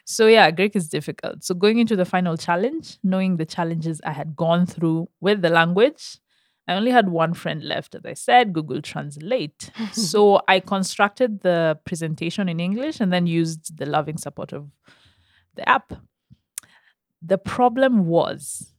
So 0.04 0.26
yeah, 0.26 0.50
Greek 0.50 0.76
is 0.76 0.88
difficult. 0.88 1.44
So 1.44 1.54
going 1.54 1.78
into 1.78 1.96
the 1.96 2.04
final 2.04 2.36
challenge, 2.36 2.98
knowing 3.02 3.36
the 3.36 3.46
challenges 3.46 4.00
I 4.04 4.12
had 4.12 4.36
gone 4.36 4.66
through 4.66 5.08
with 5.20 5.40
the 5.40 5.48
language, 5.48 6.18
I 6.68 6.74
only 6.74 6.90
had 6.90 7.08
one 7.08 7.34
friend 7.34 7.62
left, 7.62 7.94
as 7.94 8.04
I 8.04 8.14
said, 8.14 8.52
Google 8.52 8.80
Translate. 8.80 9.70
so 9.92 10.40
I 10.48 10.60
constructed 10.60 11.40
the 11.40 11.78
presentation 11.84 12.48
in 12.48 12.60
English 12.60 13.00
and 13.00 13.12
then 13.12 13.26
used 13.26 13.76
the 13.78 13.86
loving 13.86 14.18
support 14.18 14.52
of 14.52 14.70
the 15.56 15.68
app. 15.68 15.92
The 17.26 17.38
problem 17.38 18.06
was 18.06 18.74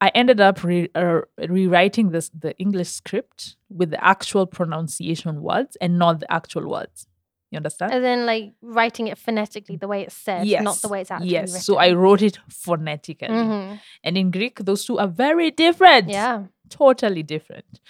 I 0.00 0.08
ended 0.14 0.40
up 0.40 0.62
re- 0.62 0.90
uh, 0.94 1.22
rewriting 1.38 2.10
this 2.10 2.28
the 2.28 2.56
English 2.58 2.88
script 2.88 3.56
with 3.70 3.90
the 3.90 4.04
actual 4.04 4.46
pronunciation 4.46 5.40
words 5.42 5.76
and 5.80 5.98
not 5.98 6.20
the 6.20 6.30
actual 6.30 6.68
words. 6.68 7.06
You 7.50 7.58
understand? 7.58 7.92
And 7.92 8.04
then 8.04 8.26
like 8.26 8.52
writing 8.60 9.06
it 9.06 9.16
phonetically 9.16 9.76
the 9.76 9.86
way 9.86 10.02
it's 10.02 10.14
said, 10.16 10.44
not 10.62 10.82
the 10.82 10.88
way 10.88 11.00
it's 11.02 11.10
actually 11.10 11.30
yes. 11.30 11.50
written. 11.50 11.60
So 11.62 11.76
I 11.78 11.92
wrote 11.92 12.20
it 12.20 12.38
phonetically. 12.48 13.28
Mhm. 13.28 13.80
And 14.02 14.18
in 14.18 14.30
Greek, 14.30 14.58
those 14.58 14.84
two 14.84 14.98
are 14.98 15.06
very 15.06 15.50
different. 15.52 16.08
Yeah. 16.08 16.46
Totally 16.68 17.22
different. 17.22 17.80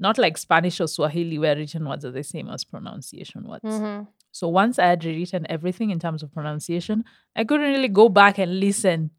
Not 0.00 0.18
like 0.18 0.36
Spanish 0.36 0.80
or 0.80 0.88
Swahili, 0.88 1.38
where 1.38 1.54
written 1.54 1.88
words 1.88 2.04
are 2.04 2.10
the 2.10 2.24
same 2.24 2.48
as 2.50 2.64
pronunciation 2.64 3.46
words. 3.48 3.64
Mhm. 3.64 4.08
So 4.32 4.48
once 4.48 4.78
I 4.78 4.86
had 4.86 5.04
rewritten 5.04 5.46
everything 5.48 5.90
in 5.90 6.00
terms 6.00 6.22
of 6.24 6.32
pronunciation, 6.32 7.04
I 7.36 7.44
couldn't 7.44 7.70
really 7.70 7.88
go 7.88 8.08
back 8.08 8.38
and 8.38 8.58
listen 8.58 9.10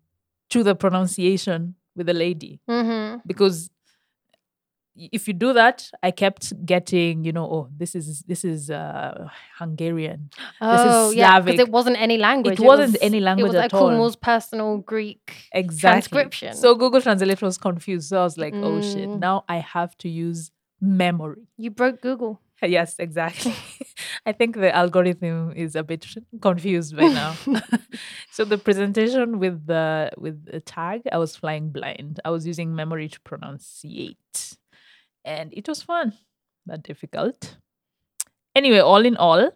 to 0.54 0.64
the 0.64 0.76
pronunciation 0.76 1.76
with 1.96 2.08
the 2.08 2.14
lady 2.26 2.54
Mm-hmm. 2.70 3.18
because 3.32 3.58
if 4.96 5.28
you 5.28 5.34
do 5.34 5.54
that 5.54 5.90
i 6.04 6.12
kept 6.12 6.44
getting 6.72 7.24
you 7.28 7.32
know 7.38 7.46
oh 7.56 7.64
this 7.76 7.96
is 8.00 8.22
this 8.32 8.46
is 8.46 8.70
uh 8.70 9.28
hungarian 9.58 10.30
Oh, 10.62 11.10
yeah, 11.12 11.40
because 11.40 11.56
Slavic. 11.56 11.60
it 11.68 11.72
wasn't 11.78 11.98
any 12.08 12.18
language. 12.18 12.60
It 12.60 12.64
wasn't 12.72 12.92
was- 12.94 13.02
any 13.10 13.20
language 13.20 13.54
It 13.56 13.74
was 13.74 14.16
all. 14.16 14.22
Personal 14.22 14.78
Greek 14.94 15.24
exactly 15.52 15.90
transcription. 15.90 16.54
so 16.56 16.76
google 16.76 17.02
translate 17.02 17.42
was 17.42 17.58
confused 17.58 18.10
so 18.10 18.20
i 18.22 18.24
was 18.24 18.38
like 18.38 18.54
oh 18.68 18.82
shit 18.82 19.10
Mm. 19.10 19.20
now 19.20 19.36
i 19.50 19.58
have 19.76 19.98
to 20.04 20.10
use 20.10 20.52
memory 20.80 21.44
you 21.58 21.72
broke 21.72 22.00
Google. 22.02 22.40
yes 22.68 22.96
exactly. 23.00 23.54
I 24.26 24.32
think 24.32 24.56
the 24.56 24.74
algorithm 24.74 25.54
is 25.56 25.76
a 25.76 25.84
bit 25.84 26.06
confused 26.42 26.96
by 26.96 27.08
now. 27.08 27.36
So 28.32 28.44
the 28.46 28.58
presentation 28.58 29.38
with 29.38 29.68
the 29.68 30.12
with 30.18 30.46
the 30.46 30.60
tag 30.60 31.02
i 31.12 31.18
was 31.20 31.36
flying 31.36 31.70
blind. 31.70 32.20
I 32.26 32.32
was 32.32 32.48
using 32.48 32.74
memory 32.74 33.08
to 33.10 33.20
pronunciate. 33.20 34.58
And 35.24 35.54
it 35.54 35.68
was 35.68 35.84
fun 35.84 36.14
but 36.66 36.82
difficult. 36.82 37.58
Anyway 38.56 38.80
all 38.80 39.06
in 39.06 39.18
all 39.18 39.52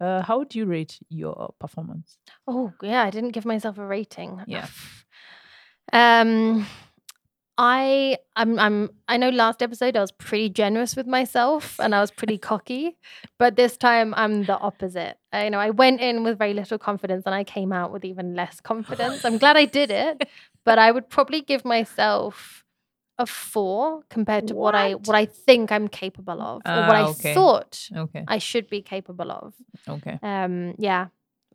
uh, 0.00 0.22
how 0.22 0.38
would 0.38 0.54
you 0.54 0.66
rate 0.66 0.98
your 1.08 1.54
performance? 1.60 2.18
Oh 2.46 2.72
yeah, 2.82 3.02
I 3.02 3.10
didn't 3.10 3.30
give 3.30 3.44
myself 3.44 3.78
a 3.78 3.86
rating. 3.86 4.42
Yeah. 4.46 4.66
Um 5.92 6.66
I 7.56 8.18
I'm 8.34 8.58
I'm 8.58 8.90
I 9.06 9.16
know 9.16 9.30
last 9.30 9.62
episode 9.62 9.96
I 9.96 10.00
was 10.00 10.10
pretty 10.10 10.48
generous 10.48 10.96
with 10.96 11.06
myself 11.06 11.78
and 11.78 11.94
I 11.94 12.00
was 12.00 12.10
pretty 12.10 12.36
cocky, 12.36 12.96
but 13.38 13.54
this 13.54 13.76
time 13.76 14.12
I'm 14.16 14.44
the 14.46 14.58
opposite. 14.58 15.18
I 15.32 15.44
you 15.44 15.50
know 15.50 15.60
I 15.60 15.70
went 15.70 16.00
in 16.00 16.24
with 16.24 16.36
very 16.38 16.52
little 16.52 16.78
confidence 16.78 17.22
and 17.26 17.34
I 17.34 17.44
came 17.44 17.72
out 17.72 17.92
with 17.92 18.04
even 18.04 18.34
less 18.34 18.60
confidence. 18.60 19.24
I'm 19.24 19.38
glad 19.38 19.56
I 19.56 19.66
did 19.66 19.90
it, 19.92 20.28
but 20.64 20.78
I 20.80 20.90
would 20.90 21.08
probably 21.08 21.42
give 21.42 21.64
myself 21.64 22.64
a 23.18 23.26
4 23.26 24.02
compared 24.10 24.48
to 24.48 24.54
what, 24.56 24.74
I 24.74 24.94
What? 24.94 25.06
what 25.06 25.16
I 25.16 25.24
think 25.26 25.70
I'm 25.70 25.86
capable 25.86 26.42
of 26.42 26.62
or 26.66 26.82
what 26.82 26.96
Ah, 26.96 27.02
I 27.06 27.10
okay. 27.10 27.34
thought 27.34 27.88
okay 27.96 28.24
I 28.26 28.38
should 28.38 28.68
be 28.68 28.82
capable 28.82 29.30
of. 29.30 29.54
okay 29.88 30.18
Um 30.24 30.74
yeah, 30.78 31.06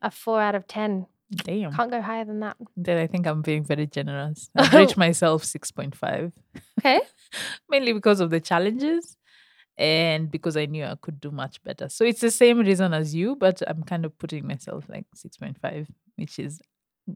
a 0.02 0.10
4 0.12 0.39
out 0.41 0.56
of 0.56 0.66
10. 0.68 1.08
Damn 1.32 1.72
Can't 1.74 1.92
go 1.92 2.02
higher 2.02 2.26
than 2.26 2.40
that. 2.40 2.58
then 2.76 2.98
i 2.98 3.06
think 3.08 3.28
i'm 3.28 3.42
being 3.42 3.64
very 3.64 3.86
generous 3.86 4.50
i've 4.56 4.74
rated 4.74 4.98
myself 4.98 5.44
6.5 5.44 6.32
Okay. 6.80 7.00
mainly 7.70 7.94
because 7.94 8.20
of 8.20 8.30
the 8.32 8.40
challenges 8.40 9.16
and 9.78 10.30
because 10.30 10.58
I 10.58 10.66
knew 10.66 10.84
I 10.84 10.96
could 11.02 11.22
do 11.22 11.32
much 11.32 11.64
better. 11.64 11.88
So 11.88 12.04
it's 12.04 12.20
the 12.20 12.32
same 12.32 12.60
reason 12.60 12.94
as 12.94 13.16
you, 13.16 13.38
but 13.38 13.62
I'm 13.66 13.84
kind 13.84 14.04
of 14.04 14.18
putting 14.20 14.46
myself 14.46 14.84
like 14.90 15.06
6.5, 15.16 15.88
which 16.18 16.38
is 16.38 16.60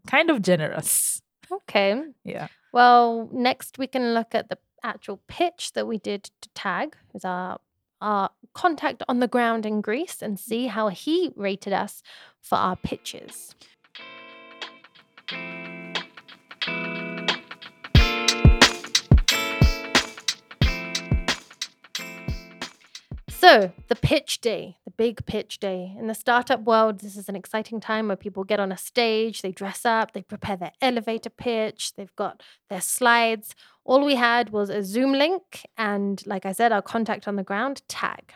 kind 0.07 0.29
of 0.29 0.41
generous. 0.41 1.21
Okay. 1.51 2.01
Yeah. 2.23 2.47
Well, 2.71 3.27
next 3.33 3.77
we 3.77 3.87
can 3.87 4.13
look 4.13 4.33
at 4.33 4.47
the 4.47 4.57
actual 4.81 5.19
pitch 5.27 5.73
that 5.73 5.87
we 5.87 5.97
did 5.97 6.29
to 6.41 6.49
Tage 6.55 6.93
with 7.11 7.25
our 7.25 7.59
our 7.99 8.29
contact 8.53 9.03
on 9.09 9.19
the 9.19 9.27
ground 9.27 9.65
in 9.65 9.81
Greece 9.81 10.21
and 10.21 10.39
see 10.39 10.67
how 10.67 10.87
he 10.87 11.31
rated 11.35 11.73
us 11.73 12.01
for 12.41 12.57
our 12.57 12.75
pitches. 12.77 13.55
So, 23.43 23.73
the 23.89 23.95
pitch 23.97 24.39
day, 24.39 24.77
the 24.85 24.91
big 24.91 25.25
pitch 25.25 25.59
day. 25.59 25.93
In 25.99 26.07
the 26.07 26.13
startup 26.15 26.61
world, 26.61 27.01
this 27.01 27.17
is 27.17 27.27
an 27.27 27.35
exciting 27.35 27.81
time 27.81 28.07
where 28.07 28.15
people 28.15 28.45
get 28.45 28.61
on 28.61 28.71
a 28.71 28.77
stage, 28.77 29.41
they 29.41 29.51
dress 29.51 29.83
up, 29.83 30.13
they 30.13 30.21
prepare 30.21 30.55
their 30.55 30.71
elevator 30.81 31.29
pitch, 31.29 31.91
they've 31.97 32.15
got 32.15 32.41
their 32.69 32.79
slides. 32.79 33.53
All 33.83 34.05
we 34.05 34.15
had 34.15 34.51
was 34.51 34.69
a 34.69 34.81
Zoom 34.81 35.11
link 35.11 35.65
and, 35.77 36.25
like 36.25 36.45
I 36.45 36.53
said, 36.53 36.71
our 36.71 36.81
contact 36.81 37.27
on 37.27 37.35
the 37.35 37.43
ground, 37.43 37.81
Tage. 37.89 38.29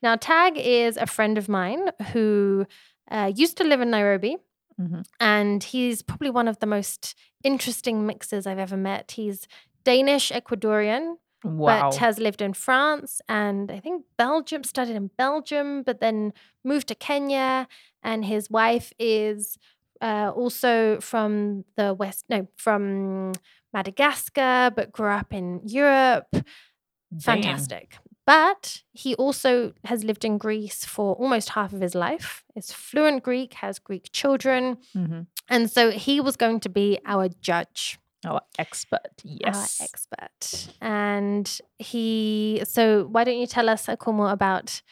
Now, 0.00 0.14
Tage 0.14 0.56
is 0.56 0.96
a 0.98 1.06
friend 1.06 1.36
of 1.36 1.48
mine 1.48 1.90
who 2.12 2.64
uh, 3.10 3.32
used 3.34 3.56
to 3.56 3.64
live 3.64 3.80
in 3.80 3.90
Nairobi 3.90 4.36
Mhm. 4.80 5.04
and 5.18 5.64
he's 5.64 6.00
probably 6.02 6.30
one 6.30 6.46
of 6.46 6.60
the 6.60 6.66
most 6.66 7.16
interesting 7.42 8.06
mixers 8.06 8.46
I've 8.46 8.60
ever 8.60 8.76
met. 8.76 9.12
He's 9.12 9.48
Danish 9.84 10.30
Ecuadorian, 10.30 11.16
Wow. 11.44 11.90
but 11.90 11.96
has 11.96 12.18
lived 12.18 12.40
in 12.40 12.54
France 12.54 13.20
and 13.28 13.70
I 13.70 13.78
think 13.78 14.04
Belgium, 14.16 14.64
studied 14.64 14.96
in 14.96 15.10
Belgium, 15.18 15.82
but 15.82 16.00
then 16.00 16.32
moved 16.64 16.88
to 16.88 16.94
Kenya. 16.94 17.68
And 18.02 18.24
his 18.24 18.50
wife 18.50 18.92
is 18.98 19.58
uh, 20.00 20.32
also 20.34 20.98
from 21.00 21.64
the 21.76 21.92
West, 21.94 22.24
no, 22.28 22.48
from 22.56 23.32
Madagascar, 23.72 24.70
but 24.74 24.90
grew 24.92 25.10
up 25.10 25.32
in 25.34 25.60
Europe. 25.66 26.28
Damn. 26.32 27.20
Fantastic. 27.20 27.98
But 28.26 28.82
he 28.92 29.14
also 29.16 29.74
has 29.84 30.02
lived 30.02 30.24
in 30.24 30.38
Greece 30.38 30.84
for 30.86 31.14
almost 31.16 31.50
half 31.50 31.74
of 31.74 31.80
his 31.82 31.94
life, 31.94 32.42
is 32.56 32.72
fluent 32.72 33.22
Greek, 33.22 33.54
has 33.54 33.78
Greek 33.78 34.08
children. 34.12 34.78
Mhm. 34.96 35.26
And 35.48 35.70
so 35.70 35.90
he 35.90 36.20
was 36.20 36.36
going 36.36 36.60
to 36.60 36.70
be 36.70 36.98
our 37.04 37.28
judge 37.28 37.98
Oh, 38.24 38.34
our 38.34 38.42
expert. 38.58 39.22
Yes. 39.22 39.80
our 39.80 39.84
expert. 39.84 40.72
And 40.80 41.60
he, 41.78 42.62
so 42.64 43.04
why 43.04 43.24
don't 43.24 43.38
you 43.38 43.46
tell 43.46 43.68
us, 43.68 43.88
uh, 43.88 43.96
Akumu, 43.96 44.30
about 44.32 44.82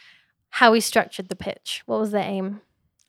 how 0.51 0.73
we 0.73 0.81
structured 0.81 1.29
the 1.29 1.37
pitch? 1.37 1.83
What 1.87 2.01
was 2.01 2.11
the 2.13 2.21
aim? 2.21 2.61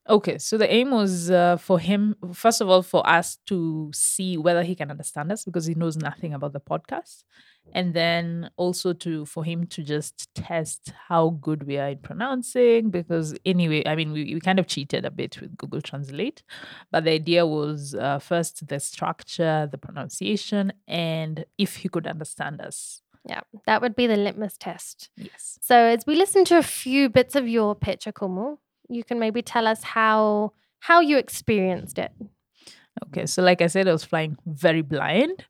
Okay, 0.09 0.37
so 0.37 0.57
the 0.57 0.71
aim 0.71 0.91
was 0.91 1.31
uh, 1.31 1.55
for 1.55 1.79
him, 1.79 2.15
first 2.33 2.59
of 2.59 2.69
all, 2.69 2.81
for 2.81 3.07
us 3.07 3.37
to 3.45 3.89
see 3.93 4.37
whether 4.37 4.61
he 4.61 4.75
can 4.75 4.91
understand 4.91 5.31
us 5.31 5.45
because 5.45 5.65
he 5.65 5.75
knows 5.75 5.95
nothing 5.95 6.33
about 6.33 6.51
the 6.51 6.59
podcast, 6.59 7.23
and 7.71 7.93
then 7.93 8.49
also 8.57 8.91
to 8.91 9.25
for 9.25 9.45
him 9.45 9.65
to 9.67 9.81
just 9.81 10.27
test 10.35 10.91
how 11.07 11.29
good 11.29 11.65
we 11.65 11.77
are 11.77 11.87
in 11.87 11.99
pronouncing. 11.99 12.89
Because 12.89 13.33
anyway, 13.45 13.81
I 13.85 13.95
mean, 13.95 14.11
we, 14.11 14.33
we 14.33 14.41
kind 14.41 14.59
of 14.59 14.67
cheated 14.67 15.05
a 15.05 15.11
bit 15.11 15.39
with 15.39 15.55
Google 15.55 15.81
Translate, 15.81 16.43
but 16.91 17.05
the 17.05 17.11
idea 17.11 17.47
was 17.47 17.95
uh, 17.95 18.19
first 18.19 18.67
the 18.67 18.81
structure, 18.81 19.69
the 19.71 19.77
pronunciation, 19.77 20.73
and 20.85 21.45
if 21.57 21.77
he 21.77 21.87
could 21.87 22.07
understand 22.07 22.59
us. 22.59 23.01
Yeah, 23.25 23.39
that 23.67 23.81
would 23.81 23.95
be 23.95 24.07
the 24.07 24.17
litmus 24.17 24.57
test. 24.57 25.09
Yes. 25.15 25.57
So 25.61 25.77
as 25.77 26.05
we 26.05 26.15
listen 26.15 26.43
to 26.43 26.57
a 26.57 26.63
few 26.63 27.07
bits 27.07 27.37
of 27.37 27.47
your 27.47 27.73
pitch, 27.73 28.03
Akumu, 28.03 28.57
you 28.95 29.03
can 29.03 29.19
maybe 29.19 29.41
tell 29.41 29.67
us 29.67 29.83
how 29.83 30.53
how 30.79 30.99
you 30.99 31.17
experienced 31.17 31.97
it. 31.97 32.11
Okay, 33.07 33.25
so 33.25 33.41
like 33.41 33.61
I 33.61 33.67
said, 33.67 33.87
I 33.87 33.91
was 33.91 34.03
flying 34.03 34.37
very 34.45 34.81
blind. 34.81 35.45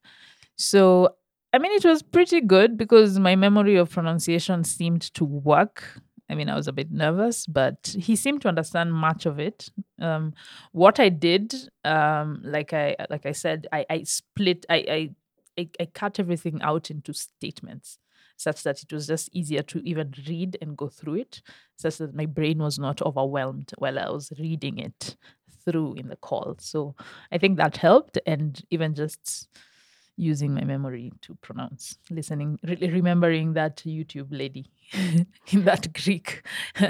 So, 0.56 1.10
I 1.52 1.58
mean, 1.58 1.72
it 1.72 1.86
was 1.86 2.02
pretty 2.04 2.42
good 2.42 2.78
because 2.78 3.20
my 3.20 3.36
memory 3.36 3.76
of 3.76 3.90
pronunciation 3.92 4.64
seemed 4.64 5.02
to 5.16 5.26
work. 5.26 6.02
I 6.30 6.36
mean, 6.36 6.50
I 6.50 6.56
was 6.56 6.68
a 6.68 6.74
bit 6.74 6.92
nervous, 6.92 7.46
but 7.46 7.96
he 8.00 8.16
seemed 8.16 8.42
to 8.44 8.48
understand 8.48 8.94
much 8.94 9.26
of 9.26 9.40
it. 9.40 9.70
Um, 10.00 10.34
what 10.72 11.00
I 11.00 11.10
did, 11.10 11.54
um, 11.84 12.42
like 12.44 12.74
I 12.74 12.96
like 13.10 13.26
I 13.26 13.34
said, 13.34 13.68
I, 13.72 13.86
I 13.90 14.04
split, 14.04 14.66
I, 14.70 14.76
I 14.76 15.10
I 15.60 15.70
I 15.80 15.86
cut 15.86 16.20
everything 16.20 16.62
out 16.62 16.90
into 16.90 17.14
statements, 17.14 18.00
such 18.38 18.64
that 18.64 18.82
it 18.84 18.92
was 18.92 19.08
just 19.08 19.30
easier 19.34 19.62
to 19.64 19.80
even 19.88 20.14
read 20.28 20.58
and 20.62 20.76
go 20.78 20.88
through 20.90 21.16
it, 21.16 21.42
such 21.78 21.98
that 21.98 22.14
my 22.16 22.26
brain 22.26 22.60
was 22.60 22.78
not 22.80 23.02
overwhelmed 23.02 23.72
while 23.78 23.98
I 24.00 24.10
was 24.10 24.32
reading 24.40 24.78
it 24.80 25.16
through 25.66 25.94
in 25.96 26.10
the 26.10 26.18
call. 26.18 26.56
So 26.60 26.96
I 27.32 27.38
think 27.38 27.58
that 27.58 27.78
helped, 27.78 28.20
and 28.26 28.62
even 28.70 28.96
just 28.96 29.48
using 30.18 30.54
my 30.54 30.64
memory 30.64 31.12
to 31.22 31.36
pronounce, 31.36 31.98
listening, 32.12 32.60
really 32.64 32.90
remembering 32.92 33.54
that 33.54 33.78
YouTube 33.78 34.28
lady 34.30 34.70
in 35.52 35.64
that 35.66 35.92
Greek 35.94 36.46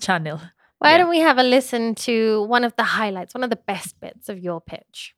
channel. 0.00 0.40
Why 0.78 0.92
Yeah. 0.92 0.98
don't 0.98 1.10
we 1.10 1.20
have 1.20 1.38
a 1.38 1.42
listen 1.42 1.94
to 2.06 2.42
one 2.44 2.64
of 2.64 2.74
the 2.76 2.82
highlights, 2.82 3.34
one 3.34 3.44
of 3.44 3.50
the 3.50 3.56
best 3.66 4.00
bits 4.00 4.28
of 4.28 4.38
your 4.38 4.60
pitch? 4.60 5.14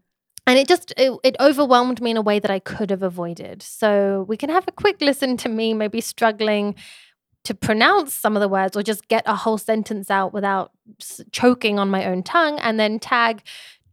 and 0.48 0.58
it 0.58 0.66
just 0.66 0.92
it, 0.96 1.12
it, 1.22 1.36
overwhelmed 1.38 2.00
me 2.00 2.10
in 2.10 2.16
a 2.16 2.22
way 2.22 2.38
that 2.38 2.50
i 2.50 2.58
could 2.58 2.90
have 2.90 3.02
avoided 3.02 3.62
so 3.62 4.24
we 4.28 4.36
can 4.36 4.50
have 4.50 4.66
a 4.66 4.72
quick 4.72 5.00
listen 5.00 5.36
to 5.36 5.48
me 5.48 5.74
maybe 5.74 6.00
struggling 6.00 6.74
to 7.44 7.54
pronounce 7.54 8.12
some 8.12 8.36
of 8.36 8.40
the 8.40 8.48
words 8.48 8.76
or 8.76 8.82
just 8.82 9.06
get 9.08 9.22
a 9.26 9.36
whole 9.36 9.58
sentence 9.58 10.10
out 10.10 10.32
without 10.32 10.72
choking 11.30 11.78
on 11.78 11.88
my 11.88 12.04
own 12.06 12.22
tongue 12.22 12.58
and 12.60 12.80
then 12.80 12.98
Tage 12.98 13.40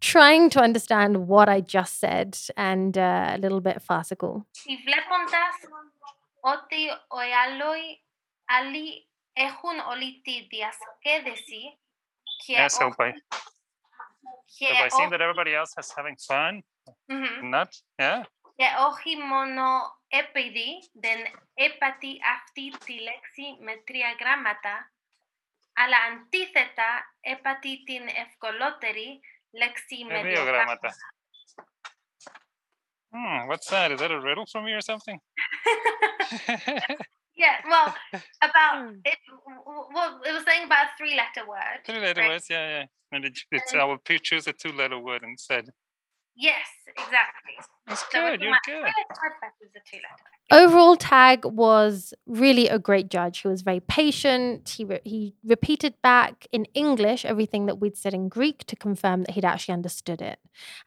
trying 0.02 0.50
to 0.50 0.60
understand 0.60 1.28
what 1.28 1.50
i 1.50 1.62
just 1.62 2.00
said 2.00 2.38
and 2.58 2.98
uh, 2.98 3.32
a 3.34 3.38
little 3.38 3.62
bit 3.62 3.82
farcical 3.82 4.46
Yes, 12.48 12.80
okay. 12.82 13.14
ο 14.45 14.45
άλλοι, 14.45 14.45
άλλοι 14.45 14.45
έχουν 14.45 14.45
όλη 14.45 14.45
τη 14.47 14.59
διασκέδεση 14.59 14.59
και, 14.59 14.67
Yeah, 14.67 14.77
so 14.77 14.83
ό- 14.83 14.85
by, 14.85 14.89
και, 14.89 14.89
so 14.89 14.89
by 14.89 14.91
seeing 14.97 15.11
ό- 15.11 15.17
that 15.17 15.23
everybody 15.27 15.53
else 15.61 15.73
is 15.81 15.89
having 15.97 16.19
fun, 16.29 16.53
Μμμ. 17.07 17.55
not, 17.55 17.71
yeah, 18.03 18.21
και 18.57 18.67
όχι 18.89 19.17
μόνο 19.17 19.65
επειδή 20.09 20.69
δεν 20.93 21.19
έπατη 21.55 22.13
αυτή 22.37 22.67
τη 22.85 22.93
λέξη 23.01 23.47
με 23.61 23.77
τρία 23.87 24.17
γράμματα, 24.21 24.93
αλλά 25.73 25.97
αντίθετα 25.97 27.15
έπατη 27.21 27.83
την 27.85 28.09
ευκολότερη 28.27 29.21
λέξη 29.51 30.05
με 30.05 30.13
με 30.13 30.23
δύο 30.23 30.31
δύο 30.31 30.45
γράμματα. 30.45 30.89
γράμματα. 30.89 31.15
Hmm, 33.13 33.49
what's 33.51 33.69
that? 33.75 33.91
Is 33.91 33.99
that 34.01 34.13
a 34.13 34.21
riddle 34.21 34.47
for 34.53 34.63
me 34.63 34.73
or 34.79 34.81
something? 34.91 35.19
Yeah, 37.38 37.56
well, 37.68 37.94
about 38.42 38.92
hmm. 38.92 39.00
it. 39.04 39.18
w- 39.28 39.64
w- 39.66 39.88
Well, 39.94 40.22
it 40.26 40.32
was 40.34 40.44
saying 40.46 40.66
about 40.66 40.86
a 40.88 40.90
three-letter 40.98 41.48
word. 41.48 41.84
Three 41.86 42.00
letter 42.00 42.22
right? 42.22 42.30
words, 42.32 42.48
yeah, 42.50 42.80
yeah. 42.80 42.86
And 43.12 43.26
it, 43.26 43.40
it's, 43.52 43.74
I 43.74 43.84
will 43.84 43.98
p- 43.98 44.20
choose 44.20 44.48
a 44.48 44.54
two 44.54 44.72
letter 44.72 45.00
word 45.00 45.24
instead. 45.24 45.66
Yes, 46.36 46.68
exactly. 46.88 47.56
That's 47.88 48.02
So 48.02 48.06
good, 48.12 48.42
you're 48.42 48.52
good. 48.66 48.74
favorite 48.74 49.18
word 49.22 49.34
that 49.42 49.54
is 49.62 49.70
a 49.76 49.80
two-letter. 49.90 50.32
Overall, 50.52 50.96
Tage 50.96 51.44
was 51.44 52.14
really 52.28 52.68
a 52.68 52.78
great 52.78 53.10
judge. 53.10 53.40
He 53.40 53.48
was 53.48 53.64
very 53.64 53.80
patient. 53.80 54.70
He 54.70 54.86
re- 54.86 55.02
he 55.04 55.34
repeated 55.44 55.96
back 56.04 56.46
in 56.52 56.66
English 56.76 57.26
everything 57.26 57.66
that 57.66 57.80
we'd 57.80 57.98
said 57.98 58.14
in 58.14 58.30
Greek 58.30 58.64
to 58.68 58.76
confirm 58.76 59.24
that 59.24 59.32
he'd 59.32 59.44
actually 59.44 59.74
understood 59.74 60.22
it. 60.22 60.38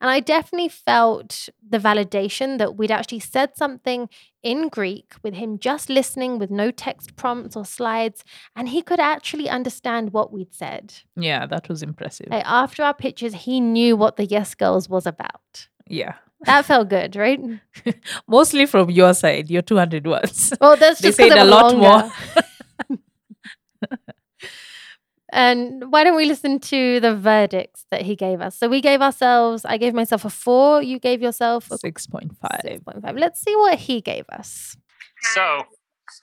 And 0.00 0.10
I 0.12 0.20
definitely 0.20 0.68
felt 0.68 1.48
the 1.68 1.78
validation 1.80 2.58
that 2.58 2.76
we'd 2.76 2.92
actually 2.92 3.18
said 3.18 3.56
something 3.56 4.08
in 4.44 4.68
Greek 4.68 5.14
with 5.24 5.34
him 5.34 5.58
just 5.58 5.90
listening 5.90 6.38
with 6.38 6.52
no 6.52 6.70
text 6.70 7.16
prompts 7.16 7.56
or 7.56 7.64
slides, 7.64 8.22
and 8.54 8.68
he 8.68 8.80
could 8.80 9.00
actually 9.00 9.48
understand 9.48 10.12
what 10.12 10.32
we'd 10.32 10.54
said. 10.54 10.94
Yeah, 11.16 11.46
that 11.46 11.68
was 11.68 11.82
impressive. 11.82 12.28
Like, 12.30 12.46
after 12.46 12.84
our 12.84 12.94
pitches, 12.94 13.34
he 13.34 13.60
knew 13.60 13.96
what 13.96 14.16
the 14.18 14.24
Yes 14.24 14.54
Girls 14.54 14.88
was 14.88 15.04
about. 15.04 15.66
Yeah. 15.88 16.14
That 16.42 16.64
felt 16.64 16.88
good, 16.88 17.16
right? 17.16 17.40
Mostly 18.28 18.66
from 18.66 18.90
your 18.90 19.12
side, 19.14 19.50
your 19.50 19.62
200 19.62 20.06
words. 20.06 20.52
Well, 20.60 20.76
that's 20.76 21.00
They 21.00 21.08
just 21.08 21.18
'cause 21.18 21.28
said 21.28 21.38
a 21.38 21.42
was 21.42 21.50
lot 21.50 21.74
longer. 21.74 22.12
more. 22.78 22.88
And 25.30 25.92
why 25.92 26.04
don't 26.04 26.16
we 26.16 26.24
listen 26.24 26.58
to 26.58 27.00
the 27.00 27.14
verdicts 27.14 27.84
that 27.90 28.00
he 28.02 28.16
gave 28.16 28.40
us? 28.40 28.56
So 28.56 28.66
we 28.68 28.80
gave 28.80 29.02
ourselves, 29.02 29.64
I 29.66 29.76
gave 29.76 29.92
myself 29.92 30.24
a 30.24 30.30
four, 30.30 30.80
you 30.82 30.98
gave 30.98 31.20
yourself 31.20 31.70
a 31.70 31.74
6.5. 31.76 32.30
6.5. 32.40 33.18
Let's 33.18 33.40
see 33.42 33.54
what 33.54 33.78
he 33.78 34.00
gave 34.00 34.24
us. 34.30 34.74
So, 35.34 35.64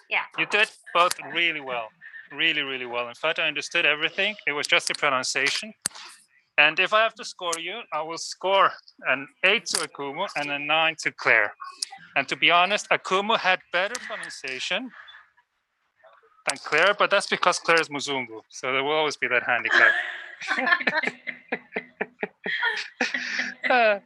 yeah. 0.10 0.22
you 0.40 0.48
did 0.48 0.72
both 0.96 1.14
really 1.34 1.62
well. 1.62 1.90
Really, 2.32 2.64
really 2.64 2.88
well. 2.88 3.08
In 3.08 3.14
fact, 3.14 3.38
I 3.38 3.48
understood 3.48 3.86
everything. 3.86 4.36
It 4.48 4.54
was 4.54 4.66
just 4.66 4.88
the 4.88 4.96
pronunciation. 4.96 5.72
And 6.58 6.80
if 6.80 6.94
I 6.94 7.04
have 7.04 7.16
to 7.16 7.26
score 7.26 7.60
you, 7.60 7.82
I 7.92 8.02
will 8.02 8.18
score 8.18 8.72
an 9.08 9.28
eight 9.44 9.66
to 9.68 9.88
Akumu 9.88 10.28
and 10.38 10.50
a 10.52 10.60
nine 10.60 10.96
to 11.00 11.12
Claire. 11.12 11.54
And 12.16 12.28
to 12.30 12.36
be 12.36 12.50
honest, 12.50 12.90
Akumu 12.90 13.38
had 13.38 13.60
better 13.74 13.96
pronunciation 14.08 14.90
than 16.48 16.58
Claire, 16.64 16.96
but 16.98 17.12
that's 17.12 17.28
because 17.28 17.60
Claire 17.60 17.82
is 17.82 17.90
Muzungu. 17.90 18.40
So 18.50 18.72
there 18.72 18.84
will 18.84 18.94
always 18.94 19.18
be 19.18 19.28
that 19.28 19.44
handicap. 19.44 19.92
Uh, 23.70 24.00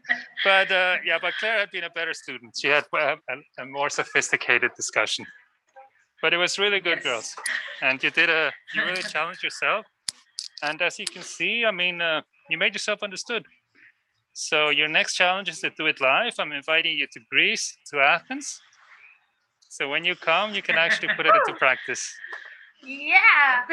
but 0.45 0.71
uh, 0.71 0.95
yeah, 1.03 1.17
but 1.21 1.33
Claire 1.39 1.59
had 1.59 1.71
been 1.71 1.83
a 1.83 1.89
better 1.89 2.13
student. 2.13 2.55
She 2.57 2.67
had 2.67 2.85
uh, 2.93 3.15
a, 3.29 3.61
a 3.61 3.65
more 3.65 3.89
sophisticated 3.89 4.71
discussion. 4.75 5.25
But 6.21 6.33
it 6.33 6.37
was 6.37 6.57
really 6.57 6.79
good, 6.79 7.03
girls. 7.03 7.35
And 7.81 8.01
you 8.01 8.09
did 8.09 8.29
a, 8.29 8.51
you 8.73 8.83
really 8.83 9.01
challenged 9.13 9.43
yourself. 9.43 9.85
And 10.61 10.81
as 10.81 10.97
you 10.97 11.05
can 11.05 11.23
see, 11.23 11.65
I 11.65 11.71
mean, 11.71 12.01
uh, 12.01 12.21
you 12.49 12.57
made 12.57 12.73
yourself 12.73 13.03
understood. 13.03 13.45
So 14.33 14.69
your 14.69 14.87
next 14.87 15.15
challenge 15.15 15.49
is 15.49 15.59
to 15.61 15.71
do 15.77 15.85
it 15.87 16.01
live. 16.01 16.33
I'm 16.39 16.51
inviting 16.51 16.97
you 16.97 17.07
to 17.13 17.19
Greece, 17.31 17.77
to 17.91 17.99
Athens. 17.99 18.59
So 19.69 19.89
when 19.89 20.05
you 20.05 20.15
come, 20.15 20.53
you 20.53 20.61
can 20.61 20.77
actually 20.77 21.09
put 21.15 21.25
it 21.25 21.33
into 21.35 21.53
practice. 21.59 22.13
Yeah. 22.83 23.65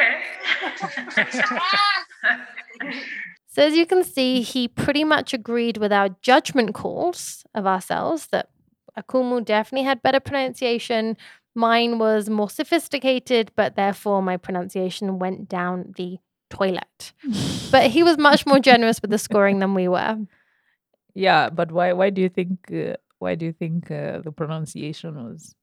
So 3.56 3.62
as 3.62 3.74
you 3.74 3.86
can 3.86 4.04
see, 4.04 4.42
he 4.42 4.68
pretty 4.68 5.02
much 5.02 5.32
agreed 5.32 5.78
with 5.78 5.90
our 5.90 6.10
judgment 6.20 6.74
calls 6.74 7.42
of 7.54 7.66
ourselves 7.66 8.26
that 8.26 8.50
Akumu 8.98 9.42
definitely 9.42 9.86
had 9.86 10.02
better 10.02 10.20
pronunciation. 10.20 11.16
Mine 11.54 11.98
was 11.98 12.28
more 12.28 12.50
sophisticated, 12.50 13.50
but 13.56 13.74
therefore 13.74 14.20
my 14.20 14.36
pronunciation 14.36 15.18
went 15.18 15.48
down 15.48 15.94
the 15.96 16.18
toilet. 16.50 17.12
but 17.70 17.90
he 17.90 18.02
was 18.02 18.18
much 18.18 18.46
more 18.46 18.58
generous 18.60 19.00
with 19.02 19.10
the 19.10 19.18
scoring 19.18 19.58
than 19.58 19.74
we 19.74 19.88
were. 19.88 20.18
Yeah, 21.14 21.50
but 21.50 21.72
why 21.72 21.92
why 21.92 22.10
do 22.10 22.20
you 22.20 22.28
think 22.28 22.70
uh, 22.72 22.96
why 23.18 23.34
do 23.34 23.46
you 23.46 23.52
think 23.52 23.90
uh, 23.90 24.20
the 24.20 24.32
pronunciation 24.32 25.14
was 25.14 25.54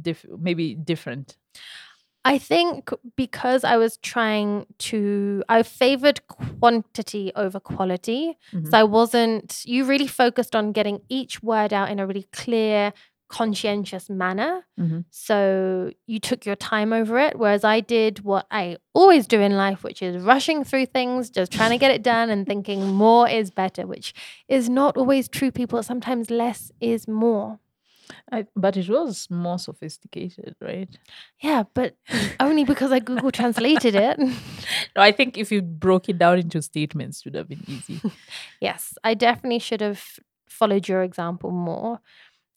diff- 0.00 0.26
maybe 0.38 0.74
different? 0.74 1.36
I 2.24 2.36
think 2.36 2.90
because 3.16 3.64
I 3.64 3.76
was 3.78 3.96
trying 3.98 4.66
to, 4.90 5.42
I 5.48 5.62
favored 5.62 6.26
quantity 6.26 7.32
over 7.34 7.58
quality. 7.60 8.36
Mhm. 8.52 8.70
So 8.70 8.76
I 8.78 8.82
wasn't, 8.82 9.62
you 9.64 9.84
really 9.84 10.08
focused 10.08 10.54
on 10.54 10.72
getting 10.72 11.00
each 11.08 11.42
word 11.42 11.72
out 11.72 11.90
in 11.90 11.98
a 11.98 12.06
really 12.06 12.26
clear, 12.32 12.92
conscientious 13.28 14.08
manner. 14.08 14.64
Mhm. 14.78 15.04
So 15.10 15.90
you 16.06 16.18
took 16.18 16.46
your 16.46 16.56
time 16.56 16.92
over 16.92 17.18
it. 17.18 17.38
Whereas 17.38 17.62
I 17.64 17.80
did 17.80 18.24
what 18.24 18.46
I 18.50 18.78
always 18.94 19.26
do 19.26 19.40
in 19.40 19.56
life, 19.56 19.82
which 19.84 20.00
is 20.02 20.22
rushing 20.22 20.64
through 20.64 20.86
things, 20.86 21.30
just 21.30 21.52
trying 21.52 21.70
to 21.70 21.78
get 21.78 21.90
it 21.90 22.02
done 22.02 22.30
and 22.30 22.46
thinking 22.46 22.86
more 22.94 23.28
is 23.28 23.50
better, 23.50 23.86
which 23.86 24.14
is 24.48 24.68
not 24.68 24.96
always 24.96 25.28
true, 25.28 25.50
people. 25.50 25.82
Sometimes 25.82 26.30
less 26.30 26.72
is 26.80 27.06
more. 27.06 27.58
I, 28.32 28.46
but 28.56 28.76
it 28.78 28.88
was 28.88 29.28
more 29.30 29.58
sophisticated, 29.58 30.54
right? 30.62 30.88
Yeah, 31.40 31.64
but 31.74 31.94
only 32.40 32.64
because 32.64 32.90
I 32.90 33.00
Google 33.00 33.30
translated 33.30 33.94
it. 33.94 34.18
No, 34.96 35.02
I 35.02 35.12
think 35.12 35.36
if 35.38 35.50
you 35.52 35.60
broke 35.62 36.08
it 36.08 36.18
down 36.18 36.38
into 36.38 36.60
statements, 36.62 37.20
it 37.20 37.26
would 37.26 37.34
have 37.34 37.48
been 37.48 37.64
easy. 37.68 38.00
yes, 38.60 38.94
I 39.04 39.14
definitely 39.14 39.58
should 39.58 39.80
have 39.80 40.02
followed 40.48 40.88
your 40.88 41.02
example 41.02 41.50
more. 41.50 42.00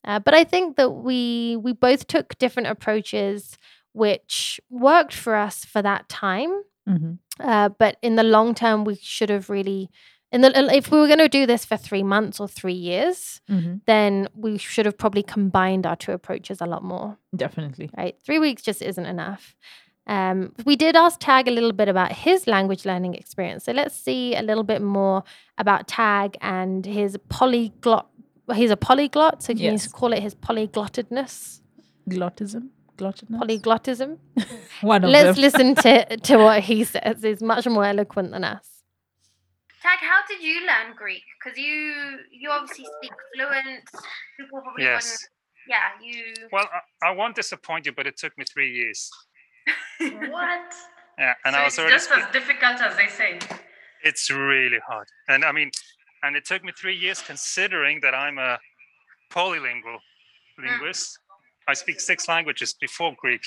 Uh, 0.04 0.20
but 0.20 0.34
I 0.34 0.44
think 0.44 0.78
that 0.78 0.90
we 0.92 1.58
we 1.62 1.74
both 1.74 2.08
took 2.08 2.38
different 2.40 2.68
approaches, 2.70 3.58
which 3.94 4.60
worked 4.70 5.14
for 5.14 5.36
us 5.36 5.66
for 5.66 5.82
that 5.82 6.10
time. 6.10 6.64
Mhm. 6.90 7.18
Uh, 7.40 7.70
but 7.70 7.98
in 8.02 8.16
the 8.16 8.24
long 8.24 8.54
term, 8.56 8.84
we 8.86 8.96
should 8.96 9.30
have 9.30 9.50
really. 9.50 9.90
In 10.34 10.40
the, 10.40 10.74
if 10.74 10.90
we 10.92 10.98
were 10.98 11.08
going 11.08 11.20
to 11.20 11.28
do 11.28 11.46
this 11.46 11.66
for 11.66 11.76
three 11.76 12.04
months 12.04 12.40
or 12.40 12.48
three 12.48 12.72
years, 12.92 13.42
Mhm. 13.50 13.82
then 13.86 14.30
we 14.34 14.58
should 14.58 14.86
have 14.86 14.98
probably 14.98 15.24
combined 15.24 15.86
our 15.86 15.98
two 15.98 16.14
approaches 16.14 16.62
a 16.62 16.66
lot 16.66 16.84
more. 16.84 17.18
Definitely. 17.36 17.90
right? 17.98 18.16
Three 18.26 18.40
weeks 18.40 18.62
just 18.62 18.82
isn't 18.82 19.06
enough. 19.06 19.56
Um, 20.08 20.54
we 20.66 20.78
did 20.78 20.96
ask 20.96 21.20
Tage 21.20 21.48
a 21.50 21.52
little 21.52 21.74
bit 21.74 21.90
about 21.90 22.14
his 22.14 22.48
language 22.48 22.86
learning 22.86 23.14
experience. 23.16 23.66
So 23.66 23.74
let's 23.74 23.94
see 23.96 24.34
a 24.36 24.42
little 24.42 24.64
bit 24.64 24.82
more 24.82 25.24
about 25.58 25.88
Tage 25.90 26.36
and 26.42 26.86
his 26.86 27.18
polyglot. 27.28 28.08
Well, 28.48 28.58
he's 28.58 28.72
a 28.72 28.78
polyglot, 28.78 29.44
so 29.44 29.52
you 29.54 29.58
can 29.60 29.74
Yes. 29.74 29.86
you 29.86 29.92
call 29.92 30.14
it 30.14 30.22
his 30.22 30.36
polyglottedness? 30.36 31.62
Glottism. 32.10 32.70
Glottism. 32.98 33.30
Polyglottism? 33.40 34.18
One 34.82 35.04
of 35.04 35.10
Let's 35.10 35.36
them. 35.36 35.42
listen 35.42 35.76
to, 35.84 36.18
to 36.18 36.38
what 36.38 36.62
he 36.62 36.84
says. 36.84 37.22
He's 37.24 37.42
much 37.42 37.66
more 37.68 37.86
eloquent 37.86 38.32
than 38.32 38.44
us. 38.44 38.68
Tage, 39.82 40.00
how 40.02 40.22
did 40.28 40.44
you 40.44 40.62
learn 40.62 40.96
Greek? 40.96 41.24
Because 41.44 41.58
you 41.58 42.20
you 42.32 42.50
obviously 42.52 42.86
speak 43.00 43.12
fluent. 43.34 43.84
People 44.40 44.62
probably 44.62 44.84
Yes. 44.84 45.06
wouldn't. 45.06 45.30
Yeah, 45.68 45.88
you. 46.04 46.34
Well, 46.52 46.68
I, 47.04 47.08
I 47.10 47.12
won't 47.12 47.36
disappoint 47.36 47.86
you, 47.86 47.92
but 47.92 48.06
it 48.06 48.18
took 48.18 48.38
me 48.38 48.46
three 48.52 48.72
years. 48.72 49.10
What? 50.00 50.74
Yeah, 51.20 51.34
and 51.46 51.54
so 51.54 51.60
I 51.60 51.64
was 51.64 51.74
it's 51.74 51.80
already. 51.80 51.96
just 51.96 52.10
spe- 52.10 52.18
as 52.18 52.32
difficult 52.34 52.82
as 52.82 52.96
they 52.98 53.08
say. 53.08 53.40
it's 54.04 54.30
really 54.32 54.80
hard, 54.88 55.08
and 55.28 55.46
I 55.46 55.52
mean, 55.52 55.70
and 56.24 56.36
it 56.36 56.46
took 56.46 56.64
me 56.64 56.72
three 56.72 56.96
years 56.96 57.22
considering 57.22 58.00
that 58.02 58.14
I'm 58.14 58.38
a 58.38 58.60
polylingual 59.32 60.00
mm. 60.60 60.70
linguist. 60.70 61.20
I 61.68 61.74
speak 61.74 62.00
six 62.00 62.28
languages 62.28 62.74
before 62.74 63.14
Greek. 63.18 63.42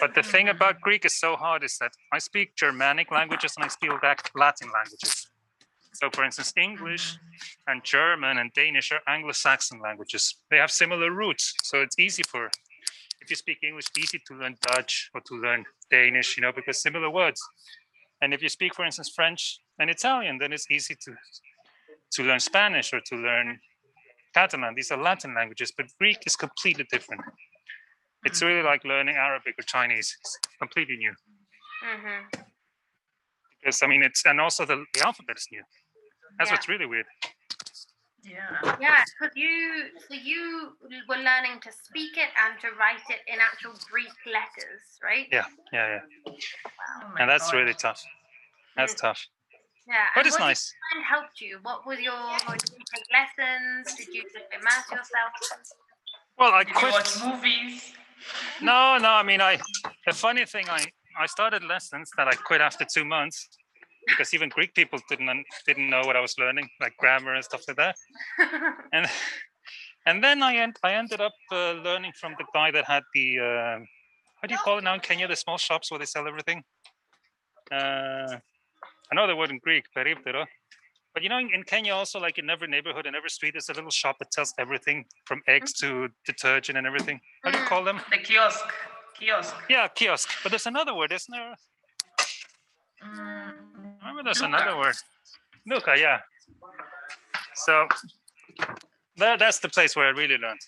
But 0.00 0.14
the 0.14 0.22
thing 0.22 0.48
about 0.48 0.80
Greek 0.80 1.04
is 1.04 1.18
so 1.18 1.34
hard 1.36 1.64
is 1.64 1.78
that 1.78 1.92
I 2.12 2.18
speak 2.18 2.56
Germanic 2.56 3.10
languages 3.10 3.54
and 3.56 3.64
I 3.64 3.68
speak 3.68 3.90
Latin 4.34 4.70
languages. 4.72 5.26
So, 5.94 6.10
for 6.10 6.24
instance, 6.24 6.52
English 6.56 7.16
and 7.66 7.82
German 7.84 8.38
and 8.38 8.52
Danish 8.54 8.92
are 8.92 9.00
Anglo-Saxon 9.06 9.80
languages. 9.80 10.36
They 10.50 10.56
have 10.56 10.70
similar 10.70 11.10
roots, 11.10 11.54
so 11.62 11.80
it's 11.80 11.98
easy 11.98 12.22
for 12.22 12.50
if 13.20 13.30
you 13.30 13.36
speak 13.36 13.58
English, 13.62 13.86
easy 13.96 14.20
to 14.26 14.34
learn 14.34 14.56
Dutch 14.62 15.10
or 15.14 15.20
to 15.20 15.34
learn 15.34 15.64
Danish, 15.90 16.36
you 16.36 16.42
know, 16.42 16.52
because 16.52 16.82
similar 16.82 17.08
words. 17.08 17.40
And 18.20 18.34
if 18.34 18.42
you 18.42 18.48
speak, 18.48 18.74
for 18.74 18.84
instance, 18.84 19.12
French 19.14 19.60
and 19.78 19.90
Italian, 19.90 20.38
then 20.38 20.52
it's 20.52 20.70
easy 20.70 20.94
to 21.04 21.12
to 22.12 22.22
learn 22.22 22.40
Spanish 22.40 22.92
or 22.92 23.00
to 23.06 23.16
learn 23.16 23.58
Catalan. 24.34 24.74
These 24.74 24.90
are 24.90 25.02
Latin 25.02 25.34
languages, 25.34 25.72
but 25.76 25.86
Greek 25.98 26.18
is 26.26 26.36
completely 26.36 26.86
different. 26.90 27.22
It's 28.24 28.42
really 28.42 28.62
like 28.62 28.84
learning 28.84 29.16
Arabic 29.16 29.54
or 29.58 29.62
Chinese. 29.62 30.16
It's 30.20 30.38
completely 30.58 30.96
new. 30.96 31.12
Mm-hmm. 31.12 32.40
Because 33.60 33.82
I 33.82 33.86
mean, 33.86 34.02
it's 34.02 34.24
and 34.26 34.40
also 34.40 34.64
the, 34.64 34.84
the 34.94 35.04
alphabet 35.04 35.36
is 35.36 35.48
new. 35.50 35.62
That's 36.38 36.50
Yeah. 36.50 36.54
what's 36.54 36.68
really 36.68 36.86
weird. 36.86 37.06
Yeah. 38.24 38.76
Yeah, 38.80 39.02
because 39.20 39.34
you 39.34 39.88
so 40.08 40.14
you 40.14 40.76
were 41.08 41.16
learning 41.16 41.60
to 41.62 41.72
speak 41.72 42.16
it 42.16 42.28
and 42.44 42.60
to 42.60 42.68
write 42.78 43.02
it 43.10 43.20
in 43.26 43.40
actual 43.40 43.74
Greek 43.90 44.14
letters, 44.26 44.82
right? 45.02 45.26
Yeah, 45.32 45.46
yeah, 45.72 45.98
yeah. 46.26 46.32
Oh 46.32 47.08
my 47.14 47.20
And 47.20 47.28
that's 47.28 47.50
God. 47.50 47.58
really 47.58 47.74
tough. 47.74 48.00
That's 48.76 48.94
tough. 48.94 49.26
Yeah. 49.86 49.94
But 50.14 50.20
and 50.20 50.26
it's 50.28 50.38
nice. 50.38 50.72
Did 50.92 50.98
you 50.98 51.04
helped 51.04 51.40
you? 51.40 51.58
What 51.62 51.86
was 51.86 51.98
your? 51.98 52.12
Did 52.48 52.70
you 52.70 52.84
take 52.94 53.04
lessons? 53.12 53.94
Did 53.96 54.14
you 54.14 54.22
just 54.22 54.46
immerse 54.52 54.90
yourself? 54.90 55.32
Well, 56.38 56.52
I 56.52 56.64
Did 56.64 56.74
quit. 56.74 56.92
watch 56.92 57.22
movies? 57.24 57.92
No, 58.60 58.98
no. 58.98 59.10
I 59.10 59.22
mean, 59.22 59.40
I. 59.40 59.58
The 60.06 60.12
funny 60.12 60.44
thing, 60.46 60.68
I 60.68 60.86
I 61.18 61.26
started 61.26 61.64
lessons 61.64 62.10
that 62.16 62.28
I 62.28 62.32
quit 62.32 62.60
after 62.60 62.84
two 62.84 63.04
months 63.04 63.48
because 64.08 64.34
even 64.34 64.48
Greek 64.48 64.74
people 64.74 64.98
didn't 65.08 65.44
didn't 65.66 65.90
know 65.90 66.02
what 66.04 66.16
I 66.16 66.20
was 66.20 66.36
learning, 66.38 66.68
like 66.80 66.96
grammar 66.96 67.34
and 67.34 67.44
stuff 67.44 67.62
like 67.68 67.76
that. 67.76 67.96
And 68.92 69.06
and 70.06 70.22
then 70.22 70.42
I 70.42 70.56
end, 70.56 70.76
I 70.82 70.94
ended 70.94 71.20
up 71.20 71.34
uh, 71.52 71.72
learning 71.72 72.12
from 72.20 72.34
the 72.38 72.44
guy 72.52 72.70
that 72.72 72.84
had 72.84 73.04
the 73.14 73.38
uh, 73.38 73.78
what 74.40 74.48
do 74.48 74.54
you 74.54 74.58
call 74.58 74.78
it 74.78 74.84
now 74.84 74.94
in 74.94 75.00
Kenya? 75.00 75.28
The 75.28 75.36
small 75.36 75.58
shops 75.58 75.90
where 75.90 75.98
they 75.98 76.06
sell 76.06 76.26
everything. 76.26 76.62
Uh, 77.70 78.38
I 79.12 79.14
know 79.14 79.26
the 79.26 79.36
word 79.36 79.50
in 79.50 79.58
Greek, 79.58 79.84
periptero. 79.94 80.46
But 81.12 81.22
you 81.22 81.28
know, 81.28 81.36
in, 81.38 81.50
in 81.52 81.62
Kenya 81.64 81.92
also, 81.92 82.18
like 82.18 82.38
in 82.38 82.48
every 82.48 82.66
neighborhood, 82.66 83.06
in 83.06 83.14
every 83.14 83.28
street, 83.28 83.52
there's 83.52 83.68
a 83.68 83.74
little 83.74 83.90
shop 83.90 84.16
that 84.20 84.32
sells 84.32 84.54
everything 84.58 85.04
from 85.26 85.42
eggs 85.46 85.74
to 85.74 86.08
detergent 86.24 86.78
and 86.78 86.86
everything. 86.86 87.20
How 87.44 87.50
do 87.50 87.58
you 87.58 87.64
Mm. 87.64 87.68
call 87.68 87.84
them? 87.84 88.00
The 88.10 88.16
kiosk. 88.16 88.64
Kiosk. 89.20 89.54
Yeah, 89.68 89.86
kiosk. 89.88 90.30
But 90.42 90.50
there's 90.50 90.66
another 90.66 90.94
word, 90.94 91.12
isn't 91.12 91.30
there? 91.30 91.54
Mm, 93.04 93.52
Remember, 94.00 94.22
there's 94.22 94.40
another 94.40 94.78
word. 94.78 94.94
Duka, 95.68 95.98
yeah. 95.98 96.20
So 97.54 97.86
that, 99.18 99.38
that's 99.38 99.58
the 99.58 99.68
place 99.68 99.94
where 99.94 100.06
I 100.06 100.10
really 100.10 100.38
learned 100.38 100.60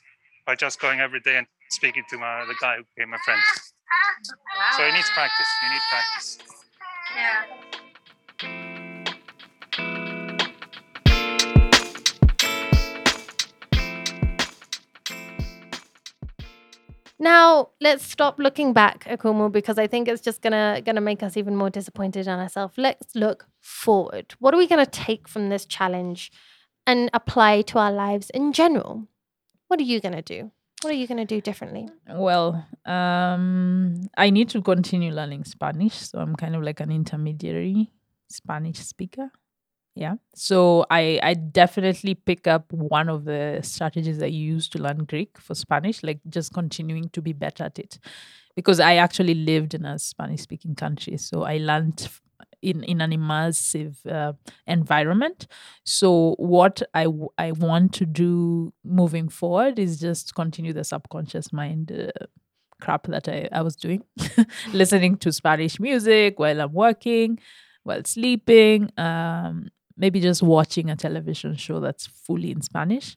by 0.44 0.54
just 0.54 0.78
going 0.80 1.00
every 1.00 1.20
day 1.20 1.38
and 1.38 1.46
speaking 1.70 2.04
to 2.10 2.18
my 2.18 2.44
the 2.46 2.54
guy 2.60 2.76
who 2.76 2.82
became 2.94 3.08
my 3.10 3.18
friend. 3.24 3.40
So 4.76 4.84
it 4.84 4.92
needs 4.92 5.08
practice. 5.14 5.48
You 5.62 5.70
need 5.70 5.80
practice. 5.90 6.38
Yeah. 7.16 7.80
Now 17.24 17.70
let's 17.80 18.04
stop 18.04 18.38
looking 18.38 18.74
back, 18.74 19.04
Akumu, 19.04 19.50
because 19.50 19.78
I 19.78 19.86
think 19.86 20.08
it's 20.08 20.20
just 20.20 20.42
gonna 20.42 20.82
gonna 20.84 21.00
make 21.00 21.22
us 21.22 21.38
even 21.38 21.56
more 21.56 21.70
disappointed 21.70 22.26
in 22.26 22.38
ourselves. 22.38 22.74
Let's 22.76 23.14
look 23.14 23.46
forward. 23.62 24.34
What 24.40 24.52
are 24.52 24.58
we 24.58 24.66
gonna 24.66 24.84
take 24.84 25.26
from 25.26 25.48
this 25.48 25.64
challenge 25.64 26.30
and 26.86 27.08
apply 27.14 27.62
to 27.62 27.78
our 27.78 27.90
lives 27.90 28.28
in 28.28 28.52
general? 28.52 29.08
What 29.68 29.80
are 29.80 29.84
you 29.84 30.02
gonna 30.02 30.20
do? 30.20 30.50
What 30.82 30.92
are 30.92 30.96
you 30.98 31.06
gonna 31.06 31.24
do 31.24 31.40
differently? 31.40 31.88
Well, 32.06 32.66
um, 32.84 34.02
I 34.18 34.28
need 34.28 34.50
to 34.50 34.60
continue 34.60 35.10
learning 35.10 35.44
Spanish, 35.44 35.94
so 35.94 36.18
I'm 36.18 36.36
kind 36.36 36.54
of 36.54 36.62
like 36.62 36.80
an 36.80 36.92
intermediary 36.92 37.90
Spanish 38.28 38.80
speaker. 38.80 39.30
Yeah. 39.96 40.14
So 40.34 40.84
I 40.90 41.20
I 41.22 41.34
definitely 41.34 42.14
pick 42.16 42.48
up 42.48 42.72
one 42.72 43.08
of 43.08 43.24
the 43.24 43.60
strategies 43.62 44.18
that 44.18 44.32
you 44.32 44.54
use 44.54 44.68
to 44.70 44.78
learn 44.78 45.04
Greek 45.04 45.38
for 45.38 45.54
Spanish, 45.54 46.02
like 46.02 46.18
just 46.28 46.52
continuing 46.52 47.08
to 47.10 47.22
be 47.22 47.32
better 47.32 47.64
at 47.64 47.78
it. 47.78 47.98
Because 48.56 48.80
I 48.80 48.96
actually 48.96 49.34
lived 49.34 49.74
in 49.74 49.84
a 49.84 49.98
Spanish 49.98 50.42
speaking 50.42 50.74
country, 50.74 51.16
so 51.16 51.42
I 51.44 51.58
learned 51.58 52.08
in 52.62 52.82
in 52.84 53.00
an 53.00 53.12
immersive 53.12 54.04
uh, 54.10 54.32
environment. 54.66 55.46
So 55.84 56.34
what 56.38 56.82
I 56.94 57.04
w- 57.04 57.30
I 57.38 57.52
want 57.52 57.92
to 57.94 58.06
do 58.06 58.72
moving 58.84 59.28
forward 59.28 59.78
is 59.78 60.00
just 60.00 60.34
continue 60.34 60.72
the 60.72 60.84
subconscious 60.84 61.52
mind 61.52 61.92
uh, 61.92 62.26
crap 62.80 63.06
that 63.06 63.28
I, 63.28 63.48
I 63.52 63.62
was 63.62 63.76
doing, 63.76 64.04
listening 64.72 65.16
to 65.18 65.32
Spanish 65.32 65.80
music 65.80 66.38
while 66.38 66.60
I'm 66.60 66.72
working, 66.72 67.38
while 67.82 68.02
sleeping, 68.04 68.90
um, 68.98 69.68
maybe 69.96 70.20
just 70.20 70.42
watching 70.42 70.90
a 70.90 70.96
television 70.96 71.56
show 71.56 71.80
that's 71.80 72.06
fully 72.06 72.50
in 72.50 72.62
Spanish. 72.62 73.16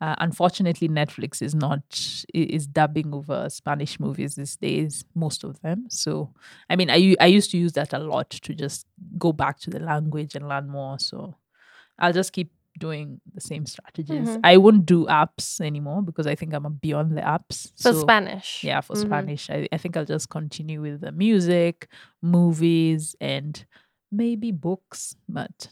Uh, 0.00 0.14
unfortunately, 0.18 0.88
Netflix 0.88 1.42
is 1.42 1.54
not 1.56 1.82
is 2.32 2.68
dubbing 2.68 3.12
over 3.12 3.48
Spanish 3.50 3.98
movies 3.98 4.36
these 4.36 4.56
days, 4.56 5.04
most 5.14 5.42
of 5.42 5.60
them. 5.62 5.86
So, 5.90 6.32
I 6.70 6.76
mean, 6.76 6.88
I 6.88 7.16
I 7.20 7.26
used 7.26 7.50
to 7.50 7.58
use 7.58 7.72
that 7.72 7.92
a 7.92 7.98
lot 7.98 8.30
to 8.30 8.54
just 8.54 8.86
go 9.18 9.32
back 9.32 9.58
to 9.60 9.70
the 9.70 9.80
language 9.80 10.36
and 10.36 10.48
learn 10.48 10.68
more. 10.68 11.00
So, 11.00 11.34
I'll 11.98 12.12
just 12.12 12.32
keep 12.32 12.52
doing 12.78 13.20
the 13.34 13.40
same 13.40 13.66
strategies. 13.66 14.28
Mhm. 14.28 14.40
I 14.44 14.56
won't 14.56 14.86
do 14.86 15.04
apps 15.06 15.60
anymore 15.60 16.00
because 16.00 16.28
I 16.28 16.36
think 16.36 16.54
I'm 16.54 16.74
beyond 16.74 17.16
the 17.18 17.22
apps. 17.22 17.72
For 17.82 17.92
So- 17.92 18.00
Spanish. 18.02 18.62
yeah, 18.62 18.80
for 18.82 18.94
Mhm. 18.94 19.06
Spanish, 19.06 19.50
I, 19.50 19.66
I 19.72 19.78
think 19.78 19.96
I'll 19.96 20.04
just 20.04 20.28
continue 20.30 20.80
with 20.80 21.00
the 21.00 21.10
music, 21.10 21.88
movies, 22.22 23.16
and 23.20 23.66
maybe 24.12 24.52
books, 24.52 25.16
but 25.28 25.68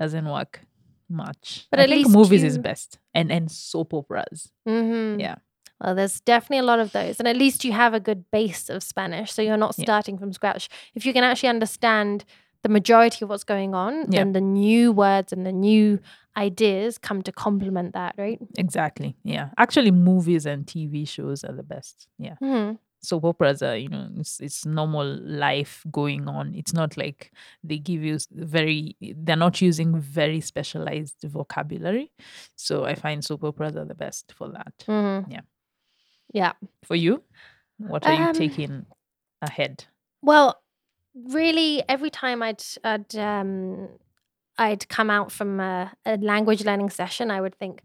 doesn't 0.00 0.26
work 0.38 0.60
much. 1.08 1.66
But 1.70 1.80
I 1.80 1.84
at 1.84 1.88
think 1.90 2.06
least 2.06 2.16
movies 2.16 2.42
is 2.50 2.56
best, 2.58 2.98
and 3.14 3.30
and 3.36 3.50
soap 3.50 3.92
operas. 3.94 4.38
Mm-hmm. 4.68 5.20
Yeah. 5.20 5.36
Well, 5.82 5.94
there's 5.94 6.20
definitely 6.20 6.58
a 6.58 6.68
lot 6.72 6.78
of 6.78 6.92
those. 6.92 7.18
And 7.20 7.26
at 7.28 7.36
least 7.36 7.64
you 7.64 7.72
have 7.72 7.94
a 7.94 8.00
good 8.00 8.24
base 8.30 8.68
of 8.68 8.82
Spanish. 8.82 9.32
So 9.32 9.40
you're 9.42 9.56
not 9.66 9.74
Yeah. 9.78 9.84
starting 9.84 10.18
from 10.18 10.32
scratch. 10.32 10.68
If 10.94 11.06
you 11.06 11.12
can 11.14 11.24
actually 11.24 11.48
understand 11.48 12.24
the 12.62 12.68
majority 12.68 13.24
of 13.24 13.30
what's 13.30 13.44
going 13.44 13.74
on, 13.74 13.92
Yeah. 14.12 14.18
then 14.20 14.32
the 14.32 14.42
new 14.42 14.92
words 14.92 15.32
and 15.32 15.46
the 15.46 15.52
new 15.52 15.98
ideas 16.36 16.98
come 16.98 17.22
to 17.22 17.32
complement 17.32 17.94
that, 17.94 18.14
right? 18.18 18.38
Exactly. 18.58 19.16
Yeah. 19.24 19.48
Actually, 19.56 19.90
movies 19.90 20.44
and 20.46 20.66
TV 20.66 21.06
shows 21.08 21.44
are 21.44 21.54
the 21.56 21.62
best. 21.74 22.08
Yeah. 22.18 22.36
hmm 22.40 22.72
soap 23.02 23.24
operas 23.24 23.62
are 23.62 23.76
you 23.76 23.88
know 23.88 24.08
it's, 24.18 24.40
it's 24.40 24.66
normal 24.66 25.06
life 25.24 25.82
going 25.90 26.28
on. 26.28 26.54
It's 26.54 26.72
not 26.74 26.96
like 26.96 27.32
they 27.64 27.78
give 27.78 28.02
you 28.02 28.18
very 28.32 28.96
they're 29.00 29.36
not 29.36 29.60
using 29.60 29.98
very 30.00 30.40
specialized 30.40 31.16
vocabulary. 31.22 32.12
So 32.56 32.84
i 32.84 32.94
find 32.94 33.24
soap 33.24 33.44
operas 33.44 33.76
are 33.76 33.84
the 33.86 33.94
best 33.94 34.32
for 34.36 34.48
that. 34.50 34.74
Hmm 34.86 35.30
Yeah. 35.30 35.40
Yeah. 36.32 36.52
for 36.84 36.94
you 36.96 37.22
what 37.78 38.06
are 38.06 38.12
you 38.12 38.26
Um, 38.28 38.34
taking 38.34 38.86
ahead? 39.42 39.84
Well, 40.22 40.60
really 41.14 41.82
every 41.88 42.10
time 42.10 42.42
I'd 42.42 42.62
I'd 42.84 43.16
um 43.16 43.88
I'd 44.58 44.88
come 44.88 45.08
out 45.10 45.32
from 45.32 45.58
a, 45.60 45.92
a 46.04 46.18
language 46.18 46.64
learning 46.64 46.90
session, 46.90 47.30
I 47.30 47.40
would 47.40 47.54
think, 47.58 47.82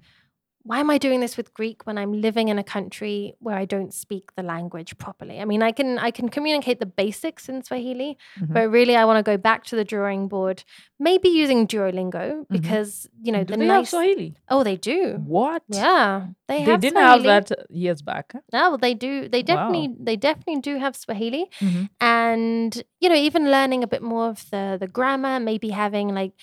why 0.68 0.80
am 0.80 0.90
I 0.90 0.98
doing 0.98 1.20
this 1.20 1.38
with 1.38 1.54
Greek 1.54 1.86
when 1.88 1.98
I'm 2.02 2.14
living 2.28 2.48
in 2.50 2.58
a 2.60 2.64
country 2.64 3.36
where 3.46 3.56
I 3.56 3.66
don't 3.66 3.94
speak 3.94 4.26
the 4.36 4.42
language 4.44 4.98
properly? 4.98 5.40
I 5.40 5.46
mean, 5.46 5.62
I 5.70 5.72
can 5.72 5.90
I 6.08 6.12
can 6.18 6.28
communicate 6.30 6.80
the 6.80 6.92
basics 7.04 7.48
in 7.50 7.64
Swahili, 7.64 8.18
Mhm. 8.42 8.54
but 8.56 8.70
really 8.78 8.96
I 9.02 9.06
want 9.06 9.20
to 9.24 9.32
go 9.32 9.38
back 9.38 9.64
to 9.70 9.76
the 9.76 9.84
drawing 9.94 10.28
board, 10.28 10.64
maybe 11.00 11.30
using 11.44 11.68
Duolingo 11.68 12.26
because 12.50 13.08
you 13.26 13.32
know 13.32 13.44
Do 13.44 13.54
the 13.54 13.58
they 13.60 13.68
have 13.68 13.82
nice. 13.82 13.92
Swahili? 13.92 14.30
Oh, 14.50 14.64
they 14.64 14.76
do. 14.94 15.00
What? 15.38 15.62
Yeah, 15.70 16.28
they, 16.48 16.60
They 16.66 16.72
have 16.72 16.82
didn't 16.82 17.04
have 17.12 17.24
that 17.24 17.48
years 17.70 18.02
back. 18.02 18.34
No, 18.52 18.64
well, 18.72 18.78
they 18.88 18.96
do. 19.08 19.14
They 19.30 19.44
Wow. 19.44 19.54
definitely, 19.54 19.88
they 20.10 20.16
definitely 20.30 20.62
do 20.70 20.74
have 20.86 20.96
Swahili, 20.96 21.46
Mhm. 21.62 21.90
and 22.02 22.84
you 23.02 23.10
know, 23.10 23.16
even 23.30 23.52
learning 23.52 23.84
a 23.84 23.88
bit 23.96 24.02
more 24.02 24.28
of 24.34 24.50
the 24.52 24.78
the 24.80 24.88
grammar, 24.98 25.40
maybe 25.40 25.70
having 25.70 26.08
like 26.22 26.34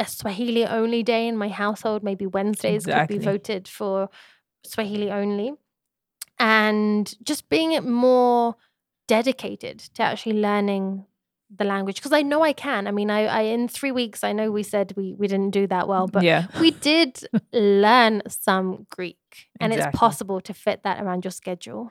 a 0.00 0.06
Swahili 0.06 0.66
only 0.66 1.02
day 1.02 1.28
in 1.28 1.36
my 1.36 1.48
household. 1.48 2.02
Maybe 2.02 2.26
Wednesdays 2.26 2.84
Exactly. 2.86 3.18
could 3.18 3.20
be 3.20 3.24
voted 3.24 3.68
for 3.68 4.08
Swahili 4.64 5.10
only, 5.10 5.52
and 6.38 7.14
just 7.22 7.48
being 7.48 7.88
more 7.88 8.56
dedicated 9.06 9.78
to 9.94 10.02
actually 10.02 10.40
learning 10.40 11.04
the 11.54 11.64
language 11.64 11.96
because 11.96 12.12
I 12.12 12.22
know 12.22 12.42
I 12.42 12.52
can. 12.52 12.86
I 12.86 12.92
mean, 12.92 13.10
I, 13.10 13.26
I 13.26 13.40
in 13.42 13.68
three 13.68 13.90
weeks, 13.92 14.22
I 14.22 14.32
know 14.32 14.50
we 14.50 14.62
said 14.62 14.94
we 14.96 15.14
we 15.14 15.26
didn't 15.26 15.50
do 15.50 15.66
that 15.66 15.86
well, 15.88 16.06
but 16.06 16.22
yeah. 16.22 16.46
we 16.60 16.70
did 16.70 17.22
learn 17.52 18.22
some 18.28 18.86
Greek, 18.90 19.48
and 19.60 19.72
it's 19.72 19.86
possible 19.96 20.40
to 20.42 20.54
fit 20.54 20.82
that 20.84 21.02
around 21.02 21.24
your 21.24 21.32
schedule. 21.32 21.90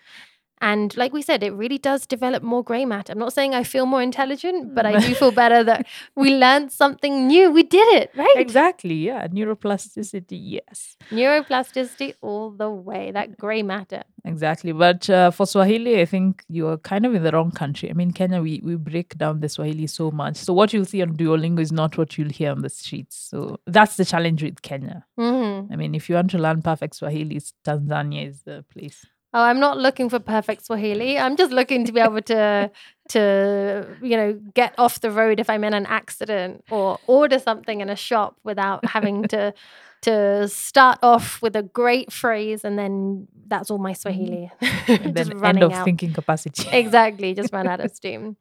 And 0.61 0.95
like 0.97 1.13
we 1.13 1.21
said, 1.21 1.41
it 1.41 1.51
really 1.53 1.77
does 1.77 2.05
develop 2.05 2.43
more 2.43 2.63
grey 2.63 2.83
matter. 2.85 3.13
I'm 3.13 3.19
not 3.19 3.31
saying 3.33 3.55
I 3.55 3.63
feel 3.63 3.85
more 3.85 4.01
intelligent, 4.01 4.75
but 4.75 4.85
I 4.85 4.99
do 4.99 5.15
feel 5.15 5.31
better 5.31 5.63
that 5.63 5.87
we 6.15 6.35
learned 6.35 6.71
something 6.71 7.27
new. 7.27 7.49
We 7.51 7.63
did 7.63 7.87
it, 8.01 8.11
right? 8.15 8.33
Exactly. 8.35 8.95
Yeah. 8.95 9.25
Neuroplasticity. 9.27 10.37
Yes. 10.41 10.97
Neuroplasticity 11.11 12.15
all 12.21 12.51
the 12.51 12.69
way, 12.69 13.11
that 13.11 13.37
grey 13.37 13.63
matter. 13.63 14.03
Exactly. 14.25 14.73
But 14.73 15.09
uh, 15.09 15.31
for 15.31 15.45
Swahili, 15.45 16.01
I 16.01 16.05
think 16.05 16.43
you're 16.49 16.77
kind 16.77 17.05
of 17.05 17.15
in 17.15 17.23
the 17.23 17.31
wrong 17.31 17.51
country. 17.51 17.89
I 17.89 17.93
mean, 17.93 18.11
Kenya, 18.11 18.41
we, 18.41 18.61
we 18.63 18.75
break 18.75 19.17
down 19.17 19.39
the 19.39 19.47
Swahili 19.47 19.87
so 19.87 20.11
much. 20.11 20.35
So 20.35 20.51
what 20.51 20.73
you'll 20.73 20.83
see 20.85 21.01
on 21.01 21.15
Duolingo 21.15 21.59
is 21.59 21.71
not 21.71 21.97
what 21.97 22.17
you'll 22.17 22.29
hear 22.29 22.51
on 22.51 22.61
the 22.61 22.69
streets. 22.69 23.15
So 23.15 23.59
that's 23.65 23.95
the 23.95 24.03
challenge 24.03 24.43
with 24.43 24.61
Kenya. 24.61 25.05
Mhm. 25.17 25.71
I 25.71 25.75
mean, 25.77 25.95
if 25.95 26.09
you 26.09 26.15
want 26.15 26.31
to 26.31 26.37
learn 26.37 26.61
perfect 26.61 26.95
Swahili, 26.95 27.39
Tanzania 27.65 28.27
is 28.27 28.41
the 28.43 28.65
place. 28.73 29.05
Oh, 29.31 29.43
I'm 29.43 29.59
not 29.59 29.77
looking 29.77 30.09
for 30.09 30.19
perfect 30.19 30.65
Swahili. 30.65 31.19
I'm 31.19 31.35
just 31.35 31.51
looking 31.51 31.85
to 31.85 31.91
be 31.91 31.99
able 31.99 32.21
to 32.23 32.71
to 33.09 33.87
you 34.01 34.17
know 34.17 34.33
get 34.53 34.73
off 34.77 35.01
the 35.01 35.11
road 35.11 35.39
if 35.39 35.49
I'm 35.49 35.63
in 35.63 35.73
an 35.73 35.85
accident 35.85 36.63
or 36.69 36.99
order 37.07 37.39
something 37.39 37.81
in 37.81 37.89
a 37.89 37.95
shop 37.95 38.37
without 38.43 38.85
having 38.85 39.23
to 39.29 39.53
to 40.01 40.47
start 40.47 40.97
off 41.03 41.41
with 41.41 41.55
a 41.55 41.63
great 41.63 42.11
phrase 42.11 42.63
and 42.63 42.79
then 42.79 43.27
that's 43.47 43.69
all 43.69 43.77
my 43.77 43.93
Swahili. 43.93 44.51
Mm-hmm. 44.61 44.91
And 45.05 45.15
just 45.15 45.29
then 45.29 45.45
end 45.45 45.63
of 45.63 45.71
out. 45.73 45.85
thinking 45.85 46.13
capacity. 46.13 46.67
Exactly, 46.71 47.33
just 47.33 47.53
run 47.53 47.67
out 47.67 47.79
of 47.79 47.91
steam. 47.91 48.37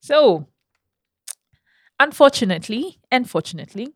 So, 0.00 0.46
unfortunately, 2.00 2.98
unfortunately, 3.12 3.94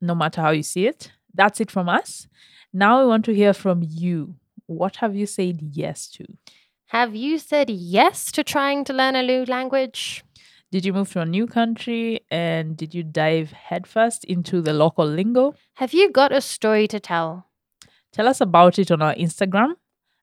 no 0.00 0.14
matter 0.14 0.40
how 0.40 0.50
you 0.50 0.62
see 0.62 0.86
it, 0.86 1.10
that's 1.34 1.60
it 1.60 1.70
from 1.70 1.88
us. 1.88 2.26
Now 2.72 3.00
we 3.00 3.06
want 3.06 3.24
to 3.26 3.34
hear 3.34 3.52
from 3.52 3.82
you. 3.86 4.34
What 4.66 4.96
have 4.96 5.14
you 5.16 5.26
said 5.26 5.60
yes 5.62 6.08
to? 6.10 6.24
Have 6.86 7.14
you 7.14 7.38
said 7.38 7.70
yes 7.70 8.30
to 8.32 8.42
trying 8.42 8.84
to 8.84 8.92
learn 8.92 9.14
a 9.14 9.22
new 9.22 9.44
language? 9.44 10.24
Did 10.70 10.84
you 10.84 10.92
move 10.92 11.10
to 11.12 11.20
a 11.20 11.26
new 11.26 11.46
country 11.46 12.20
and 12.30 12.76
did 12.76 12.94
you 12.94 13.02
dive 13.02 13.52
headfirst 13.52 14.24
into 14.24 14.60
the 14.60 14.74
local 14.74 15.06
lingo? 15.06 15.54
Have 15.74 15.94
you 15.94 16.10
got 16.10 16.32
a 16.32 16.40
story 16.40 16.86
to 16.88 17.00
tell? 17.00 17.46
Tell 18.12 18.28
us 18.28 18.40
about 18.40 18.78
it 18.78 18.90
on 18.90 19.00
our 19.00 19.14
Instagram 19.14 19.74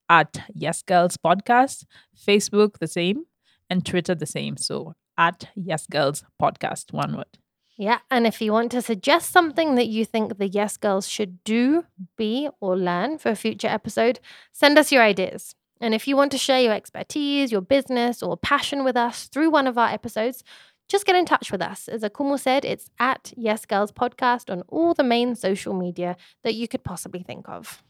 at 0.10 0.38
Yes 0.53 0.82
Girls 0.82 1.18
Podcast, 1.18 1.86
Facebook 2.16 2.78
the 2.80 2.88
same, 2.88 3.26
and 3.70 3.86
Twitter 3.86 4.14
the 4.14 4.26
same. 4.26 4.58
So 4.58 4.93
at 5.18 5.49
Yes 5.56 5.88
Girls 5.88 6.24
Podcast, 6.41 6.93
one 6.93 7.16
word. 7.16 7.39
Yeah, 7.78 7.99
and 8.09 8.26
if 8.26 8.41
you 8.41 8.53
want 8.53 8.71
to 8.71 8.82
suggest 8.82 9.32
something 9.32 9.76
that 9.76 9.88
you 9.88 10.05
think 10.05 10.38
the 10.38 10.47
Yes 10.47 10.78
Girls 10.78 11.09
should 11.09 11.43
do, 11.43 11.84
be, 12.17 12.49
or 12.61 12.78
learn 12.78 13.17
for 13.17 13.30
a 13.30 13.36
future 13.36 13.67
episode, 13.67 14.19
send 14.53 14.78
us 14.78 14.93
your 14.93 15.03
ideas. 15.03 15.55
And 15.82 15.93
if 15.93 16.07
you 16.07 16.15
want 16.15 16.32
to 16.32 16.38
share 16.38 16.61
your 16.61 16.73
expertise, 16.73 17.51
your 17.51 17.59
business, 17.61 18.23
or 18.23 18.38
passion 18.38 18.86
with 18.86 18.95
us 18.95 19.26
through 19.28 19.49
one 19.49 19.67
of 19.67 19.78
our 19.78 19.89
episodes, 19.89 20.41
just 20.88 21.05
get 21.05 21.17
in 21.17 21.26
touch 21.26 21.51
with 21.51 21.61
us. 21.61 21.89
As 21.89 22.01
Akumu 22.01 22.39
said, 22.39 22.63
it's 22.63 22.89
at 22.97 23.34
Yes 23.36 23.65
Girls 23.65 23.91
Podcast 23.91 24.49
on 24.49 24.61
all 24.69 24.93
the 24.93 25.03
main 25.03 25.36
social 25.36 25.73
media 25.73 26.15
that 26.43 26.55
you 26.55 26.69
could 26.69 26.84
possibly 26.84 27.23
think 27.23 27.49
of. 27.49 27.84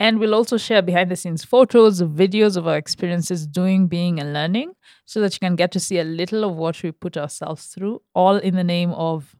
And 0.00 0.18
we'll 0.18 0.34
also 0.34 0.56
share 0.56 0.82
behind 0.82 1.10
the 1.10 1.16
scenes 1.16 1.44
photos, 1.44 2.02
videos 2.02 2.56
of 2.56 2.66
our 2.66 2.76
experiences 2.76 3.46
doing, 3.46 3.86
being, 3.86 4.18
and 4.18 4.32
learning 4.32 4.72
so 5.04 5.20
that 5.20 5.34
you 5.34 5.38
can 5.38 5.56
get 5.56 5.70
to 5.72 5.80
see 5.80 5.98
a 5.98 6.04
little 6.04 6.44
of 6.44 6.56
what 6.56 6.82
we 6.82 6.90
put 6.90 7.16
ourselves 7.16 7.66
through, 7.66 8.02
all 8.14 8.36
in 8.36 8.56
the 8.56 8.64
name 8.64 8.90
of 8.92 9.36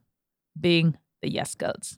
being 0.59 0.97
the 1.21 1.31
Yes 1.31 1.55
Girls. 1.55 1.97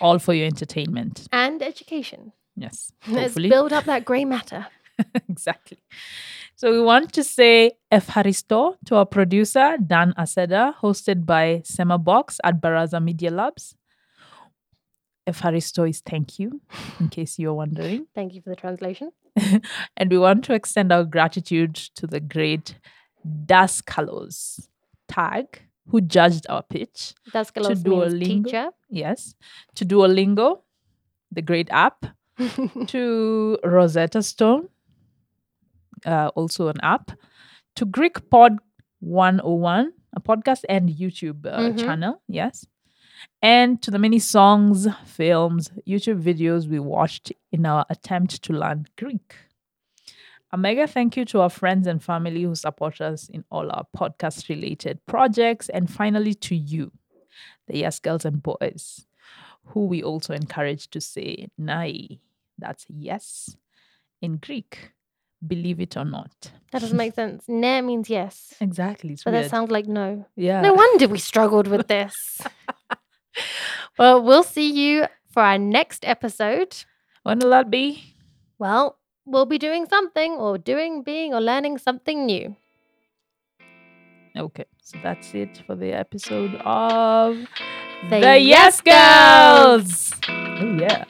All 0.00 0.18
for 0.18 0.34
your 0.34 0.46
entertainment. 0.46 1.26
And 1.32 1.62
education. 1.62 2.32
Yes. 2.56 2.92
Let's 3.08 3.34
build 3.34 3.72
up 3.72 3.84
that 3.84 4.04
grey 4.04 4.24
matter. 4.24 4.66
exactly. 5.28 5.78
So 6.56 6.70
we 6.70 6.80
want 6.80 7.12
to 7.14 7.24
say 7.24 7.72
Efharisto 7.90 8.76
to 8.86 8.96
our 8.96 9.06
producer, 9.06 9.76
Dan 9.84 10.14
Aseda, 10.16 10.74
hosted 10.76 11.26
by 11.26 11.62
Sema 11.64 11.98
Box 11.98 12.40
at 12.44 12.60
Baraza 12.60 13.02
Media 13.02 13.30
Labs. 13.30 13.74
Efharisto 15.26 15.88
is 15.88 16.00
thank 16.00 16.38
you, 16.38 16.60
in 17.00 17.08
case 17.08 17.38
you're 17.38 17.54
wondering. 17.54 18.06
Thank 18.14 18.34
you 18.34 18.42
for 18.42 18.50
the 18.50 18.56
translation. 18.56 19.10
and 19.96 20.10
we 20.10 20.18
want 20.18 20.44
to 20.44 20.54
extend 20.54 20.92
our 20.92 21.04
gratitude 21.04 21.74
to 21.96 22.06
the 22.06 22.20
great 22.20 22.78
Das 23.46 23.80
Kalos 23.82 24.68
Tage 25.08 25.60
who 25.88 26.00
judged 26.00 26.46
our 26.48 26.62
pitch. 26.62 27.14
Daskalos 27.32 27.68
means 27.70 27.82
Duolingo. 27.84 28.44
teacher. 28.44 28.68
Yes. 28.90 29.34
To 29.76 29.84
Duolingo, 29.84 30.60
the 31.32 31.42
great 31.42 31.68
app. 31.70 32.06
to 32.88 33.58
Rosetta 33.64 34.22
Stone, 34.22 34.68
uh, 36.04 36.30
also 36.34 36.68
an 36.68 36.80
app. 36.82 37.12
To 37.76 37.84
Greek 37.84 38.28
Pod 38.30 38.58
101, 39.00 39.92
a 40.16 40.20
podcast 40.20 40.64
and 40.68 40.88
YouTube 40.88 41.46
uh, 41.46 41.58
Mhm. 41.70 41.78
channel. 41.78 42.22
Yes. 42.28 42.66
And 43.42 43.80
to 43.82 43.90
the 43.90 43.98
many 43.98 44.18
songs, 44.18 44.86
films, 45.04 45.70
YouTube 45.86 46.22
videos 46.22 46.66
we 46.68 46.78
watched 46.78 47.32
in 47.52 47.66
our 47.66 47.84
attempt 47.90 48.42
to 48.44 48.52
learn 48.52 48.86
Greek. 48.96 49.34
A 50.52 50.56
mega 50.56 50.86
thank 50.86 51.16
you 51.16 51.24
to 51.26 51.40
our 51.40 51.50
friends 51.50 51.86
and 51.86 52.02
family 52.02 52.42
who 52.42 52.54
support 52.54 53.00
us 53.00 53.28
in 53.28 53.44
all 53.50 53.70
our 53.70 53.86
podcast 53.96 54.48
related 54.48 55.04
projects. 55.06 55.68
And 55.68 55.90
finally, 55.90 56.32
to 56.34 56.54
you, 56.54 56.92
the 57.66 57.78
Yes 57.78 57.98
Girls 57.98 58.24
and 58.24 58.42
Boys, 58.42 59.06
who 59.66 59.86
we 59.86 60.02
also 60.02 60.32
encourage 60.32 60.88
to 60.90 61.00
say 61.00 61.48
nai. 61.58 62.20
That's 62.56 62.86
yes 62.88 63.56
in 64.22 64.36
Greek. 64.36 64.92
Believe 65.44 65.80
it 65.80 65.96
or 65.96 66.04
not. 66.04 66.52
That 66.72 66.80
doesn't 66.80 66.96
make 66.96 67.14
sense. 67.14 67.44
Ne 67.48 67.82
means 67.82 68.08
yes. 68.08 68.54
Exactly. 68.60 69.14
It's 69.14 69.24
But 69.24 69.32
weird. 69.34 69.44
that 69.46 69.50
sounds 69.50 69.70
like 69.70 69.86
no. 69.86 70.24
yeah. 70.36 70.60
No 70.62 70.72
wonder 70.72 71.08
we 71.08 71.18
struggled 71.18 71.66
with 71.66 71.88
this. 71.88 72.40
well, 73.98 74.22
we'll 74.22 74.42
see 74.42 74.70
you 74.70 75.06
for 75.30 75.42
our 75.42 75.58
next 75.58 76.04
episode. 76.04 76.84
when 77.22 77.38
will 77.38 77.50
that 77.50 77.70
be? 77.70 78.14
Well, 78.58 78.98
we'll 79.26 79.46
be 79.46 79.58
doing 79.58 79.86
something 79.86 80.32
or 80.32 80.58
doing, 80.58 81.02
being, 81.02 81.34
or 81.34 81.40
learning 81.40 81.78
something 81.78 82.26
new. 82.26 82.56
Okay. 84.36 84.64
So 84.82 84.98
that's 85.02 85.34
it 85.34 85.62
for 85.66 85.76
the 85.76 85.92
episode 85.92 86.54
of 86.64 87.36
The 88.10 88.20
the 88.20 88.38
Yes 88.38 88.80
Yes 88.84 90.12
Girls. 90.12 90.12
Oh, 90.28 90.76
yeah. 90.78 91.04